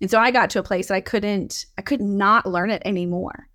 And 0.00 0.10
so 0.10 0.20
I 0.20 0.30
got 0.30 0.50
to 0.50 0.60
a 0.60 0.62
place 0.62 0.88
that 0.88 0.94
I 0.94 1.00
couldn't, 1.00 1.66
I 1.76 1.82
could 1.82 2.00
not 2.00 2.46
learn 2.46 2.70
it 2.70 2.82
anymore. 2.84 3.48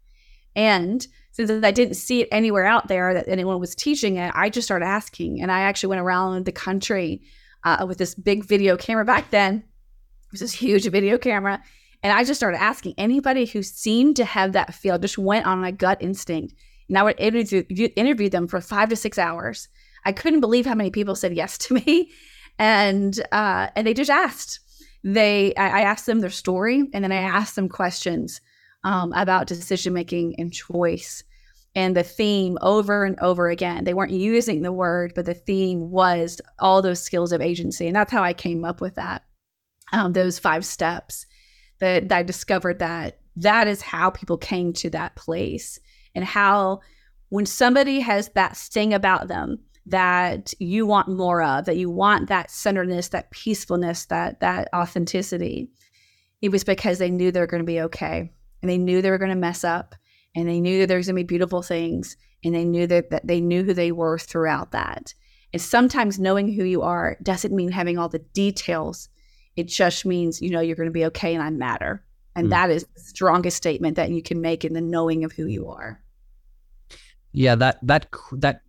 And 0.56 1.06
since 1.32 1.50
I 1.50 1.72
didn't 1.72 1.96
see 1.96 2.22
it 2.22 2.30
anywhere 2.32 2.66
out 2.66 2.88
there 2.88 3.14
that 3.14 3.28
anyone 3.28 3.60
was 3.60 3.76
teaching 3.76 4.18
it, 4.18 4.32
I 4.36 4.50
just 4.50 4.68
started 4.68 4.86
asking. 4.86 5.42
And 5.42 5.52
I 5.52 5.62
actually 5.62 5.90
went 5.90 6.02
around 6.02 6.46
the 6.46 6.52
country 6.52 7.22
uh, 7.64 7.86
with 7.88 7.98
this 7.98 8.16
big 8.16 8.44
video 8.44 8.76
camera 8.76 9.06
back 9.06 9.32
then. 9.32 9.58
It 9.58 10.32
was 10.32 10.42
this 10.42 10.54
huge 10.54 10.88
video 10.90 11.18
camera 11.18 11.62
and 12.04 12.12
I 12.12 12.26
just 12.26 12.40
started 12.40 12.62
asking 12.62 12.96
anybody 12.98 13.46
who 13.46 13.64
seemed 13.64 14.18
to 14.18 14.26
have 14.26 14.52
that 14.52 14.74
feel, 14.74 15.00
just 15.00 15.18
went 15.18 15.46
on 15.46 15.62
my 15.62 15.72
gut 15.72 16.02
instinct. 16.02 16.54
And 16.90 16.98
I 16.98 17.04
would 17.04 17.18
interview, 17.18 17.64
interview 17.96 18.30
them 18.30 18.48
for 18.48 18.60
five 18.60 18.90
to 18.90 18.98
six 18.98 19.18
hours. 19.18 19.70
I 20.06 20.12
couldn't 20.12 20.42
believe 20.42 20.66
how 20.66 20.76
many 20.76 20.92
people 20.92 21.16
said 21.16 21.34
yes 21.34 21.58
to 21.60 21.74
me. 21.86 22.12
And 22.60 23.18
uh, 23.32 23.70
and 23.76 23.88
they 23.88 23.94
just 23.94 24.12
asked. 24.12 24.60
They 25.04 25.56
I, 25.56 25.80
I, 25.80 25.82
asked 25.82 26.06
them 26.06 26.20
their 26.20 26.30
story 26.30 26.88
and 26.94 27.04
then 27.04 27.12
I 27.12 27.18
asked 27.18 27.56
them 27.56 27.68
questions 27.68 28.40
um, 28.84 29.12
about 29.14 29.48
decision 29.48 29.94
making 29.94 30.36
and 30.38 30.54
choice. 30.54 31.24
And 31.76 31.98
the 31.98 32.04
theme 32.04 32.58
over 32.62 33.04
and 33.04 33.20
over 33.20 33.50
again, 33.50 33.86
they 33.86 33.96
weren't 33.96 34.12
using 34.12 34.62
the 34.62 34.72
word, 34.72 35.14
but 35.16 35.26
the 35.26 35.34
theme 35.34 35.90
was 35.90 36.40
all 36.60 36.82
those 36.82 37.02
skills 37.02 37.32
of 37.32 37.42
agency. 37.42 37.88
And 37.88 37.96
that's 37.96 38.12
how 38.12 38.24
I 38.24 38.34
came 38.34 38.64
up 38.64 38.80
with 38.80 38.96
that, 38.96 39.24
um, 39.92 40.14
those 40.14 40.38
five 40.38 40.64
steps 40.64 41.26
that, 41.80 42.12
I 42.12 42.24
discovered 42.24 42.80
that 42.80 43.20
that 43.36 43.68
is 43.68 43.82
how 43.82 44.10
people 44.10 44.38
came 44.38 44.74
to 44.74 44.90
that 44.92 45.16
place 45.16 45.80
and 46.16 46.24
how 46.24 46.82
when 47.30 47.46
somebody 47.46 48.00
has 48.00 48.30
that 48.30 48.56
sting 48.56 48.94
about 48.94 49.28
them 49.28 49.60
that 49.88 50.54
you 50.60 50.86
want 50.86 51.10
more 51.10 51.42
of, 51.42 51.66
that 51.66 51.78
you 51.78 51.90
want 51.90 52.30
that 52.30 52.52
centeredness, 52.52 53.10
that 53.10 53.32
peacefulness, 53.32 54.06
that 54.06 54.40
that 54.40 54.70
authenticity, 54.74 55.70
it 56.42 56.50
was 56.50 56.64
because 56.64 57.00
they 57.00 57.10
knew 57.10 57.32
they 57.32 57.40
were 57.40 57.48
going 57.48 57.64
to 57.64 57.66
be 57.66 57.82
okay 57.82 58.32
and 58.62 58.70
they 58.70 58.78
knew 58.78 59.02
they 59.02 59.10
were 59.10 59.18
going 59.18 59.30
to 59.30 59.36
mess 59.36 59.64
up 59.64 59.96
and 60.36 60.48
they 60.48 60.60
knew 60.60 60.80
that 60.80 60.88
there 60.88 60.98
was 60.98 61.08
going 61.08 61.16
to 61.16 61.24
be 61.24 61.28
beautiful 61.28 61.62
things 61.62 62.16
and 62.44 62.54
they 62.54 62.66
knew 62.66 62.88
that, 62.88 63.10
that 63.10 63.26
they 63.26 63.42
knew 63.42 63.64
who 63.64 63.74
they 63.74 63.92
were 63.92 64.18
throughout 64.18 64.72
that. 64.72 65.14
And 65.52 65.62
sometimes 65.62 66.20
knowing 66.20 66.52
who 66.52 66.64
you 66.64 66.82
are 66.82 67.18
doesn't 67.22 67.54
mean 67.54 67.72
having 67.72 67.98
all 67.98 68.10
the 68.10 68.20
details 68.20 69.10
it 69.56 69.68
just 69.68 70.06
means, 70.06 70.42
you 70.42 70.50
know, 70.50 70.60
you're 70.60 70.76
going 70.76 70.88
to 70.88 70.94
be 70.94 71.06
okay 71.06 71.34
and 71.34 71.44
I 71.44 71.50
matter. 71.50 72.04
And 72.36 72.48
mm. 72.48 72.50
that 72.52 72.70
is 72.70 72.86
the 72.96 73.00
strongest 73.00 73.58
statement 73.58 73.96
that 73.96 74.10
you 74.10 74.22
can 74.22 74.42
make 74.42 74.66
in 74.66 74.74
the 74.74 74.82
knowing 74.82 75.24
of 75.24 75.32
who 75.32 75.46
you 75.46 75.70
are. 75.70 76.02
Yeah, 77.32 77.56
that 77.56 77.80
that 77.84 78.08
that 78.34 78.62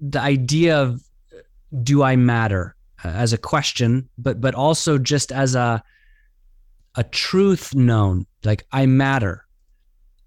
the 0.00 0.20
idea 0.20 0.80
of 0.80 1.02
do 1.82 2.02
I 2.02 2.16
matter 2.16 2.74
uh, 3.04 3.08
as 3.08 3.32
a 3.32 3.38
question, 3.38 4.08
but 4.18 4.40
but 4.40 4.54
also 4.54 4.98
just 4.98 5.32
as 5.32 5.54
a 5.54 5.82
a 6.96 7.04
truth 7.04 7.74
known, 7.74 8.26
like 8.44 8.66
I 8.72 8.86
matter. 8.86 9.46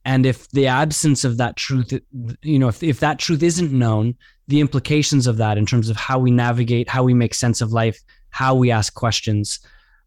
And 0.05 0.25
if 0.25 0.49
the 0.51 0.67
absence 0.67 1.23
of 1.23 1.37
that 1.37 1.55
truth, 1.55 1.93
you 2.41 2.59
know, 2.59 2.67
if, 2.67 2.83
if 2.83 2.99
that 2.99 3.19
truth 3.19 3.41
isn't 3.41 3.71
known, 3.71 4.15
the 4.47 4.59
implications 4.59 5.27
of 5.27 5.37
that 5.37 5.57
in 5.57 5.65
terms 5.65 5.89
of 5.89 5.95
how 5.95 6.19
we 6.19 6.31
navigate, 6.31 6.89
how 6.89 7.03
we 7.03 7.13
make 7.13 7.33
sense 7.33 7.61
of 7.61 7.71
life, 7.71 8.01
how 8.29 8.53
we 8.53 8.69
ask 8.69 8.93
questions, 8.93 9.59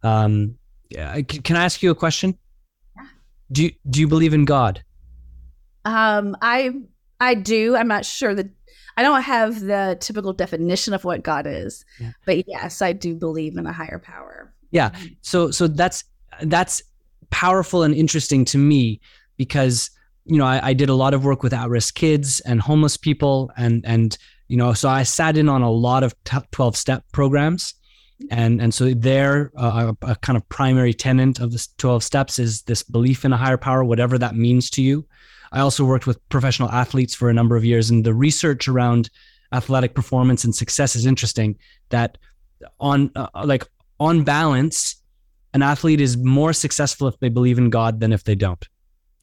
um, 0.02 0.56
can 0.90 1.56
I 1.56 1.64
ask 1.64 1.82
you 1.82 1.90
a 1.90 1.94
question? 1.94 2.38
Yeah. 2.96 3.06
Do 3.52 3.64
you, 3.64 3.72
do 3.88 4.00
you 4.00 4.08
believe 4.08 4.34
in 4.34 4.44
God? 4.44 4.82
Um, 5.84 6.36
I 6.42 6.70
I 7.20 7.34
do. 7.34 7.76
I'm 7.76 7.88
not 7.88 8.04
sure 8.04 8.34
that 8.34 8.48
I 8.96 9.02
don't 9.02 9.22
have 9.22 9.60
the 9.60 9.96
typical 10.00 10.32
definition 10.32 10.94
of 10.94 11.04
what 11.04 11.22
God 11.22 11.46
is, 11.46 11.84
yeah. 12.00 12.12
but 12.24 12.48
yes, 12.48 12.82
I 12.82 12.92
do 12.92 13.14
believe 13.14 13.56
in 13.56 13.66
a 13.66 13.72
higher 13.72 13.98
power. 13.98 14.52
Yeah. 14.70 14.90
Mm-hmm. 14.90 15.06
So 15.22 15.50
so 15.50 15.68
that's 15.68 16.04
that's 16.42 16.82
powerful 17.30 17.82
and 17.82 17.94
interesting 17.94 18.44
to 18.46 18.58
me 18.58 19.00
because 19.36 19.90
you 20.24 20.38
know 20.38 20.44
I, 20.44 20.68
I 20.68 20.72
did 20.72 20.88
a 20.88 20.94
lot 20.94 21.14
of 21.14 21.24
work 21.24 21.42
with 21.42 21.52
at-risk 21.52 21.94
kids 21.94 22.40
and 22.40 22.60
homeless 22.60 22.96
people 22.96 23.50
and 23.56 23.84
and 23.86 24.16
you 24.48 24.56
know 24.56 24.72
so 24.74 24.88
I 24.88 25.02
sat 25.02 25.36
in 25.36 25.48
on 25.48 25.62
a 25.62 25.70
lot 25.70 26.02
of 26.02 26.14
12 26.24 26.76
step 26.76 27.04
programs 27.12 27.74
and 28.30 28.60
and 28.60 28.72
so 28.72 28.92
there 28.94 29.52
uh, 29.56 29.92
a, 30.02 30.10
a, 30.12 30.16
kind 30.16 30.36
of 30.36 30.48
primary 30.48 30.94
tenant 30.94 31.40
of 31.40 31.52
the 31.52 31.68
12 31.78 32.02
steps 32.02 32.38
is 32.38 32.62
this 32.62 32.82
belief 32.82 33.24
in 33.24 33.32
a 33.32 33.36
higher 33.36 33.56
power 33.58 33.84
whatever 33.84 34.16
that 34.18 34.34
means 34.34 34.70
to 34.70 34.82
you 34.82 35.04
i 35.52 35.60
also 35.60 35.84
worked 35.84 36.06
with 36.06 36.26
professional 36.28 36.70
athletes 36.70 37.14
for 37.14 37.28
a 37.28 37.34
number 37.34 37.56
of 37.56 37.64
years 37.64 37.90
and 37.90 38.04
the 38.04 38.14
research 38.14 38.68
around 38.68 39.10
athletic 39.52 39.94
performance 39.94 40.44
and 40.44 40.54
success 40.54 40.96
is 40.96 41.06
interesting 41.06 41.56
that 41.90 42.18
on 42.80 43.10
uh, 43.16 43.28
like 43.44 43.64
on 44.00 44.24
balance 44.24 45.02
an 45.52 45.62
athlete 45.62 46.00
is 46.00 46.16
more 46.16 46.52
successful 46.52 47.06
if 47.08 47.18
they 47.20 47.28
believe 47.28 47.58
in 47.58 47.70
god 47.70 48.00
than 48.00 48.12
if 48.12 48.24
they 48.24 48.34
don't 48.34 48.68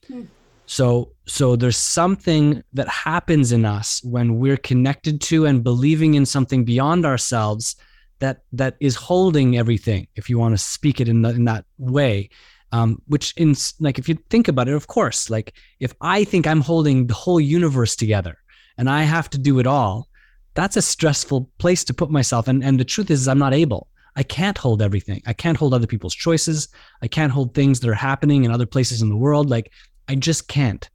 hmm. 0.08 0.22
so 0.68 1.12
so 1.26 1.56
there's 1.56 1.78
something 1.78 2.64
that 2.74 2.88
happens 2.88 3.52
in 3.52 3.66
us 3.66 4.04
when 4.04 4.38
we're 4.38 4.58
connected 4.58 5.20
to 5.20 5.48
and 5.48 5.64
believing 5.64 6.14
in 6.14 6.28
something 6.28 6.64
beyond 6.64 7.08
ourselves 7.08 7.76
that 8.20 8.44
that 8.52 8.76
is 8.80 8.96
holding 8.96 9.58
everything 9.58 10.08
if 10.16 10.30
you 10.30 10.40
want 10.40 10.54
to 10.54 10.58
speak 10.58 11.02
it 11.02 11.08
in, 11.08 11.22
the, 11.22 11.30
in 11.30 11.46
that 11.46 11.66
way. 11.78 12.30
Um, 12.72 13.04
which 13.06 13.36
in 13.38 13.56
like 13.80 14.00
if 14.00 14.10
you 14.10 14.18
think 14.32 14.48
about 14.48 14.68
it 14.68 14.74
of 14.74 14.88
course 14.88 15.30
like 15.30 15.54
if 15.80 15.94
i 16.02 16.24
think 16.24 16.48
i'm 16.48 16.60
holding 16.60 17.06
the 17.06 17.14
whole 17.14 17.40
universe 17.40 17.96
together 17.96 18.36
and 18.80 18.90
i 18.90 19.04
have 19.04 19.30
to 19.30 19.38
do 19.38 19.60
it 19.60 19.68
all 19.68 20.10
that's 20.54 20.78
a 20.78 20.82
stressful 20.82 21.50
place 21.58 21.84
to 21.86 21.94
put 21.94 22.10
myself. 22.10 22.48
And 22.48 22.64
and 22.64 22.80
the 22.80 22.86
truth 22.86 23.10
is, 23.10 23.22
is 23.22 23.28
i'm 23.28 23.40
not 23.40 23.54
able. 23.54 23.88
I 24.16 24.24
can't 24.24 24.58
hold 24.58 24.82
everything. 24.82 25.24
I 25.26 25.34
can't 25.34 25.58
hold 25.58 25.74
other 25.74 25.88
people's 25.88 26.14
choices. 26.14 26.68
I 27.02 27.08
can't 27.08 27.32
hold 27.32 27.54
things 27.54 27.80
that 27.80 27.90
are 27.90 27.96
happening 27.96 28.44
in 28.44 28.52
other 28.52 28.68
places 28.68 29.02
in 29.02 29.10
the 29.10 29.16
world. 29.16 29.50
Like 29.50 29.72
i 30.08 30.16
just 30.16 30.48
can't. 30.48 30.90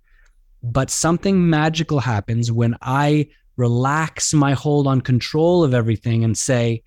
But 0.62 0.90
something 0.90 1.48
magical 1.48 2.00
happens 2.00 2.52
when 2.52 2.76
i 2.82 3.28
relax 3.56 4.32
my 4.32 4.52
hold 4.52 4.86
on 4.86 5.00
control 5.00 5.64
of 5.64 5.74
everything 5.74 6.22
and 6.22 6.38
say 6.38 6.82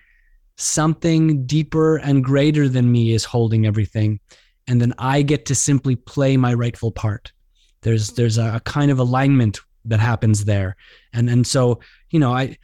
something 0.58 1.46
deeper 1.46 1.98
and 1.98 2.24
greater 2.24 2.70
than 2.70 2.92
me 2.92 3.14
is 3.14 3.26
holding 3.26 3.66
everything. 3.66 4.20
And 4.68 4.80
then 4.80 4.94
i 4.98 5.22
get 5.22 5.46
to 5.48 5.56
simply 5.56 5.96
play 5.96 6.38
my 6.38 6.54
rightful 6.54 6.92
part. 6.92 7.32
There's 7.82 8.12
there's 8.12 8.38
a, 8.38 8.62
kind 8.64 8.92
of 8.92 9.00
alignment 9.00 9.60
that 9.86 10.00
happens 10.00 10.46
there. 10.46 10.76
And 11.14 11.30
and 11.30 11.46
so 11.46 11.80
you 12.12 12.20
know 12.20 12.34
i 12.34 12.58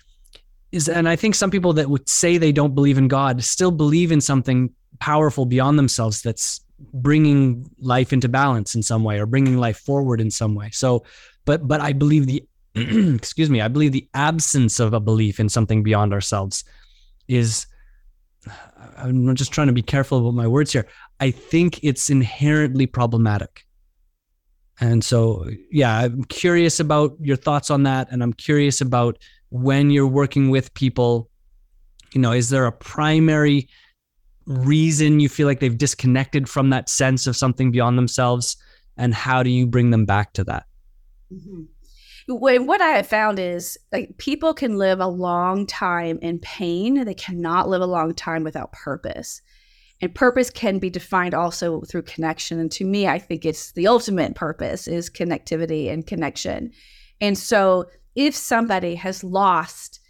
is 0.72 0.90
and 0.90 1.08
I 1.08 1.16
think 1.16 1.36
some 1.36 1.52
people 1.52 1.74
that 1.74 1.90
would 1.90 2.08
say 2.10 2.38
they 2.38 2.52
don't 2.52 2.76
believe 2.76 2.98
in 2.98 3.08
God 3.08 3.44
still 3.44 3.72
believe 3.72 4.12
in 4.12 4.22
something 4.22 4.74
powerful 5.00 5.46
beyond 5.46 5.80
themselves 5.80 6.22
that's 6.22 6.62
bringing 6.94 7.70
life 7.80 8.14
into 8.14 8.30
balance 8.30 8.76
in 8.76 8.84
some 8.84 9.04
way 9.04 9.20
or 9.20 9.26
bringing 9.26 9.58
life 9.58 9.78
forward 9.78 10.22
in 10.22 10.30
some 10.30 10.56
way. 10.56 10.70
So, 10.72 11.06
but 11.46 11.68
but 11.68 11.82
I 11.82 11.94
believe 11.94 12.28
the 12.28 12.44
excuse 12.76 13.50
me, 13.50 13.62
I 13.62 13.68
believe 13.70 13.92
the 13.92 14.08
absence 14.14 14.80
of 14.80 14.94
a 14.94 15.00
belief 15.00 15.40
in 15.40 15.50
something 15.50 15.84
beyond 15.84 16.14
ourselves 16.14 16.64
is 17.28 17.66
I'm 18.98 19.36
just 19.36 19.52
trying 19.52 19.68
to 19.68 19.74
be 19.74 19.82
careful 19.82 20.20
about 20.20 20.34
my 20.34 20.48
words 20.48 20.72
here. 20.72 20.88
I 21.20 21.32
think 21.32 21.84
it's 21.84 22.10
inherently 22.10 22.86
problematic. 22.86 23.66
And 24.80 25.04
so, 25.04 25.48
yeah, 25.72 25.98
I'm 25.98 26.24
curious 26.26 26.80
about 26.80 27.16
your 27.20 27.38
thoughts 27.38 27.72
on 27.72 27.84
that. 27.84 28.08
And 28.12 28.22
I'm 28.22 28.34
curious 28.34 28.82
about 28.82 29.18
when 29.50 29.89
you're 29.89 30.08
working 30.08 30.50
with 30.50 30.74
people, 30.74 31.30
you 32.14 32.22
know, 32.22 32.32
is 32.32 32.50
there 32.50 32.66
a 32.66 32.72
primary 32.72 33.70
reason 34.45 35.20
you 35.20 35.30
feel 35.30 35.48
like 35.48 35.60
they've 35.60 35.78
disconnected 35.78 36.48
from 36.48 36.70
that 36.70 36.89
sense 36.89 37.28
of 37.28 37.36
something 37.36 37.72
beyond 37.72 37.98
themselves? 37.98 38.58
And 38.98 39.14
how 39.14 39.43
do 39.43 39.50
you 39.50 39.66
bring 39.66 39.89
them 39.91 40.06
back 40.06 40.34
to 40.34 40.43
that? 40.45 40.66
Mm-hmm. 41.34 41.64
What 42.28 42.82
I 42.82 42.89
have 42.89 43.07
found 43.07 43.39
is 43.39 43.78
like 43.91 44.17
people 44.17 44.53
can 44.53 44.78
live 44.78 44.99
a 44.99 45.07
long 45.07 45.65
time 45.65 46.19
in 46.21 46.39
pain. 46.39 47.05
They 47.05 47.13
cannot 47.13 47.69
live 47.69 47.82
a 47.82 47.88
long 47.88 48.13
time 48.13 48.43
without 48.43 48.73
purpose. 48.73 49.41
And 50.01 50.13
purpose 50.13 50.49
can 50.49 50.78
be 50.78 50.89
defined 50.89 51.34
also 51.34 51.82
through 51.82 52.03
connection. 52.03 52.59
And 52.59 52.71
to 52.73 52.86
me, 52.86 53.07
I 53.07 53.17
think 53.17 53.45
it's 53.45 53.71
the 53.71 53.88
ultimate 53.88 54.36
purpose 54.36 54.88
is 54.88 55.09
connectivity 55.09 55.91
and 55.91 56.05
connection. 56.05 56.71
And 57.21 57.38
so 57.38 57.86
if 58.15 58.36
somebody 58.36 58.95
has 58.95 59.23
lost 59.23 60.01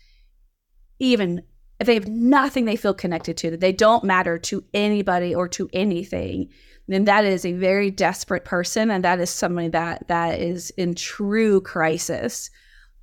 even 0.99 1.43
if 1.79 1.85
they 1.85 1.93
have 1.93 2.07
nothing 2.07 2.65
they 2.65 2.75
feel 2.75 2.93
connected 2.93 3.37
to, 3.37 3.51
that 3.51 3.59
they 3.59 3.71
don't 3.71 4.03
matter 4.03 4.39
to 4.39 4.63
anybody 4.73 5.35
or 5.35 5.47
to 5.49 5.69
anything, 5.73 6.49
then 6.87 7.05
that 7.05 7.25
is 7.25 7.45
a 7.45 7.53
very 7.53 7.91
desperate 7.91 8.45
person, 8.45 8.89
and 8.89 9.03
that 9.03 9.19
is 9.19 9.29
somebody 9.29 9.69
that 9.69 10.07
that 10.07 10.39
is 10.39 10.69
in 10.71 10.95
true 10.95 11.61
crisis 11.61 12.49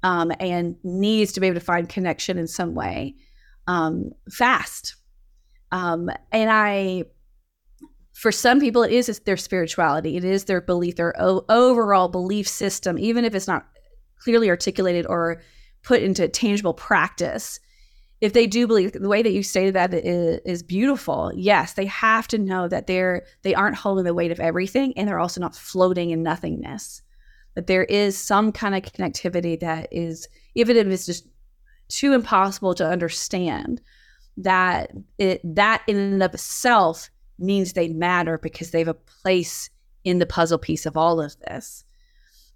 um, 0.03 0.33
and 0.41 0.77
needs 0.85 1.33
to 1.33 1.41
be 1.41 1.47
able 1.47 1.61
to 1.61 1.65
find 1.65 1.89
connection 1.89 2.39
in 2.39 2.47
some 2.47 2.75
way 2.75 3.15
um, 3.67 4.11
fast. 4.31 4.97
Um, 5.73 6.11
and 6.31 6.51
I, 6.51 7.05
for 8.13 8.31
some 8.31 8.61
people, 8.61 8.83
it 8.83 8.93
is 8.93 9.19
their 9.21 9.37
spirituality, 9.37 10.17
it 10.17 10.25
is 10.25 10.45
their 10.45 10.61
belief, 10.61 10.97
their 10.97 11.15
o- 11.21 11.45
overall 11.49 12.09
belief 12.09 12.47
system, 12.49 12.99
even 12.99 13.25
if 13.25 13.35
it's 13.35 13.49
not 13.49 13.67
clearly 14.19 14.49
articulated 14.49 15.07
or 15.07 15.43
put 15.83 16.03
into 16.03 16.29
tangible 16.29 16.75
practice 16.75 17.61
if 18.25 18.33
they 18.33 18.47
do 18.47 18.67
believe 18.67 18.93
the 18.93 19.09
way 19.09 19.23
that 19.23 19.33
you 19.33 19.43
stated 19.43 19.75
that 19.75 19.93
is, 19.93 20.41
is, 20.47 20.63
beautiful 20.63 21.31
yes 21.35 21.75
they 21.75 21.85
have 21.85 22.27
to 22.27 22.39
know 22.39 22.67
that 22.67 22.87
they're 22.87 23.27
they 23.43 23.55
aren't 23.55 23.77
holding 23.77 24.05
the 24.05 24.15
weight 24.15 24.31
of 24.31 24.41
everything 24.41 24.95
and 24.97 25.07
they're 25.07 25.19
also 25.19 25.41
not 25.41 25.55
floating 25.55 26.11
in 26.11 26.23
nothingness. 26.23 27.03
That 27.55 27.67
there 27.69 27.85
is 27.85 28.19
some 28.19 28.51
kind 28.51 28.75
of 28.75 28.83
connectivity 28.83 29.61
that 29.61 29.89
is 29.93 30.27
even 30.55 30.77
if 30.77 30.87
it's 30.87 31.07
just 31.07 31.27
too 31.89 32.15
impossible 32.15 32.75
to 32.75 32.89
understand 32.89 33.83
that 34.39 34.91
it 35.19 35.41
that 35.55 35.83
in 35.87 35.97
and 35.97 36.23
of 36.23 36.33
itself 36.33 37.11
means 37.39 37.73
they 37.75 37.89
matter 37.89 38.39
because 38.39 38.71
they 38.71 38.79
have 38.79 38.89
a 38.89 38.95
place 38.95 39.69
in 40.03 40.19
the 40.19 40.27
puzzle 40.27 40.59
piece 40.59 40.87
of 40.87 40.97
all 40.97 41.21
of 41.21 41.37
this 41.41 41.84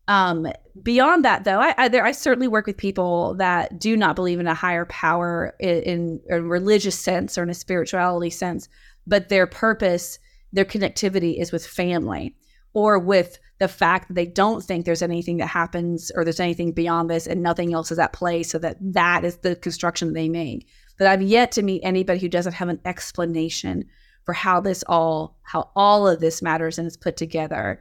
um, 0.09 0.46
beyond 0.82 1.24
that, 1.26 1.44
though, 1.44 1.61
I, 1.61 1.74
I, 1.76 1.88
there, 1.88 2.04
I 2.04 2.12
certainly 2.12 2.48
work 2.48 2.66
with 2.66 2.78
people 2.78 3.34
that 3.34 3.78
do 3.78 3.96
not 3.96 4.16
believe 4.16 4.40
in 4.40 4.46
a 4.46 4.54
higher 4.54 4.86
power 4.86 5.54
in, 5.61 5.82
in 5.82 6.20
a 6.30 6.40
religious 6.40 6.98
sense 6.98 7.36
or 7.36 7.42
in 7.42 7.50
a 7.50 7.54
spirituality 7.54 8.30
sense, 8.30 8.68
but 9.06 9.28
their 9.28 9.46
purpose, 9.46 10.18
their 10.50 10.64
connectivity 10.64 11.38
is 11.38 11.52
with 11.52 11.66
family 11.66 12.34
or 12.72 12.98
with 12.98 13.38
the 13.59 13.68
fact 13.68 14.09
that 14.09 14.14
they 14.14 14.26
don't 14.26 14.64
think 14.64 14.86
there's 14.86 15.02
anything 15.02 15.36
that 15.38 15.48
happens 15.48 16.11
or 16.14 16.24
there's 16.24 16.40
anything 16.40 16.72
beyond 16.72 17.11
this 17.11 17.26
and 17.26 17.42
nothing 17.42 17.74
else 17.74 17.92
is 17.92 17.98
at 17.98 18.12
play. 18.12 18.42
So 18.42 18.59
that 18.59 18.76
that 18.80 19.24
is 19.24 19.38
the 19.38 19.56
construction 19.56 20.12
they 20.12 20.28
make. 20.28 20.66
But 20.96 21.06
I've 21.06 21.22
yet 21.22 21.52
to 21.52 21.62
meet 21.62 21.82
anybody 21.84 22.18
who 22.18 22.28
doesn't 22.28 22.54
have 22.54 22.68
an 22.68 22.80
explanation 22.84 23.84
for 24.24 24.32
how 24.32 24.61
this 24.61 24.84
all, 24.86 25.36
how 25.42 25.70
all 25.76 26.09
of 26.09 26.20
this 26.20 26.40
matters 26.40 26.78
and 26.78 26.86
is 26.86 26.96
put 26.96 27.16
together 27.16 27.80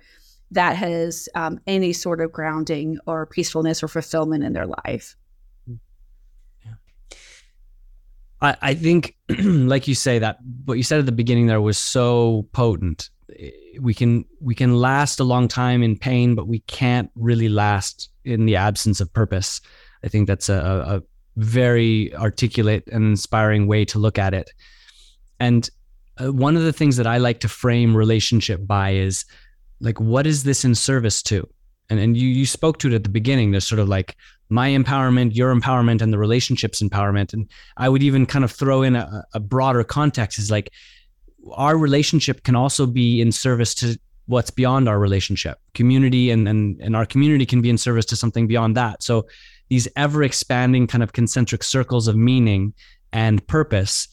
that 0.52 0.76
has 0.76 1.28
um, 1.36 1.60
any 1.68 1.93
sort 1.93 2.22
of 2.22 2.32
grounding 2.32 2.98
or 3.06 3.26
peacefulness 3.26 3.84
or 3.84 3.88
fulfillment 3.88 4.43
in 4.43 4.54
their 4.54 4.68
life. 4.68 5.16
Yeah. 5.68 6.74
I, 8.41 8.56
I 8.62 8.74
think, 8.74 9.16
like 9.39 9.88
you 9.88 9.95
say, 9.95 10.20
that 10.20 10.38
what 10.66 10.76
you 10.76 10.84
said 10.84 11.00
at 11.00 11.06
the 11.06 11.12
beginning 11.12 11.48
there 11.48 11.62
was 11.62 11.78
so 11.78 12.48
potent. 12.54 13.10
We 13.80 13.93
can 13.93 14.26
we 14.39 14.56
can 14.56 14.78
last 14.78 15.20
a 15.20 15.26
long 15.26 15.48
time 15.48 15.84
in 15.84 15.98
pain, 15.98 16.34
but 16.34 16.48
we 16.48 16.60
can't 16.60 17.12
really 17.16 17.50
last 17.50 18.10
in 18.24 18.45
the 18.45 18.56
absence 18.56 19.02
of 19.02 19.14
purpose. 19.14 19.62
I 20.04 20.08
think 20.08 20.28
that's 20.28 20.50
a, 20.50 20.56
a 20.56 21.04
very 21.36 22.16
articulate 22.16 22.88
and 22.91 23.04
inspiring 23.04 23.68
way 23.68 23.86
to 23.86 24.00
look 24.00 24.18
at 24.18 24.34
it. 24.34 24.52
And 25.39 25.70
uh, 26.18 26.32
one 26.32 26.56
of 26.56 26.64
the 26.64 26.74
things 26.74 26.98
that 26.98 27.06
I 27.06 27.18
like 27.18 27.41
to 27.41 27.50
frame 27.50 27.95
relationship 27.95 28.66
by 28.66 28.91
is 28.91 29.26
like 29.80 29.99
what 29.99 30.28
is 30.28 30.43
this 30.43 30.65
in 30.65 30.75
service 30.75 31.21
to? 31.23 31.47
And 31.89 31.99
and 31.99 32.17
you 32.17 32.28
you 32.28 32.45
spoke 32.45 32.80
to 32.80 32.88
it 32.88 32.93
at 32.93 33.03
the 33.03 33.09
beginning. 33.09 33.51
There's 33.51 33.67
sort 33.67 33.80
of 33.80 33.88
like 33.88 34.15
my 34.49 34.69
empowerment 34.69 35.36
your 35.36 35.53
empowerment 35.53 36.01
and 36.01 36.11
the 36.11 36.17
relationships 36.17 36.82
empowerment. 36.82 37.34
And 37.34 37.49
i 37.78 37.89
would 37.89 38.03
even 38.03 38.25
kind 38.25 38.45
of 38.45 38.51
throw 38.51 38.82
in 38.82 38.95
a, 38.95 39.23
a 39.34 39.39
broader 39.39 39.84
context 39.84 40.39
is 40.39 40.51
like 40.51 40.71
our 41.53 41.78
relationship 41.78 42.43
can 42.43 42.55
also 42.55 42.86
be 42.86 43.21
in 43.21 43.32
service 43.32 43.73
to 43.75 43.97
what's 44.25 44.49
beyond 44.49 44.89
our 44.89 44.99
relationship. 44.99 45.59
Community 45.73 46.30
and 46.30 46.47
and, 46.47 46.80
and 46.82 46.95
our 46.95 47.05
community 47.05 47.45
can 47.45 47.61
be 47.61 47.69
in 47.69 47.78
service 47.78 48.05
to 48.05 48.15
something 48.15 48.47
beyond 48.47 48.75
that. 48.75 49.03
So 49.03 49.28
these 49.69 49.88
ever 49.95 50.23
expanding 50.23 50.88
kind 50.88 51.03
of 51.03 51.13
concentric 51.13 51.63
circles 51.63 52.07
of 52.07 52.15
meaning 52.15 52.73
and 53.11 53.45
purpose 53.47 54.07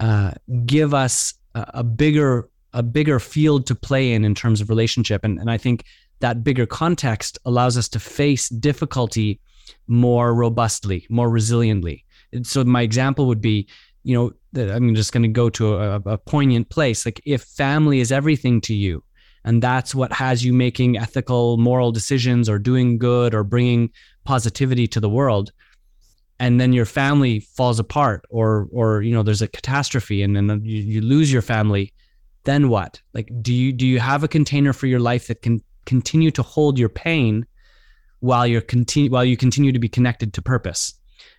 uh, 0.00 0.32
give 0.64 0.94
us 0.94 1.34
a, 1.54 1.70
a 1.74 1.84
bigger 1.84 2.48
a 2.72 2.82
bigger 2.82 3.18
field 3.18 3.66
to 3.66 3.74
play 3.74 4.12
in 4.12 4.24
in 4.24 4.34
terms 4.34 4.60
of 4.60 4.68
relationship. 4.68 5.24
And, 5.24 5.38
and 5.38 5.50
i 5.50 5.56
think 5.56 5.84
that 6.20 6.42
bigger 6.42 6.66
context 6.66 7.38
allows 7.44 7.76
us 7.76 7.88
to 7.90 8.00
face 8.00 8.48
difficulty 8.48 9.40
more 9.86 10.34
robustly 10.34 11.06
more 11.10 11.28
resiliently. 11.28 12.04
So 12.42 12.64
my 12.64 12.82
example 12.82 13.26
would 13.26 13.40
be 13.40 13.68
you 14.04 14.14
know 14.14 14.32
i'm 14.62 14.94
just 14.94 15.12
going 15.12 15.22
to 15.22 15.28
go 15.28 15.50
to 15.50 15.74
a, 15.74 15.94
a 16.06 16.18
poignant 16.18 16.70
place. 16.70 17.04
Like 17.04 17.20
if 17.24 17.42
family 17.42 18.00
is 18.00 18.12
everything 18.12 18.60
to 18.62 18.74
you 18.74 19.02
and 19.44 19.62
that's 19.62 19.94
what 19.94 20.12
has 20.12 20.44
you 20.44 20.52
making 20.52 20.96
ethical 20.96 21.56
moral 21.58 21.92
decisions 21.92 22.48
or 22.48 22.58
doing 22.58 22.98
good 22.98 23.34
or 23.34 23.44
bringing 23.44 23.90
positivity 24.24 24.86
to 24.86 25.00
the 25.00 25.08
world 25.08 25.52
and 26.40 26.60
then 26.60 26.72
your 26.72 26.84
family 26.84 27.40
falls 27.40 27.78
apart 27.78 28.24
or 28.30 28.68
or 28.72 29.02
you 29.02 29.12
know 29.12 29.22
there's 29.22 29.42
a 29.42 29.48
catastrophe 29.48 30.22
and 30.22 30.36
then 30.36 30.60
you, 30.64 30.82
you 30.82 31.00
lose 31.00 31.32
your 31.32 31.42
family 31.42 31.92
then 32.48 32.68
what? 32.68 33.00
Like, 33.12 33.30
do 33.42 33.52
you 33.52 33.72
do 33.72 33.86
you 33.86 34.00
have 34.00 34.24
a 34.24 34.28
container 34.28 34.72
for 34.72 34.86
your 34.86 35.00
life 35.00 35.26
that 35.26 35.42
can 35.42 35.62
continue 35.84 36.30
to 36.32 36.42
hold 36.42 36.78
your 36.78 36.88
pain 36.88 37.46
while 38.20 38.46
you're 38.46 38.60
continue 38.60 39.10
while 39.10 39.24
you 39.24 39.36
continue 39.36 39.72
to 39.72 39.78
be 39.78 39.88
connected 39.88 40.32
to 40.34 40.42
purpose? 40.42 40.94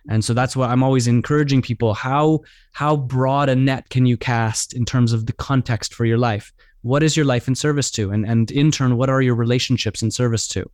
And 0.08 0.24
so 0.24 0.34
that's 0.34 0.56
what 0.56 0.70
I'm 0.70 0.82
always 0.82 1.06
encouraging 1.06 1.62
people. 1.62 1.94
How 1.94 2.40
how 2.72 2.96
broad 2.96 3.48
a 3.48 3.56
net 3.56 3.90
can 3.90 4.06
you 4.06 4.16
cast 4.16 4.72
in 4.72 4.84
terms 4.84 5.12
of 5.12 5.26
the 5.26 5.32
context 5.32 5.94
for 5.94 6.04
your 6.04 6.18
life? 6.18 6.52
What 6.82 7.02
is 7.02 7.16
your 7.16 7.26
life 7.26 7.48
in 7.48 7.54
service 7.54 7.90
to? 7.92 8.10
And 8.10 8.24
and 8.24 8.50
in 8.50 8.70
turn, 8.70 8.96
what 8.96 9.10
are 9.10 9.20
your 9.20 9.34
relationships 9.34 10.02
in 10.02 10.10
service 10.10 10.46
to? 10.48 10.70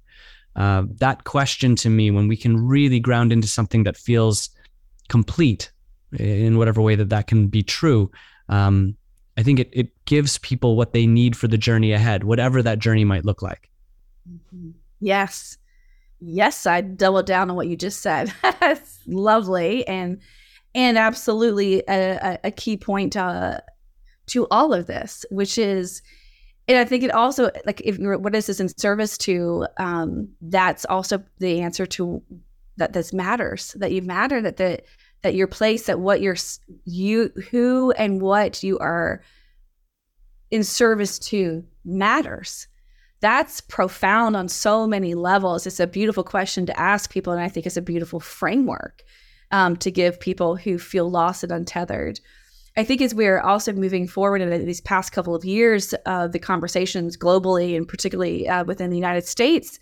Uh, 0.54 0.84
that 0.98 1.24
question 1.24 1.76
to 1.76 1.90
me, 1.90 2.10
when 2.10 2.28
we 2.28 2.36
can 2.36 2.56
really 2.56 3.00
ground 3.00 3.32
into 3.32 3.48
something 3.48 3.84
that 3.84 3.96
feels 3.96 4.50
complete 5.08 5.70
in 6.18 6.56
whatever 6.56 6.80
way 6.80 6.94
that 6.94 7.10
that 7.10 7.26
can 7.26 7.48
be 7.48 7.62
true, 7.62 8.10
um, 8.48 8.96
I 9.36 9.42
think 9.42 9.60
it, 9.60 9.70
it 9.72 10.04
gives 10.06 10.38
people 10.38 10.76
what 10.76 10.92
they 10.92 11.06
need 11.06 11.36
for 11.36 11.48
the 11.48 11.58
journey 11.58 11.92
ahead, 11.92 12.24
whatever 12.24 12.62
that 12.62 12.78
journey 12.78 13.04
might 13.04 13.24
look 13.24 13.42
like. 13.42 13.68
Mm-hmm. 14.28 14.70
Yes. 15.00 15.58
Yes, 16.20 16.66
I 16.66 16.80
double 16.80 17.22
down 17.22 17.50
on 17.50 17.56
what 17.56 17.68
you 17.68 17.76
just 17.76 18.00
said. 18.00 18.32
That's 18.42 19.00
lovely 19.06 19.86
and 19.86 20.20
and 20.74 20.98
absolutely 20.98 21.82
a, 21.88 22.38
a 22.44 22.50
key 22.50 22.76
point 22.76 23.16
uh, 23.16 23.60
to 24.26 24.46
all 24.50 24.74
of 24.74 24.86
this, 24.86 25.24
which 25.30 25.56
is, 25.56 26.02
and 26.68 26.76
I 26.78 26.84
think 26.84 27.02
it 27.02 27.10
also 27.12 27.50
like 27.64 27.80
if 27.82 27.98
you're 27.98 28.18
what 28.18 28.34
is 28.34 28.46
this 28.46 28.60
in 28.60 28.68
service 28.68 29.16
to? 29.18 29.66
Um, 29.78 30.28
that's 30.42 30.84
also 30.86 31.22
the 31.38 31.60
answer 31.60 31.86
to 31.86 32.22
that. 32.76 32.92
This 32.92 33.12
matters 33.12 33.74
that 33.78 33.92
you 33.92 34.02
matter 34.02 34.42
that 34.42 34.56
the 34.56 34.80
that 35.22 35.34
your 35.34 35.46
place 35.46 35.86
that 35.86 36.00
what 36.00 36.20
you're 36.20 36.36
you 36.84 37.30
who 37.50 37.90
and 37.92 38.20
what 38.20 38.62
you 38.62 38.78
are 38.78 39.22
in 40.50 40.62
service 40.62 41.18
to 41.18 41.64
matters 41.84 42.68
that's 43.20 43.60
profound 43.60 44.36
on 44.36 44.48
so 44.48 44.86
many 44.86 45.14
levels 45.14 45.66
it's 45.66 45.80
a 45.80 45.86
beautiful 45.86 46.24
question 46.24 46.66
to 46.66 46.78
ask 46.78 47.10
people 47.10 47.32
and 47.32 47.42
i 47.42 47.48
think 47.48 47.66
it's 47.66 47.76
a 47.76 47.82
beautiful 47.82 48.20
framework 48.20 49.02
um, 49.50 49.76
to 49.76 49.90
give 49.90 50.20
people 50.20 50.56
who 50.56 50.78
feel 50.78 51.10
lost 51.10 51.42
and 51.42 51.52
untethered. 51.52 52.20
I 52.76 52.84
think 52.84 53.00
as 53.00 53.14
we're 53.14 53.40
also 53.40 53.72
moving 53.72 54.06
forward 54.06 54.42
in 54.42 54.66
these 54.66 54.82
past 54.82 55.12
couple 55.12 55.34
of 55.34 55.44
years, 55.44 55.94
uh, 56.04 56.28
the 56.28 56.38
conversations 56.38 57.16
globally 57.16 57.76
and 57.76 57.88
particularly 57.88 58.48
uh, 58.48 58.64
within 58.64 58.90
the 58.90 58.96
United 58.96 59.26
States 59.26 59.78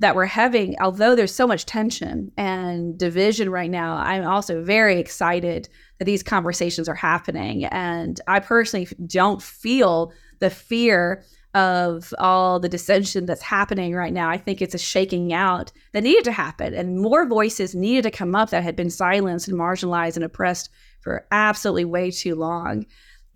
that 0.00 0.14
we're 0.14 0.26
having, 0.26 0.76
although 0.80 1.16
there's 1.16 1.34
so 1.34 1.46
much 1.46 1.66
tension 1.66 2.30
and 2.36 2.96
division 2.98 3.50
right 3.50 3.70
now, 3.70 3.96
I'm 3.96 4.24
also 4.24 4.62
very 4.62 4.98
excited 5.00 5.68
that 5.98 6.04
these 6.04 6.22
conversations 6.22 6.88
are 6.88 6.94
happening. 6.94 7.64
And 7.64 8.20
I 8.28 8.40
personally 8.40 8.88
don't 9.06 9.42
feel 9.42 10.12
the 10.38 10.50
fear 10.50 11.24
of 11.54 12.14
all 12.18 12.60
the 12.60 12.68
dissension 12.68 13.26
that's 13.26 13.42
happening 13.42 13.94
right 13.94 14.12
now. 14.12 14.28
I 14.28 14.36
think 14.36 14.62
it's 14.62 14.74
a 14.74 14.78
shaking 14.78 15.32
out 15.32 15.72
that 15.92 16.04
needed 16.04 16.24
to 16.24 16.32
happen, 16.32 16.74
and 16.74 17.00
more 17.00 17.26
voices 17.26 17.74
needed 17.74 18.02
to 18.02 18.10
come 18.10 18.36
up 18.36 18.50
that 18.50 18.62
had 18.62 18.76
been 18.76 18.90
silenced 18.90 19.48
and 19.48 19.58
marginalized 19.58 20.16
and 20.16 20.24
oppressed 20.24 20.70
for 21.00 21.26
absolutely 21.32 21.86
way 21.86 22.10
too 22.10 22.34
long. 22.34 22.84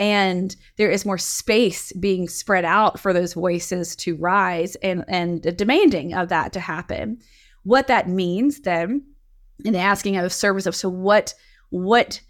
And 0.02 0.56
there 0.78 0.90
is 0.90 1.06
more 1.06 1.16
space 1.16 1.92
being 1.92 2.28
spread 2.28 2.64
out 2.64 2.98
for 2.98 3.12
those 3.12 3.34
voices 3.34 3.94
to 3.96 4.16
rise 4.16 4.74
and, 4.82 5.04
and 5.06 5.56
demanding 5.56 6.12
of 6.12 6.28
that 6.28 6.52
to 6.54 6.60
happen. 6.60 7.20
What 7.62 7.86
that 7.86 8.08
means 8.08 8.62
then, 8.62 9.04
in 9.64 9.76
asking 9.76 10.16
of 10.16 10.32
service 10.32 10.66
of 10.66 10.74
so 10.74 10.88
what 10.88 11.34
what 11.70 12.20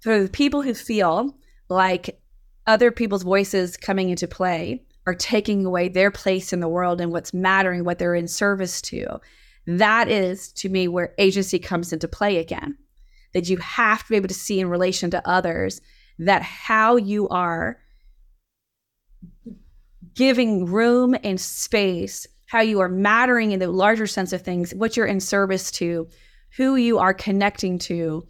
for 0.00 0.20
the 0.20 0.28
people 0.28 0.60
who 0.60 0.74
feel 0.74 1.38
like 1.68 2.20
other 2.66 2.90
people's 2.90 3.22
voices 3.22 3.76
coming 3.76 4.10
into 4.10 4.26
play 4.26 4.82
are 5.06 5.14
taking 5.14 5.64
away 5.64 5.88
their 5.88 6.10
place 6.10 6.52
in 6.52 6.58
the 6.58 6.66
world 6.66 7.00
and 7.00 7.12
what's 7.12 7.32
mattering, 7.32 7.84
what 7.84 8.00
they're 8.00 8.16
in 8.16 8.26
service 8.26 8.82
to. 8.82 9.20
That 9.68 10.08
is, 10.08 10.50
to 10.54 10.68
me, 10.68 10.88
where 10.88 11.14
agency 11.16 11.60
comes 11.60 11.92
into 11.92 12.08
play 12.08 12.38
again. 12.38 12.76
That 13.34 13.48
you 13.48 13.58
have 13.58 14.02
to 14.02 14.08
be 14.08 14.16
able 14.16 14.26
to 14.26 14.34
see 14.34 14.58
in 14.58 14.68
relation 14.68 15.12
to 15.12 15.28
others 15.28 15.80
that 16.18 16.42
how 16.42 16.96
you 16.96 17.28
are 17.28 17.78
giving 20.14 20.66
room 20.66 21.14
and 21.22 21.40
space, 21.40 22.26
how 22.46 22.60
you 22.60 22.80
are 22.80 22.88
mattering 22.88 23.52
in 23.52 23.60
the 23.60 23.70
larger 23.70 24.06
sense 24.06 24.32
of 24.32 24.42
things, 24.42 24.74
what 24.74 24.96
you're 24.96 25.06
in 25.06 25.20
service 25.20 25.70
to, 25.70 26.08
who 26.56 26.76
you 26.76 26.98
are 26.98 27.12
connecting 27.12 27.78
to, 27.78 28.26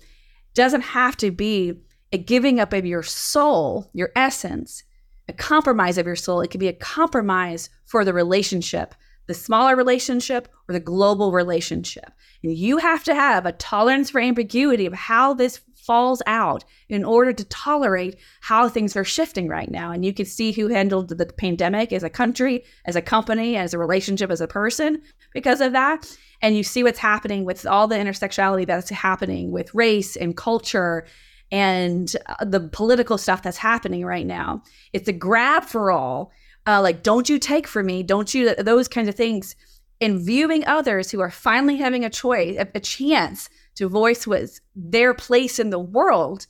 doesn't 0.55 0.81
have 0.81 1.17
to 1.17 1.31
be 1.31 1.81
a 2.13 2.19
giving 2.19 2.59
up 2.59 2.73
of 2.73 2.87
your 2.87 3.03
soul, 3.03 3.91
your 3.93 4.11
essence, 4.17 4.83
a 5.29 5.33
compromise 5.33 5.99
of 5.99 6.07
your 6.07 6.17
soul. 6.17 6.41
It 6.41 6.51
can 6.51 6.61
be 6.61 6.69
a 6.69 6.73
compromise 6.73 7.69
for 7.85 8.05
the 8.05 8.13
relationship, 8.13 8.95
the 9.27 9.35
smaller 9.35 9.77
relationship 9.77 10.49
or 10.69 10.73
the 10.73 10.81
global 10.81 11.33
relationship. 11.33 12.11
And 12.43 12.53
you 12.57 12.79
have 12.79 13.05
to 13.05 13.15
have 13.15 13.45
a 13.45 13.53
tolerance 13.53 14.11
for 14.11 14.21
ambiguity 14.21 14.87
of 14.87 14.93
how 14.93 15.35
this 15.35 15.61
falls 15.87 16.21
out 16.27 16.65
in 16.89 17.05
order 17.05 17.33
to 17.33 17.45
tolerate 17.45 18.17
how 18.41 18.69
things 18.69 18.97
are 18.97 19.05
shifting 19.05 19.49
right 19.49 19.71
now. 19.71 19.93
And 19.93 20.05
you 20.05 20.13
can 20.13 20.27
see 20.27 20.53
who 20.53 20.69
handled 20.69 21.09
the 21.09 21.27
pandemic 21.27 21.93
as 21.93 22.03
a 22.03 22.11
country, 22.11 22.65
as 22.85 22.97
a 22.97 23.03
company, 23.03 23.57
as 23.57 23.73
a 23.73 23.79
relationship, 23.79 24.31
as 24.31 24.41
a 24.41 24.49
person 24.49 25.01
because 25.33 25.61
of 25.61 25.73
that. 25.73 26.11
And 26.43 26.57
you 26.57 26.63
see 26.63 26.83
what's 26.83 26.99
happening 26.99 27.45
with 27.45 27.67
all 27.67 27.87
the 27.87 27.97
intersectionality 27.97 28.67
that's 28.67 28.91
happening 28.91 29.53
with 29.53 29.75
race 29.75 30.17
and 30.17 30.37
culture 30.37 31.07
and 31.53 32.15
uh, 32.27 32.45
the 32.45 32.61
political 32.61 33.19
stuff 33.19 33.43
that's 33.43 33.57
happening 33.57 34.05
right 34.05 34.27
now. 34.27 34.63
It's 34.93 35.09
a 35.09 35.13
grab 35.13 35.65
for 35.65 35.93
all. 35.93 36.33
Uh, 36.67 36.83
like, 36.83 37.05
don't 37.05 37.29
you 37.29 37.39
take 37.39 37.69
for 37.69 37.83
me? 37.83 38.03
Don't 38.03 38.35
you? 38.35 38.55
Those 38.57 38.89
kinds 38.89 39.09
of 39.09 39.15
things. 39.15 39.55
And 40.01 40.21
viewing 40.21 40.67
others 40.67 41.11
who 41.11 41.21
are 41.21 41.31
finally 41.31 41.77
having 41.77 42.05
a 42.05 42.11
choice, 42.11 42.57
a, 42.59 42.69
a 42.75 42.81
chance 42.81 43.49
to 43.77 43.89
voice 43.89 44.27
what's 44.27 44.61
their 44.75 45.15
place 45.15 45.59
in 45.59 45.71
the 45.71 45.79
world. 45.79 46.47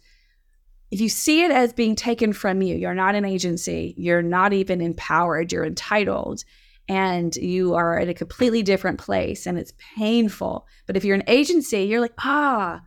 If 0.90 1.00
you 1.00 1.08
see 1.08 1.44
it 1.44 1.50
as 1.50 1.72
being 1.72 1.96
taken 1.96 2.32
from 2.32 2.62
you, 2.62 2.76
you're 2.76 2.94
not 2.94 3.14
an 3.14 3.24
agency, 3.24 3.94
you're 3.96 4.22
not 4.22 4.52
even 4.52 4.80
empowered, 4.80 5.52
you're 5.52 5.64
entitled, 5.64 6.44
and 6.88 7.34
you 7.36 7.74
are 7.74 7.98
at 7.98 8.08
a 8.08 8.14
completely 8.14 8.62
different 8.62 8.98
place 8.98 9.46
and 9.46 9.58
it's 9.58 9.72
painful. 9.96 10.66
But 10.86 10.96
if 10.96 11.04
you're 11.04 11.16
an 11.16 11.24
agency, 11.26 11.82
you're 11.82 12.00
like, 12.00 12.14
ah, 12.18 12.82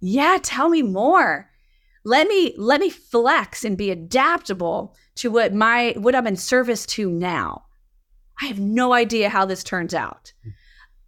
yeah, 0.00 0.38
tell 0.42 0.70
me 0.70 0.82
more 0.82 1.50
let 2.04 2.26
me 2.26 2.54
let 2.56 2.80
me 2.80 2.90
flex 2.90 3.64
and 3.64 3.78
be 3.78 3.90
adaptable 3.90 4.94
to 5.16 5.30
what 5.30 5.54
my 5.54 5.94
what 5.96 6.14
I'm 6.14 6.26
in 6.26 6.36
service 6.36 6.86
to 6.86 7.10
now. 7.10 7.64
I 8.40 8.46
have 8.46 8.58
no 8.58 8.92
idea 8.92 9.28
how 9.28 9.44
this 9.44 9.62
turns 9.62 9.94
out. 9.94 10.32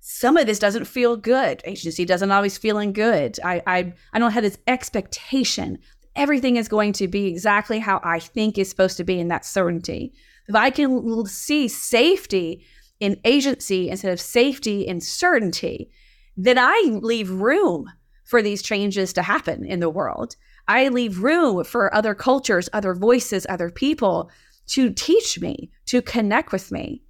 Some 0.07 0.36
of 0.36 0.46
this 0.46 0.59
doesn't 0.59 0.84
feel 0.84 1.16
good. 1.16 1.62
Agency 1.64 2.05
doesn't 2.05 2.30
always 2.30 2.59
feeling 2.59 2.92
good. 2.92 3.38
I 3.42 3.62
I 3.66 3.94
I 4.12 4.18
don't 4.18 4.32
have 4.32 4.42
this 4.42 4.59
expectation. 4.66 5.78
Everything 6.14 6.57
is 6.57 6.68
going 6.68 6.92
to 6.94 7.09
be 7.09 7.28
exactly 7.28 7.78
how 7.78 8.02
I 8.05 8.18
think 8.18 8.59
is 8.59 8.68
supposed 8.68 8.98
to 8.98 9.05
be 9.05 9.18
in 9.18 9.28
that 9.28 9.46
certainty. 9.46 10.12
If 10.46 10.55
I 10.55 10.68
can 10.68 11.24
see 11.24 11.68
safety 11.68 12.66
in 13.00 13.18
agency 13.24 13.88
instead 13.88 14.12
of 14.12 14.20
safety 14.20 14.86
in 14.86 15.00
certainty, 15.00 15.90
then 16.36 16.59
I 16.59 16.98
leave 17.00 17.30
room 17.30 17.90
for 18.26 18.42
these 18.42 18.61
changes 18.61 19.14
to 19.14 19.22
happen 19.22 19.64
in 19.64 19.80
the 19.80 19.88
world. 19.88 20.36
I 20.68 20.88
leave 20.88 21.22
room 21.22 21.64
for 21.64 21.94
other 21.94 22.14
cultures, 22.14 22.68
other 22.74 22.92
voices, 22.92 23.46
other 23.48 23.70
people 23.70 24.30
to 24.66 24.92
teach 24.92 25.40
me, 25.40 25.70
to 25.86 26.02
connect 26.02 26.52
with 26.52 26.70
me, 26.70 27.02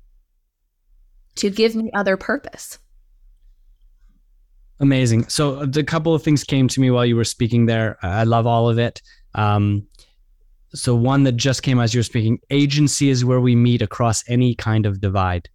to 1.34 1.50
give 1.50 1.74
me 1.74 1.90
other 1.92 2.16
purpose. 2.16 2.78
Amazing. 4.80 5.28
So 5.28 5.60
a 5.60 5.82
couple 5.84 6.14
of 6.14 6.22
things 6.22 6.44
came 6.44 6.68
to 6.68 6.80
me 6.80 6.90
while 6.90 7.06
you 7.06 7.16
were 7.16 7.24
speaking 7.24 7.66
there. 7.66 7.96
I 8.02 8.24
love 8.24 8.46
all 8.46 8.68
of 8.68 8.78
it. 8.78 9.00
Um, 9.34 9.86
so 10.74 10.94
one 10.94 11.22
that 11.22 11.32
just 11.32 11.62
came 11.62 11.78
as 11.78 11.94
you 11.94 12.00
were 12.00 12.04
speaking, 12.04 12.40
agency 12.50 13.08
is 13.08 13.24
where 13.24 13.40
we 13.40 13.54
meet 13.54 13.82
across 13.82 14.28
any 14.28 14.54
kind 14.54 14.86
of 14.86 15.00
divide. 15.00 15.48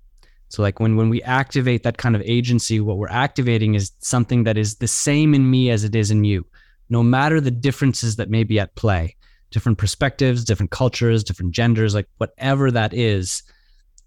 So 0.47 0.61
like 0.61 0.79
when 0.79 0.95
when 0.95 1.09
we 1.09 1.21
activate 1.23 1.83
that 1.83 1.97
kind 1.97 2.15
of 2.15 2.23
agency, 2.23 2.79
what 2.79 2.97
we're 2.97 3.09
activating 3.09 3.75
is 3.75 3.91
something 3.99 4.45
that 4.45 4.57
is 4.57 4.77
the 4.77 4.87
same 4.87 5.33
in 5.33 5.51
me 5.51 5.69
as 5.69 5.83
it 5.83 5.95
is 5.95 6.09
in 6.09 6.23
you 6.23 6.45
no 6.89 7.03
matter 7.03 7.39
the 7.39 7.51
differences 7.51 8.15
that 8.15 8.29
may 8.29 8.43
be 8.43 8.59
at 8.59 8.75
play, 8.75 9.15
different 9.51 9.77
perspectives, 9.77 10.43
different 10.43 10.71
cultures, 10.71 11.23
different 11.23 11.53
genders, 11.53 11.93
like 11.93 12.07
whatever 12.17 12.71
that 12.71 12.93
is, 12.93 13.43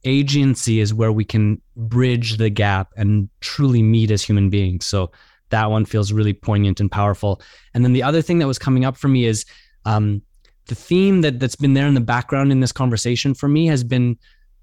agency 0.05 0.81
is 0.81 0.93
where 0.93 1.13
we 1.13 1.25
can 1.25 1.61
bridge 1.77 2.37
the 2.37 2.51
gap 2.51 2.93
and 2.97 3.29
truly 3.41 3.83
meet 3.83 4.11
as 4.11 4.23
human 4.23 4.51
beings. 4.51 4.85
So 4.85 5.13
that 5.51 5.71
one 5.71 5.85
feels 5.85 6.13
really 6.13 6.33
poignant 6.33 6.81
and 6.81 6.91
powerful. 6.91 7.41
And 7.75 7.85
then 7.85 7.93
the 7.93 8.03
other 8.03 8.23
thing 8.23 8.39
that 8.39 8.47
was 8.47 8.59
coming 8.59 8.85
up 8.85 8.97
for 8.97 9.09
me 9.09 9.27
is 9.27 9.45
um, 9.85 10.23
the 10.67 10.75
theme 10.75 11.21
that 11.21 11.39
that's 11.39 11.57
been 11.57 11.75
there 11.75 11.87
in 11.87 11.95
the 11.95 12.01
background 12.01 12.53
in 12.53 12.61
this 12.61 12.73
conversation 12.73 13.35
for 13.35 13.49
me 13.49 13.67
has 13.67 13.85
been 13.85 14.19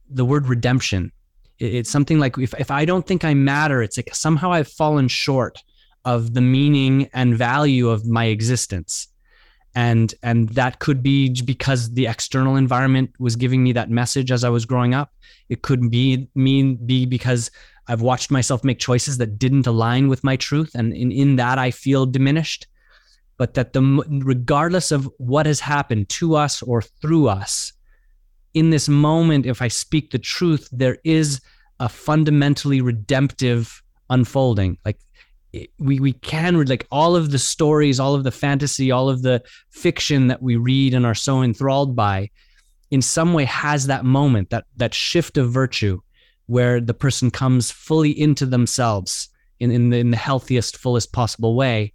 the 0.10 0.26
word 0.26 0.48
redemption. 0.48 1.12
it's 1.60 1.90
something 1.90 2.20
like 2.20 2.38
if, 2.38 2.54
if 2.58 2.72
I 2.72 2.86
don't 2.86 3.06
think 3.06 3.24
I 3.24 3.34
matter, 3.34 3.84
it's 3.84 3.98
like 3.98 4.16
somehow 4.16 4.52
I've 4.52 4.68
fallen 4.68 5.08
short 5.08 5.62
of 6.06 6.34
the 6.34 6.42
meaning 6.42 7.10
and 7.14 7.38
value 7.38 7.90
of 7.90 8.08
my 8.08 8.26
existence 8.26 9.09
and 9.76 10.14
and 10.24 10.50
that 10.50 10.80
could 10.80 11.04
be 11.04 11.42
because 11.44 11.94
the 11.94 12.08
external 12.08 12.56
environment 12.56 13.12
was 13.20 13.36
giving 13.36 13.64
me 13.64 13.72
that 13.74 13.90
message 13.90 14.32
as 14.32 14.44
I 14.44 14.50
was 14.50 14.66
growing 14.66 14.94
up. 14.94 15.14
It 15.50 15.62
could 15.62 15.90
be 15.90 16.28
mean 16.36 16.78
be 16.86 17.06
because 17.06 17.52
I've 17.88 18.02
watched 18.02 18.32
myself 18.32 18.64
make 18.64 18.80
choices 18.80 19.18
that 19.18 19.40
didn't 19.40 19.68
align 19.68 20.08
with 20.10 20.24
my 20.24 20.36
truth, 20.36 20.72
and 20.76 20.94
in, 20.94 21.12
in 21.12 21.36
that 21.38 21.58
I 21.58 21.72
feel 21.72 22.06
diminished. 22.06 22.68
But 23.38 23.54
that 23.54 23.74
the 23.74 23.82
regardless 24.24 24.92
of 24.92 25.10
what 25.18 25.46
has 25.46 25.62
happened 25.62 26.10
to 26.10 26.36
us 26.36 26.62
or 26.62 26.82
through 26.82 27.30
us, 27.30 27.72
in 28.54 28.70
this 28.70 28.90
moment, 28.90 29.46
if 29.46 29.62
I 29.62 29.70
speak 29.70 30.12
the 30.12 30.20
truth, 30.20 30.68
there 30.72 30.98
is 31.04 31.40
a 31.80 31.88
fundamentally 31.88 32.82
redemptive 32.82 33.82
unfolding. 34.10 34.78
Like 34.86 35.00
we 35.80 36.00
we 36.00 36.14
can 36.14 36.58
read 36.58 36.70
like 36.70 36.88
all 36.92 37.16
of 37.16 37.32
the 37.32 37.40
stories, 37.40 38.00
all 38.00 38.16
of 38.16 38.24
the 38.24 38.32
fantasy, 38.32 38.92
all 38.92 39.10
of 39.10 39.22
the 39.22 39.42
fiction 39.70 40.28
that 40.28 40.42
we 40.42 40.56
read 40.56 40.94
and 40.94 41.06
are 41.06 41.16
so 41.16 41.42
enthralled 41.42 41.96
by, 41.96 42.30
in 42.92 43.02
some 43.02 43.34
way 43.34 43.46
has 43.46 43.88
that 43.88 44.06
moment, 44.06 44.50
that 44.52 44.66
that 44.78 44.94
shift 44.94 45.38
of 45.38 45.52
virtue, 45.52 46.00
where 46.46 46.80
the 46.80 46.94
person 46.94 47.32
comes 47.32 47.72
fully 47.72 48.12
into 48.12 48.46
themselves 48.46 49.30
in 49.60 49.72
in 49.72 49.90
the, 49.90 49.98
in 49.98 50.12
the 50.12 50.18
healthiest, 50.18 50.78
fullest 50.78 51.12
possible 51.14 51.56
way, 51.56 51.94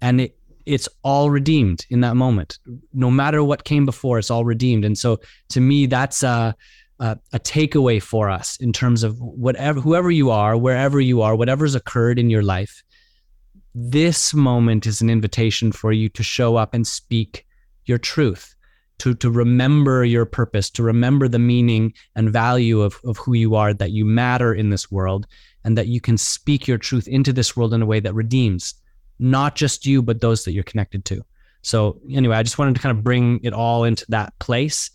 and 0.00 0.20
it 0.20 0.38
it's 0.64 0.88
all 1.04 1.30
redeemed 1.30 1.86
in 1.90 2.00
that 2.00 2.16
moment. 2.16 2.58
No 2.92 3.08
matter 3.08 3.44
what 3.44 3.62
came 3.62 3.86
before, 3.86 4.18
it's 4.18 4.32
all 4.32 4.44
redeemed. 4.44 4.84
And 4.84 4.98
so, 4.98 5.20
to 5.50 5.60
me, 5.60 5.86
that's 5.86 6.24
a 6.24 6.56
a, 6.98 7.18
a 7.32 7.38
takeaway 7.38 8.02
for 8.02 8.30
us 8.30 8.56
in 8.56 8.72
terms 8.72 9.04
of 9.04 9.20
whatever 9.20 9.80
whoever 9.80 10.10
you 10.10 10.30
are, 10.30 10.56
wherever 10.56 10.98
you 10.98 11.22
are, 11.22 11.36
whatever's 11.36 11.76
occurred 11.76 12.18
in 12.18 12.30
your 12.30 12.42
life 12.42 12.82
this 13.78 14.32
moment 14.32 14.86
is 14.86 15.00
an 15.00 15.10
invitation 15.10 15.70
for 15.70 15.92
you 15.92 16.08
to 16.08 16.22
show 16.22 16.56
up 16.56 16.72
and 16.72 16.86
speak 16.86 17.46
your 17.84 17.98
truth 17.98 18.54
to 18.98 19.14
to 19.14 19.30
remember 19.30 20.02
your 20.04 20.24
purpose 20.24 20.70
to 20.70 20.82
remember 20.82 21.28
the 21.28 21.38
meaning 21.38 21.92
and 22.14 22.32
value 22.32 22.80
of, 22.80 22.98
of 23.04 23.18
who 23.18 23.34
you 23.34 23.54
are 23.54 23.74
that 23.74 23.90
you 23.90 24.04
matter 24.04 24.54
in 24.54 24.70
this 24.70 24.90
world 24.90 25.26
and 25.64 25.76
that 25.76 25.88
you 25.88 26.00
can 26.00 26.16
speak 26.16 26.66
your 26.66 26.78
truth 26.78 27.06
into 27.06 27.32
this 27.32 27.54
world 27.54 27.74
in 27.74 27.82
a 27.82 27.86
way 27.86 28.00
that 28.00 28.14
redeems 28.14 28.74
not 29.18 29.56
just 29.56 29.86
you, 29.86 30.02
but 30.02 30.20
those 30.20 30.44
that 30.44 30.52
you're 30.52 30.64
connected 30.64 31.04
to. 31.06 31.24
So, 31.62 32.00
anyway, 32.10 32.36
I 32.36 32.42
just 32.42 32.58
wanted 32.58 32.76
to 32.76 32.80
kind 32.80 32.96
of 32.96 33.02
bring 33.02 33.40
it 33.42 33.52
all 33.52 33.84
into 33.84 34.06
that 34.08 34.38
place. 34.38 34.90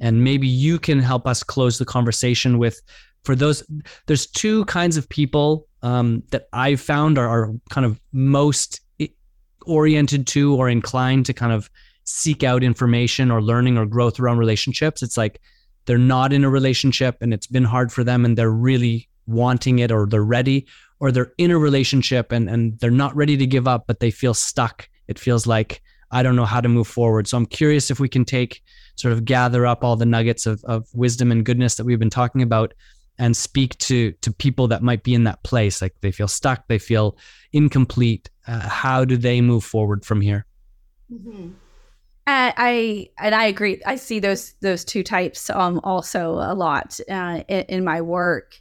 And 0.00 0.24
maybe 0.24 0.46
you 0.46 0.78
can 0.78 1.00
help 1.00 1.26
us 1.26 1.42
close 1.42 1.78
the 1.78 1.84
conversation 1.84 2.58
with 2.58 2.80
for 3.24 3.34
those, 3.34 3.62
there's 4.06 4.26
two 4.26 4.64
kinds 4.64 4.96
of 4.96 5.08
people 5.08 5.68
um, 5.82 6.22
that 6.30 6.48
I've 6.52 6.80
found 6.80 7.18
are, 7.18 7.28
are 7.28 7.52
kind 7.70 7.84
of 7.84 8.00
most 8.12 8.80
oriented 9.66 10.26
to 10.28 10.54
or 10.56 10.68
inclined 10.68 11.26
to 11.26 11.32
kind 11.32 11.52
of 11.52 11.70
seek 12.04 12.42
out 12.42 12.62
information 12.64 13.30
or 13.30 13.40
learning 13.40 13.78
or 13.78 13.86
growth 13.86 14.18
around 14.18 14.38
relationships. 14.38 15.02
It's 15.02 15.16
like 15.16 15.40
they're 15.86 15.98
not 15.98 16.32
in 16.32 16.44
a 16.44 16.50
relationship 16.50 17.18
and 17.20 17.32
it's 17.32 17.46
been 17.46 17.64
hard 17.64 17.92
for 17.92 18.04
them 18.04 18.24
and 18.24 18.36
they're 18.36 18.50
really 18.50 19.08
wanting 19.26 19.78
it 19.78 19.92
or 19.92 20.06
they're 20.06 20.24
ready, 20.24 20.66
or 21.00 21.12
they're 21.12 21.32
in 21.38 21.50
a 21.50 21.58
relationship 21.58 22.32
and, 22.32 22.48
and 22.48 22.78
they're 22.80 22.90
not 22.90 23.14
ready 23.16 23.36
to 23.36 23.46
give 23.46 23.68
up, 23.68 23.84
but 23.86 24.00
they 24.00 24.10
feel 24.10 24.34
stuck. 24.34 24.88
It 25.08 25.18
feels 25.18 25.46
like 25.46 25.82
I 26.10 26.22
don't 26.22 26.36
know 26.36 26.44
how 26.44 26.60
to 26.60 26.68
move 26.68 26.86
forward. 26.86 27.26
So 27.26 27.36
I'm 27.36 27.46
curious 27.46 27.90
if 27.90 27.98
we 27.98 28.08
can 28.08 28.24
take 28.24 28.62
sort 28.96 29.12
of 29.12 29.24
gather 29.24 29.66
up 29.66 29.82
all 29.82 29.96
the 29.96 30.06
nuggets 30.06 30.46
of, 30.46 30.62
of 30.64 30.86
wisdom 30.92 31.32
and 31.32 31.44
goodness 31.44 31.76
that 31.76 31.84
we've 31.84 31.98
been 31.98 32.10
talking 32.10 32.42
about 32.42 32.74
and 33.22 33.36
speak 33.36 33.78
to 33.78 34.10
to 34.20 34.32
people 34.32 34.66
that 34.66 34.82
might 34.82 35.04
be 35.04 35.14
in 35.14 35.22
that 35.24 35.42
place 35.44 35.80
like 35.80 35.94
they 36.00 36.10
feel 36.10 36.28
stuck 36.28 36.66
they 36.66 36.78
feel 36.78 37.16
incomplete 37.52 38.28
uh, 38.48 38.68
how 38.68 39.04
do 39.04 39.16
they 39.16 39.40
move 39.40 39.62
forward 39.64 40.04
from 40.04 40.20
here 40.20 40.44
mm-hmm. 41.10 41.50
Uh, 42.24 42.52
I 42.56 43.08
and 43.18 43.34
I 43.34 43.46
agree. 43.46 43.82
I 43.84 43.96
see 43.96 44.20
those 44.20 44.52
those 44.60 44.84
two 44.84 45.02
types 45.02 45.50
um, 45.50 45.80
also 45.82 46.34
a 46.34 46.54
lot 46.54 47.00
uh, 47.10 47.42
in, 47.48 47.62
in, 47.62 47.84
my 47.84 48.00
work. 48.00 48.60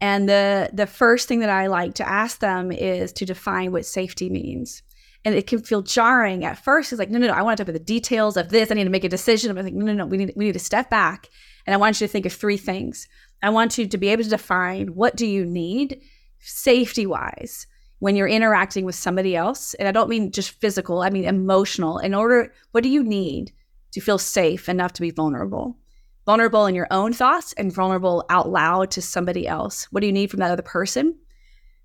And 0.00 0.26
the 0.26 0.70
the 0.72 0.86
first 0.86 1.28
thing 1.28 1.40
that 1.40 1.50
I 1.50 1.66
like 1.66 1.92
to 1.96 2.08
ask 2.08 2.40
them 2.40 2.72
is 2.72 3.12
to 3.12 3.26
define 3.26 3.70
what 3.70 3.84
safety 3.84 4.30
means. 4.30 4.82
And 5.26 5.34
it 5.34 5.46
can 5.46 5.60
feel 5.60 5.82
jarring 5.82 6.46
at 6.46 6.56
first. 6.56 6.90
It's 6.90 6.98
like, 6.98 7.10
no, 7.10 7.18
no, 7.18 7.26
no. 7.26 7.34
I 7.34 7.42
want 7.42 7.58
to 7.58 7.62
talk 7.64 7.68
about 7.68 7.78
the 7.78 7.84
details 7.84 8.38
of 8.38 8.48
this. 8.48 8.70
I 8.70 8.74
need 8.74 8.84
to 8.84 8.90
make 8.90 9.04
a 9.04 9.10
decision. 9.10 9.50
I'm 9.50 9.62
like, 9.62 9.74
no, 9.74 9.84
no, 9.84 9.92
no. 9.92 10.06
We 10.06 10.16
need 10.16 10.32
we 10.34 10.46
need 10.46 10.52
to 10.52 10.58
step 10.58 10.88
back. 10.88 11.28
And 11.66 11.74
I 11.74 11.76
want 11.76 12.00
you 12.00 12.06
to 12.06 12.10
think 12.10 12.24
of 12.24 12.32
three 12.32 12.56
things. 12.56 13.08
I 13.42 13.50
want 13.50 13.78
you 13.78 13.86
to 13.86 13.98
be 13.98 14.08
able 14.08 14.24
to 14.24 14.30
define 14.30 14.88
what 14.88 15.16
do 15.16 15.26
you 15.26 15.44
need 15.44 16.00
safety 16.38 17.06
wise 17.06 17.66
when 17.98 18.14
you're 18.14 18.28
interacting 18.28 18.84
with 18.84 18.94
somebody 18.94 19.34
else. 19.34 19.74
And 19.74 19.88
i 19.88 19.92
don't 19.92 20.08
mean 20.08 20.30
just 20.32 20.50
physical 20.50 21.02
i 21.02 21.10
mean 21.10 21.24
emotional. 21.24 21.98
In 21.98 22.14
order 22.14 22.52
what 22.72 22.82
do 22.82 22.88
you 22.88 23.02
need 23.02 23.52
to 23.92 24.00
feel 24.00 24.18
safe 24.18 24.68
enough 24.68 24.92
to 24.94 25.02
be 25.02 25.10
vulnerable? 25.10 25.76
Vulnerable 26.24 26.66
in 26.66 26.74
your 26.74 26.88
own 26.90 27.12
thoughts 27.12 27.52
and 27.54 27.72
vulnerable 27.72 28.24
out 28.30 28.48
loud 28.48 28.90
to 28.90 29.02
somebody 29.02 29.46
else. 29.46 29.84
What 29.92 30.00
do 30.00 30.06
you 30.06 30.12
need 30.12 30.30
from 30.30 30.40
that 30.40 30.50
other 30.50 30.62
person? 30.62 31.16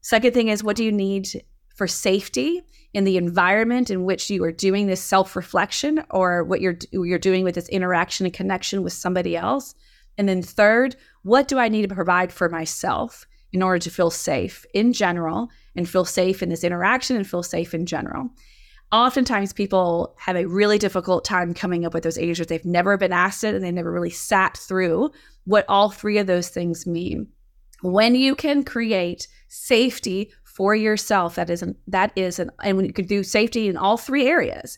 Second 0.01 0.33
thing 0.33 0.47
is 0.47 0.63
what 0.63 0.75
do 0.75 0.83
you 0.83 0.91
need 0.91 1.43
for 1.75 1.87
safety 1.87 2.63
in 2.93 3.03
the 3.05 3.17
environment 3.17 3.89
in 3.89 4.03
which 4.03 4.29
you 4.29 4.43
are 4.43 4.51
doing 4.51 4.87
this 4.87 5.01
self-reflection 5.01 6.03
or 6.09 6.43
what 6.43 6.59
you're 6.59 6.77
you're 6.91 7.19
doing 7.19 7.43
with 7.43 7.55
this 7.55 7.69
interaction 7.69 8.25
and 8.25 8.33
connection 8.33 8.83
with 8.83 8.93
somebody 8.93 9.37
else? 9.37 9.75
And 10.17 10.27
then 10.27 10.41
third 10.41 10.95
what 11.23 11.47
do 11.47 11.57
i 11.57 11.67
need 11.67 11.87
to 11.87 11.95
provide 11.95 12.31
for 12.31 12.49
myself 12.49 13.25
in 13.53 13.61
order 13.61 13.79
to 13.79 13.89
feel 13.89 14.09
safe 14.09 14.65
in 14.73 14.93
general 14.93 15.49
and 15.75 15.89
feel 15.89 16.05
safe 16.05 16.41
in 16.41 16.49
this 16.49 16.63
interaction 16.63 17.15
and 17.15 17.27
feel 17.27 17.43
safe 17.43 17.73
in 17.73 17.85
general. 17.85 18.29
Oftentimes, 18.91 19.53
people 19.53 20.15
have 20.17 20.35
a 20.35 20.45
really 20.45 20.77
difficult 20.77 21.23
time 21.23 21.53
coming 21.53 21.85
up 21.85 21.93
with 21.93 22.03
those 22.03 22.17
answers. 22.17 22.47
They've 22.47 22.65
never 22.65 22.97
been 22.97 23.13
asked 23.13 23.43
it 23.43 23.55
and 23.55 23.63
they 23.63 23.71
never 23.71 23.91
really 23.91 24.09
sat 24.09 24.57
through 24.57 25.11
what 25.45 25.65
all 25.69 25.89
three 25.89 26.17
of 26.17 26.27
those 26.27 26.49
things 26.49 26.85
mean. 26.85 27.27
When 27.81 28.15
you 28.15 28.35
can 28.35 28.63
create 28.63 29.27
safety 29.47 30.31
for 30.43 30.75
yourself, 30.75 31.35
that 31.35 31.49
is, 31.49 31.61
an, 31.61 31.75
that 31.87 32.11
is, 32.17 32.37
an, 32.37 32.51
and 32.63 32.75
when 32.75 32.85
you 32.85 32.93
can 32.93 33.05
do 33.05 33.23
safety 33.23 33.69
in 33.69 33.77
all 33.77 33.97
three 33.97 34.27
areas, 34.27 34.77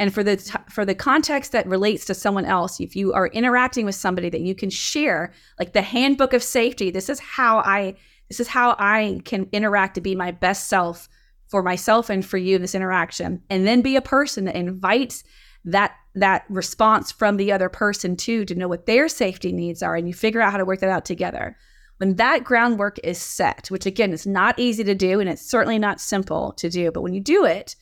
and 0.00 0.12
for 0.12 0.24
the 0.24 0.36
for 0.68 0.84
the 0.84 0.96
context 0.96 1.52
that 1.52 1.66
relates 1.68 2.04
to 2.06 2.14
someone 2.14 2.44
else 2.44 2.80
if 2.80 2.96
you 2.96 3.12
are 3.12 3.28
interacting 3.28 3.86
with 3.86 3.94
somebody 3.94 4.28
that 4.28 4.40
you 4.40 4.56
can 4.56 4.70
share 4.70 5.32
like 5.60 5.72
the 5.72 5.82
handbook 5.82 6.32
of 6.32 6.42
safety 6.42 6.90
this 6.90 7.08
is 7.08 7.20
how 7.20 7.58
i 7.58 7.94
this 8.28 8.40
is 8.40 8.48
how 8.48 8.74
i 8.80 9.20
can 9.24 9.48
interact 9.52 9.94
to 9.94 10.00
be 10.00 10.16
my 10.16 10.32
best 10.32 10.68
self 10.68 11.08
for 11.50 11.62
myself 11.64 12.08
and 12.08 12.24
for 12.24 12.38
you 12.38 12.56
in 12.56 12.62
this 12.62 12.76
interaction. 12.76 13.42
And 13.50 13.66
then 13.66 13.82
be 13.82 13.96
a 13.96 14.02
person 14.02 14.44
that 14.44 14.54
invites 14.54 15.24
that 15.64 15.92
that 16.14 16.44
response 16.48 17.12
from 17.12 17.36
the 17.36 17.52
other 17.52 17.68
person 17.68 18.16
too 18.16 18.44
to 18.44 18.54
know 18.54 18.66
what 18.66 18.86
their 18.86 19.08
safety 19.08 19.52
needs 19.52 19.82
are 19.82 19.94
and 19.94 20.08
you 20.08 20.14
figure 20.14 20.40
out 20.40 20.52
how 20.52 20.58
to 20.58 20.64
work 20.64 20.80
that 20.80 20.88
out 20.88 21.04
together. 21.04 21.56
When 21.98 22.16
that 22.16 22.44
groundwork 22.44 22.98
is 23.04 23.18
set 23.18 23.68
which 23.70 23.84
again 23.84 24.12
is 24.12 24.26
not 24.26 24.58
easy 24.58 24.84
to 24.84 24.94
do 24.94 25.20
and 25.20 25.28
it's 25.28 25.44
certainly 25.44 25.78
not 25.78 26.00
simple 26.00 26.52
to 26.52 26.70
do 26.70 26.90
but 26.90 27.02
when 27.02 27.12
you 27.12 27.20
do 27.20 27.44
it 27.44 27.76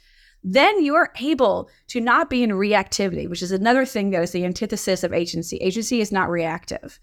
then 0.44 0.84
you're 0.84 1.12
able 1.20 1.68
to 1.88 2.00
not 2.00 2.30
be 2.30 2.42
in 2.42 2.50
reactivity, 2.50 3.28
which 3.28 3.42
is 3.42 3.52
another 3.52 3.84
thing 3.84 4.10
that 4.10 4.22
is 4.22 4.32
the 4.32 4.44
antithesis 4.44 5.02
of 5.02 5.12
agency. 5.12 5.56
Agency 5.58 6.00
is 6.00 6.12
not 6.12 6.30
reactive. 6.30 6.98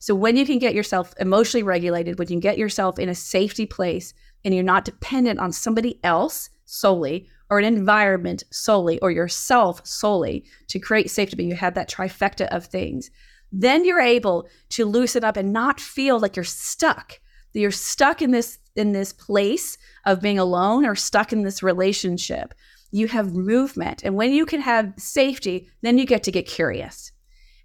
So 0.00 0.14
when 0.14 0.36
you 0.36 0.46
can 0.46 0.58
get 0.58 0.74
yourself 0.74 1.14
emotionally 1.20 1.62
regulated, 1.62 2.18
when 2.18 2.28
you 2.28 2.40
get 2.40 2.58
yourself 2.58 2.98
in 2.98 3.08
a 3.08 3.14
safety 3.14 3.66
place 3.66 4.14
and 4.44 4.54
you're 4.54 4.64
not 4.64 4.84
dependent 4.84 5.38
on 5.38 5.52
somebody 5.52 6.00
else 6.02 6.48
solely 6.64 7.28
or 7.50 7.58
an 7.58 7.64
environment 7.64 8.44
solely 8.50 8.98
or 9.00 9.10
yourself 9.10 9.86
solely 9.86 10.44
to 10.68 10.78
create 10.78 11.10
safety, 11.10 11.36
but 11.36 11.44
you 11.44 11.54
have 11.54 11.74
that 11.74 11.90
trifecta 11.90 12.46
of 12.48 12.64
things, 12.64 13.10
then 13.52 13.84
you're 13.84 14.00
able 14.00 14.48
to 14.70 14.84
loosen 14.84 15.24
up 15.24 15.36
and 15.36 15.52
not 15.52 15.80
feel 15.80 16.18
like 16.18 16.36
you're 16.36 16.44
stuck. 16.44 17.20
You're 17.52 17.70
stuck 17.70 18.22
in 18.22 18.30
this 18.30 18.58
in 18.76 18.92
this 18.92 19.12
place 19.12 19.76
of 20.06 20.20
being 20.20 20.38
alone 20.38 20.86
or 20.86 20.94
stuck 20.94 21.32
in 21.32 21.42
this 21.42 21.62
relationship 21.62 22.54
you 22.90 23.08
have 23.08 23.34
movement. 23.34 24.02
And 24.04 24.16
when 24.16 24.32
you 24.32 24.44
can 24.44 24.60
have 24.60 24.92
safety, 24.96 25.68
then 25.82 25.98
you 25.98 26.06
get 26.06 26.24
to 26.24 26.32
get 26.32 26.46
curious. 26.46 27.12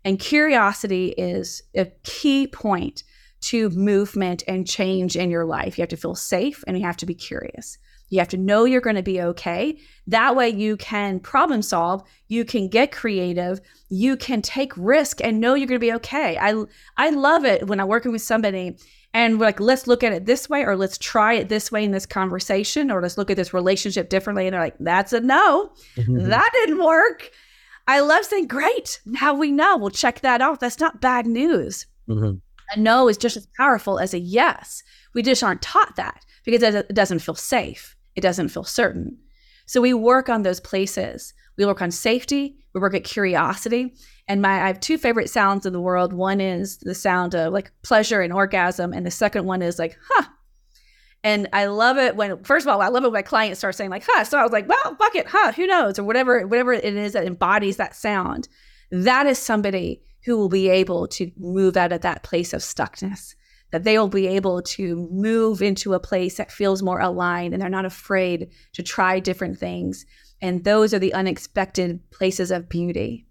And 0.04 0.20
curiosity 0.20 1.10
is 1.18 1.64
a 1.76 1.86
key 2.04 2.48
point 2.48 3.04
to 3.42 3.70
movement 3.72 4.44
and 4.48 4.68
change 4.68 5.16
in 5.16 5.32
your 5.32 5.46
life. 5.46 5.78
You 5.78 5.82
have 5.82 5.90
to 5.90 5.98
feel 5.98 6.16
safe 6.16 6.64
and 6.68 6.78
you 6.78 6.84
have 6.86 6.98
to 6.98 7.06
be 7.06 7.16
curious. 7.16 7.78
You 8.10 8.20
have 8.20 8.30
to 8.30 8.38
know 8.38 8.66
you're 8.66 8.82
going 8.82 8.96
to 8.98 9.04
be 9.04 9.20
okay. 9.20 9.80
That 10.06 10.36
way 10.36 10.50
you 10.50 10.78
can 10.78 11.20
problem 11.20 11.64
solve, 11.64 12.04
you 12.28 12.46
can 12.46 12.70
get 12.70 12.92
creative, 12.92 13.60
you 13.90 14.16
can 14.16 14.44
take 14.44 14.74
risk 14.78 15.22
and 15.24 15.40
know 15.40 15.56
you're 15.56 15.68
going 15.68 15.80
to 15.80 15.86
be 15.86 15.94
okay. 15.94 16.38
I 16.40 16.66
I 16.98 17.10
love 17.10 17.46
it 17.46 17.68
when 17.68 17.80
I'm 17.80 17.88
working 17.88 18.12
with 18.12 18.22
somebody 18.22 18.78
and 19.16 19.40
we're 19.40 19.46
like 19.46 19.62
let's 19.62 19.88
look 19.88 20.04
at 20.04 20.12
it 20.12 20.26
this 20.26 20.50
way 20.50 20.64
or 20.64 20.76
let's 20.76 20.98
try 20.98 21.34
it 21.34 21.48
this 21.48 21.72
way 21.72 21.86
in 21.86 21.92
this 21.92 22.06
conversation 22.06 22.92
or 22.92 23.02
let's 23.02 23.18
look 23.18 23.32
at 23.32 23.38
this 23.38 23.54
relationship 23.54 24.10
differently. 24.10 24.46
And 24.46 24.54
they're 24.54 24.62
like 24.62 24.76
that's 24.80 25.14
a 25.14 25.22
no. 25.22 25.72
Mm-hmm. 25.96 26.28
that 26.30 26.50
didn't 26.54 26.84
work. 26.84 27.32
I 27.88 28.02
love 28.02 28.26
saying 28.26 28.48
great. 28.48 29.00
Now 29.06 29.34
we 29.34 29.52
know. 29.52 29.78
We'll 29.78 29.90
check 29.90 30.20
that 30.20 30.42
off. 30.42 30.60
That's 30.60 30.82
not 30.82 31.02
bad 31.02 31.26
news. 31.26 31.88
Mm-hmm. 32.10 32.36
a 32.72 32.80
no 32.80 33.08
is 33.08 33.18
just 33.18 33.38
as 33.38 33.48
powerful 33.58 34.00
as 34.00 34.14
a 34.14 34.20
yes. 34.20 34.84
We 35.14 35.24
just 35.24 35.42
aren't 35.42 35.62
taught 35.62 35.96
that 35.96 36.26
because 36.44 36.62
it 36.62 36.94
doesn't 36.94 37.20
feel 37.20 37.36
safe. 37.36 37.96
It 38.16 38.22
doesn't 38.22 38.50
feel 38.50 38.66
certain. 38.66 39.18
So 39.66 39.82
we 39.82 39.94
work 39.94 40.28
on 40.30 40.44
those 40.44 40.60
places. 40.60 41.34
We 41.58 41.66
work 41.66 41.82
on 41.82 41.90
safety. 41.90 42.58
We 42.74 42.82
work 42.82 42.94
at 42.94 43.06
curiosity 43.06 43.96
and 44.28 44.42
my 44.42 44.64
I 44.64 44.68
have 44.68 44.80
two 44.80 44.98
favorite 44.98 45.30
sounds 45.30 45.66
in 45.66 45.74
the 45.74 45.82
world. 45.82 46.14
One 46.14 46.42
is 46.42 46.78
the 46.78 46.96
sound 46.96 47.36
of 47.36 47.54
like 47.54 47.72
pleasure 47.84 48.22
and 48.22 48.34
orgasm, 48.34 48.94
and 48.94 49.06
the 49.06 49.12
second 49.12 49.46
one 49.46 49.62
is 49.62 49.80
like, 49.80 49.98
huh. 50.10 50.28
And 51.24 51.48
I 51.54 51.66
love 51.66 51.98
it 51.98 52.16
when 52.16 52.44
first 52.44 52.66
of 52.66 52.72
all, 52.72 52.82
I 52.82 52.88
love 52.88 53.04
it 53.04 53.08
when 53.08 53.14
my 53.14 53.22
clients 53.22 53.60
start 53.60 53.76
saying 53.76 53.90
like, 53.90 54.06
huh. 54.06 54.24
So 54.24 54.38
I 54.38 54.44
was 54.44 54.52
like, 54.52 54.68
well, 54.68 54.96
fuck 54.96 55.16
it, 55.16 55.28
huh, 55.28 55.52
who 55.52 55.68
knows? 55.68 56.00
Or 56.00 56.04
whatever, 56.04 56.46
whatever 56.48 56.74
it 56.74 56.84
is 56.84 57.14
that 57.14 57.26
embodies 57.26 57.78
that 57.78 57.96
sound. 57.96 58.48
That 58.92 59.26
is 59.26 59.38
somebody 59.38 60.02
who 60.26 60.38
will 60.38 60.50
be 60.50 60.70
able 60.70 61.08
to 61.08 61.32
move 61.38 61.78
out 61.78 61.92
of 61.92 62.02
that 62.02 62.24
place 62.24 62.54
of 62.54 62.62
stuckness. 62.62 63.36
That 63.72 63.84
they 63.84 63.98
will 63.98 64.08
be 64.08 64.28
able 64.28 64.62
to 64.62 65.10
move 65.12 65.62
into 65.62 65.94
a 65.94 66.00
place 66.00 66.38
that 66.38 66.52
feels 66.52 66.82
more 66.82 67.00
aligned 67.00 67.54
and 67.54 67.62
they're 67.62 67.70
not 67.70 67.86
afraid 67.86 68.52
to 68.74 68.84
try 68.84 69.20
different 69.20 69.58
things. 69.58 70.06
And 70.42 70.64
those 70.64 70.94
are 70.94 71.00
the 71.00 71.14
unexpected 71.14 72.00
places 72.12 72.52
of 72.52 72.70
beauty. 72.70 73.25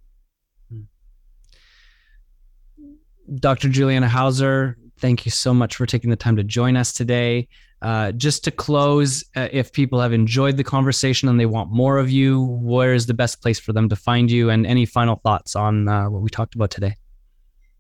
Dr. 3.37 3.69
Juliana 3.69 4.09
Hauser, 4.09 4.77
thank 4.99 5.25
you 5.25 5.31
so 5.31 5.55
much 5.55 5.77
for 5.77 5.87
taking 5.87 6.11
the 6.11 6.17
time 6.17 6.37
to 6.37 6.45
join 6.45 6.77
us 6.77 6.93
today. 6.93 7.49
Uh, 7.83 8.13
just 8.13 8.45
to 8.45 8.51
close, 8.51 9.25
uh, 9.37 9.49
if 9.53 9.71
people 9.73 10.01
have 10.01 10.15
enjoyed 10.15 10.57
the 10.57 10.65
conversation 10.65 11.29
and 11.29 11.39
they 11.39 11.45
want 11.45 11.71
more 11.71 11.99
of 11.99 12.11
you, 12.11 12.45
where 12.63 12.95
is 12.95 13.05
the 13.07 13.13
best 13.13 13.43
place 13.43 13.61
for 13.61 13.75
them 13.75 13.91
to 13.91 13.97
find 13.97 14.31
you? 14.31 14.49
And 14.49 14.67
any 14.67 14.87
final 14.87 15.17
thoughts 15.17 15.55
on 15.55 15.87
uh, 15.89 16.09
what 16.09 16.23
we 16.23 16.31
talked 16.31 16.55
about 16.55 16.71
today? 16.71 16.97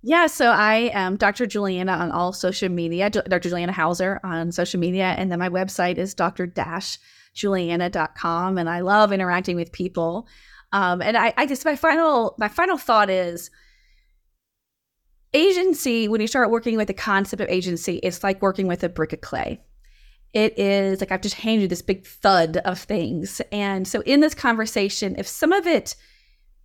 Yeah, 0.02 0.26
so 0.26 0.50
I 0.50 0.90
am 0.92 1.16
Dr. 1.16 1.46
Juliana 1.46 1.92
on 1.92 2.10
all 2.10 2.34
social 2.34 2.68
media, 2.68 3.08
Dr. 3.08 3.48
Juliana 3.48 3.72
Hauser 3.72 4.20
on 4.22 4.52
social 4.52 4.78
media. 4.78 5.14
And 5.16 5.32
then 5.32 5.38
my 5.38 5.48
website 5.48 5.96
is 5.96 6.12
dr-juliana.com. 6.12 8.58
And 8.58 8.68
I 8.68 8.80
love 8.80 9.12
interacting 9.12 9.56
with 9.56 9.72
people. 9.72 10.28
Um, 10.72 11.00
and 11.00 11.16
I, 11.16 11.32
I 11.38 11.46
my 11.64 11.76
final, 11.76 12.34
my 12.36 12.48
final 12.48 12.76
thought 12.76 13.08
is, 13.08 13.50
agency, 15.34 16.08
when 16.08 16.20
you 16.20 16.26
start 16.26 16.50
working 16.50 16.76
with 16.76 16.88
the 16.88 16.94
concept 16.94 17.42
of 17.42 17.48
agency, 17.48 17.96
it's 17.96 18.22
like 18.22 18.40
working 18.40 18.66
with 18.66 18.82
a 18.84 18.88
brick 18.88 19.12
of 19.12 19.20
clay. 19.20 19.60
it 20.32 20.58
is 20.58 21.00
like 21.00 21.12
I've 21.12 21.20
just 21.20 21.36
handed 21.36 21.62
you 21.62 21.68
this 21.68 21.82
big 21.82 22.06
thud 22.06 22.56
of 22.58 22.80
things. 22.80 23.40
And 23.52 23.86
so 23.86 24.00
in 24.02 24.20
this 24.20 24.34
conversation, 24.34 25.14
if 25.16 25.28
some 25.28 25.52
of 25.52 25.66
it 25.66 25.94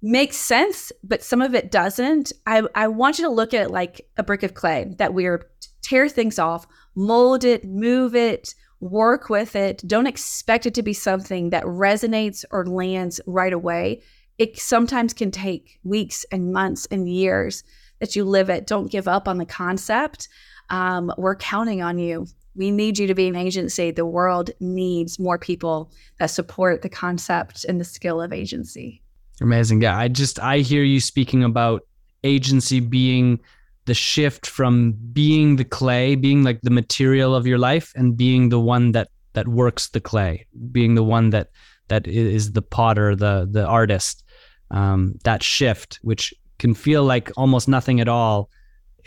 makes 0.02 0.38
sense, 0.38 0.92
but 1.04 1.24
some 1.24 1.42
of 1.42 1.54
it 1.54 1.70
doesn't, 1.70 2.32
I, 2.48 2.64
I 2.74 2.88
want 2.88 3.20
you 3.20 3.26
to 3.26 3.32
look 3.32 3.54
at 3.54 3.66
it 3.66 3.72
like 3.72 4.08
a 4.18 4.24
brick 4.24 4.44
of 4.44 4.54
clay 4.54 4.94
that 4.98 5.14
we're 5.14 5.50
tear 5.82 6.10
things 6.10 6.40
off, 6.40 6.66
mold 6.96 7.44
it, 7.44 7.66
move 7.66 8.16
it, 8.16 8.56
work 8.80 9.30
with 9.30 9.56
it. 9.56 9.84
Don't 9.86 10.08
expect 10.08 10.66
it 10.66 10.74
to 10.76 10.84
be 10.84 10.94
something 10.94 11.50
that 11.50 11.64
resonates 11.64 12.46
or 12.52 12.66
lands 12.66 13.20
right 13.26 13.54
away. 13.54 14.02
It 14.38 14.58
sometimes 14.58 15.14
can 15.14 15.32
take 15.32 15.80
weeks 15.84 16.26
and 16.32 16.54
months 16.54 16.88
and 16.90 17.10
years 17.10 17.64
that 18.00 18.16
you 18.16 18.26
live 18.26 18.50
it. 18.50 18.68
Don't 18.68 18.92
give 18.92 19.08
up 19.08 19.28
on 19.28 19.38
the 19.38 19.46
concept. 19.46 20.28
Um, 20.70 21.12
we're 21.18 21.36
counting 21.36 21.82
on 21.82 21.98
you 21.98 22.28
we 22.60 22.72
need 22.72 23.00
you 23.00 23.08
to 23.08 23.16
be 23.16 23.28
an 23.28 23.38
agency. 23.38 23.90
The 23.90 24.06
world 24.06 24.52
needs 24.60 25.18
more 25.18 25.38
people 25.38 25.92
that 26.20 26.28
support 26.28 26.82
the 26.82 26.90
concept 26.90 27.64
and 27.64 27.80
the 27.80 27.86
skill 27.86 28.22
of 28.22 28.34
agency. 28.34 29.02
Amazing. 29.42 29.82
Yeah. 29.82 29.98
I 29.98 30.10
just, 30.10 30.40
I 30.40 30.60
hear 30.60 30.84
you 30.84 31.00
speaking 31.00 31.44
about 31.44 31.88
agency 32.26 32.82
being 32.82 33.40
the 33.86 33.94
shift 33.94 34.46
from 34.46 34.92
being 35.14 35.56
the 35.56 35.64
clay, 35.64 36.16
being 36.16 36.44
like 36.44 36.60
the 36.62 36.70
material 36.70 37.34
of 37.34 37.48
your 37.48 37.58
life 37.58 37.94
and 37.96 38.18
being 38.18 38.50
the 38.50 38.60
one 38.60 38.92
that, 38.92 39.08
that 39.34 39.48
works 39.48 39.88
the 39.88 40.02
clay, 40.02 40.46
being 40.72 40.96
the 40.96 41.04
one 41.04 41.30
that, 41.30 41.52
that 41.88 42.08
is 42.08 42.52
the 42.52 42.62
potter, 42.62 43.16
the, 43.16 43.48
the 43.50 43.66
artist. 43.66 44.24
Um, 44.72 45.16
that 45.24 45.42
shift, 45.42 45.98
which 46.04 46.32
can 46.60 46.74
feel 46.74 47.04
like 47.04 47.32
almost 47.36 47.68
nothing 47.68 48.00
at 48.00 48.08
all, 48.08 48.50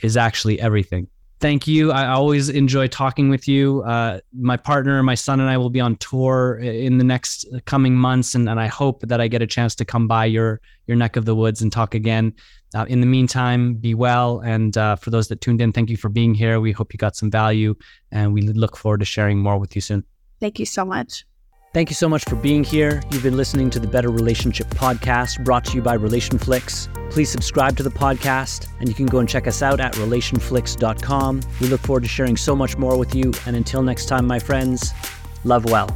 is 0.02 0.16
actually 0.16 0.60
everything 0.60 1.06
thank 1.42 1.66
you. 1.66 1.90
I 1.90 2.06
always 2.06 2.48
enjoy 2.48 2.86
talking 2.86 3.28
with 3.28 3.48
you. 3.48 3.82
Uh, 3.82 4.20
my 4.32 4.56
partner, 4.56 5.02
my 5.02 5.16
son, 5.16 5.40
and 5.40 5.50
I 5.50 5.58
will 5.58 5.70
be 5.70 5.80
on 5.80 5.96
tour 5.96 6.58
in 6.62 6.98
the 6.98 7.04
next 7.04 7.44
coming 7.66 7.96
months, 7.96 8.34
and, 8.34 8.48
and 8.48 8.60
I 8.60 8.68
hope 8.68 9.00
that 9.02 9.20
I 9.20 9.26
get 9.28 9.42
a 9.42 9.46
chance 9.46 9.74
to 9.74 9.84
come 9.84 10.06
by 10.06 10.24
your 10.24 10.60
your 10.86 10.96
neck 10.96 11.16
of 11.16 11.24
the 11.24 11.34
woods 11.34 11.60
and 11.60 11.70
talk 11.70 11.94
again. 11.94 12.32
Uh, 12.74 12.86
in 12.88 13.00
the 13.00 13.06
meantime, 13.06 13.74
be 13.74 13.92
well. 13.92 14.40
And 14.40 14.78
uh, 14.78 14.96
for 14.96 15.10
those 15.10 15.28
that 15.28 15.42
tuned 15.42 15.60
in, 15.60 15.72
thank 15.72 15.90
you 15.90 15.96
for 15.96 16.08
being 16.08 16.32
here. 16.32 16.58
We 16.60 16.72
hope 16.72 16.94
you 16.94 16.98
got 16.98 17.16
some 17.16 17.30
value, 17.30 17.74
and 18.12 18.32
we 18.32 18.42
look 18.42 18.76
forward 18.76 19.00
to 19.00 19.04
sharing 19.04 19.38
more 19.38 19.58
with 19.58 19.74
you 19.74 19.82
soon. 19.82 20.04
Thank 20.40 20.58
you 20.58 20.66
so 20.66 20.84
much. 20.84 21.26
Thank 21.74 21.88
you 21.88 21.94
so 21.94 22.06
much 22.06 22.24
for 22.24 22.36
being 22.36 22.64
here. 22.64 23.02
You've 23.10 23.22
been 23.22 23.38
listening 23.38 23.70
to 23.70 23.80
the 23.80 23.86
Better 23.86 24.10
Relationship 24.10 24.66
Podcast 24.68 25.42
brought 25.42 25.64
to 25.64 25.74
you 25.74 25.80
by 25.80 25.96
RelationFlix. 25.96 27.10
Please 27.10 27.30
subscribe 27.30 27.78
to 27.78 27.82
the 27.82 27.90
podcast 27.90 28.68
and 28.80 28.90
you 28.90 28.94
can 28.94 29.06
go 29.06 29.20
and 29.20 29.28
check 29.28 29.46
us 29.46 29.62
out 29.62 29.80
at 29.80 29.94
relationflix.com. 29.94 31.40
We 31.62 31.68
look 31.68 31.80
forward 31.80 32.02
to 32.02 32.10
sharing 32.10 32.36
so 32.36 32.54
much 32.54 32.76
more 32.76 32.98
with 32.98 33.14
you. 33.14 33.32
And 33.46 33.56
until 33.56 33.82
next 33.82 34.04
time, 34.04 34.26
my 34.26 34.38
friends, 34.38 34.92
love 35.44 35.64
well. 35.64 35.88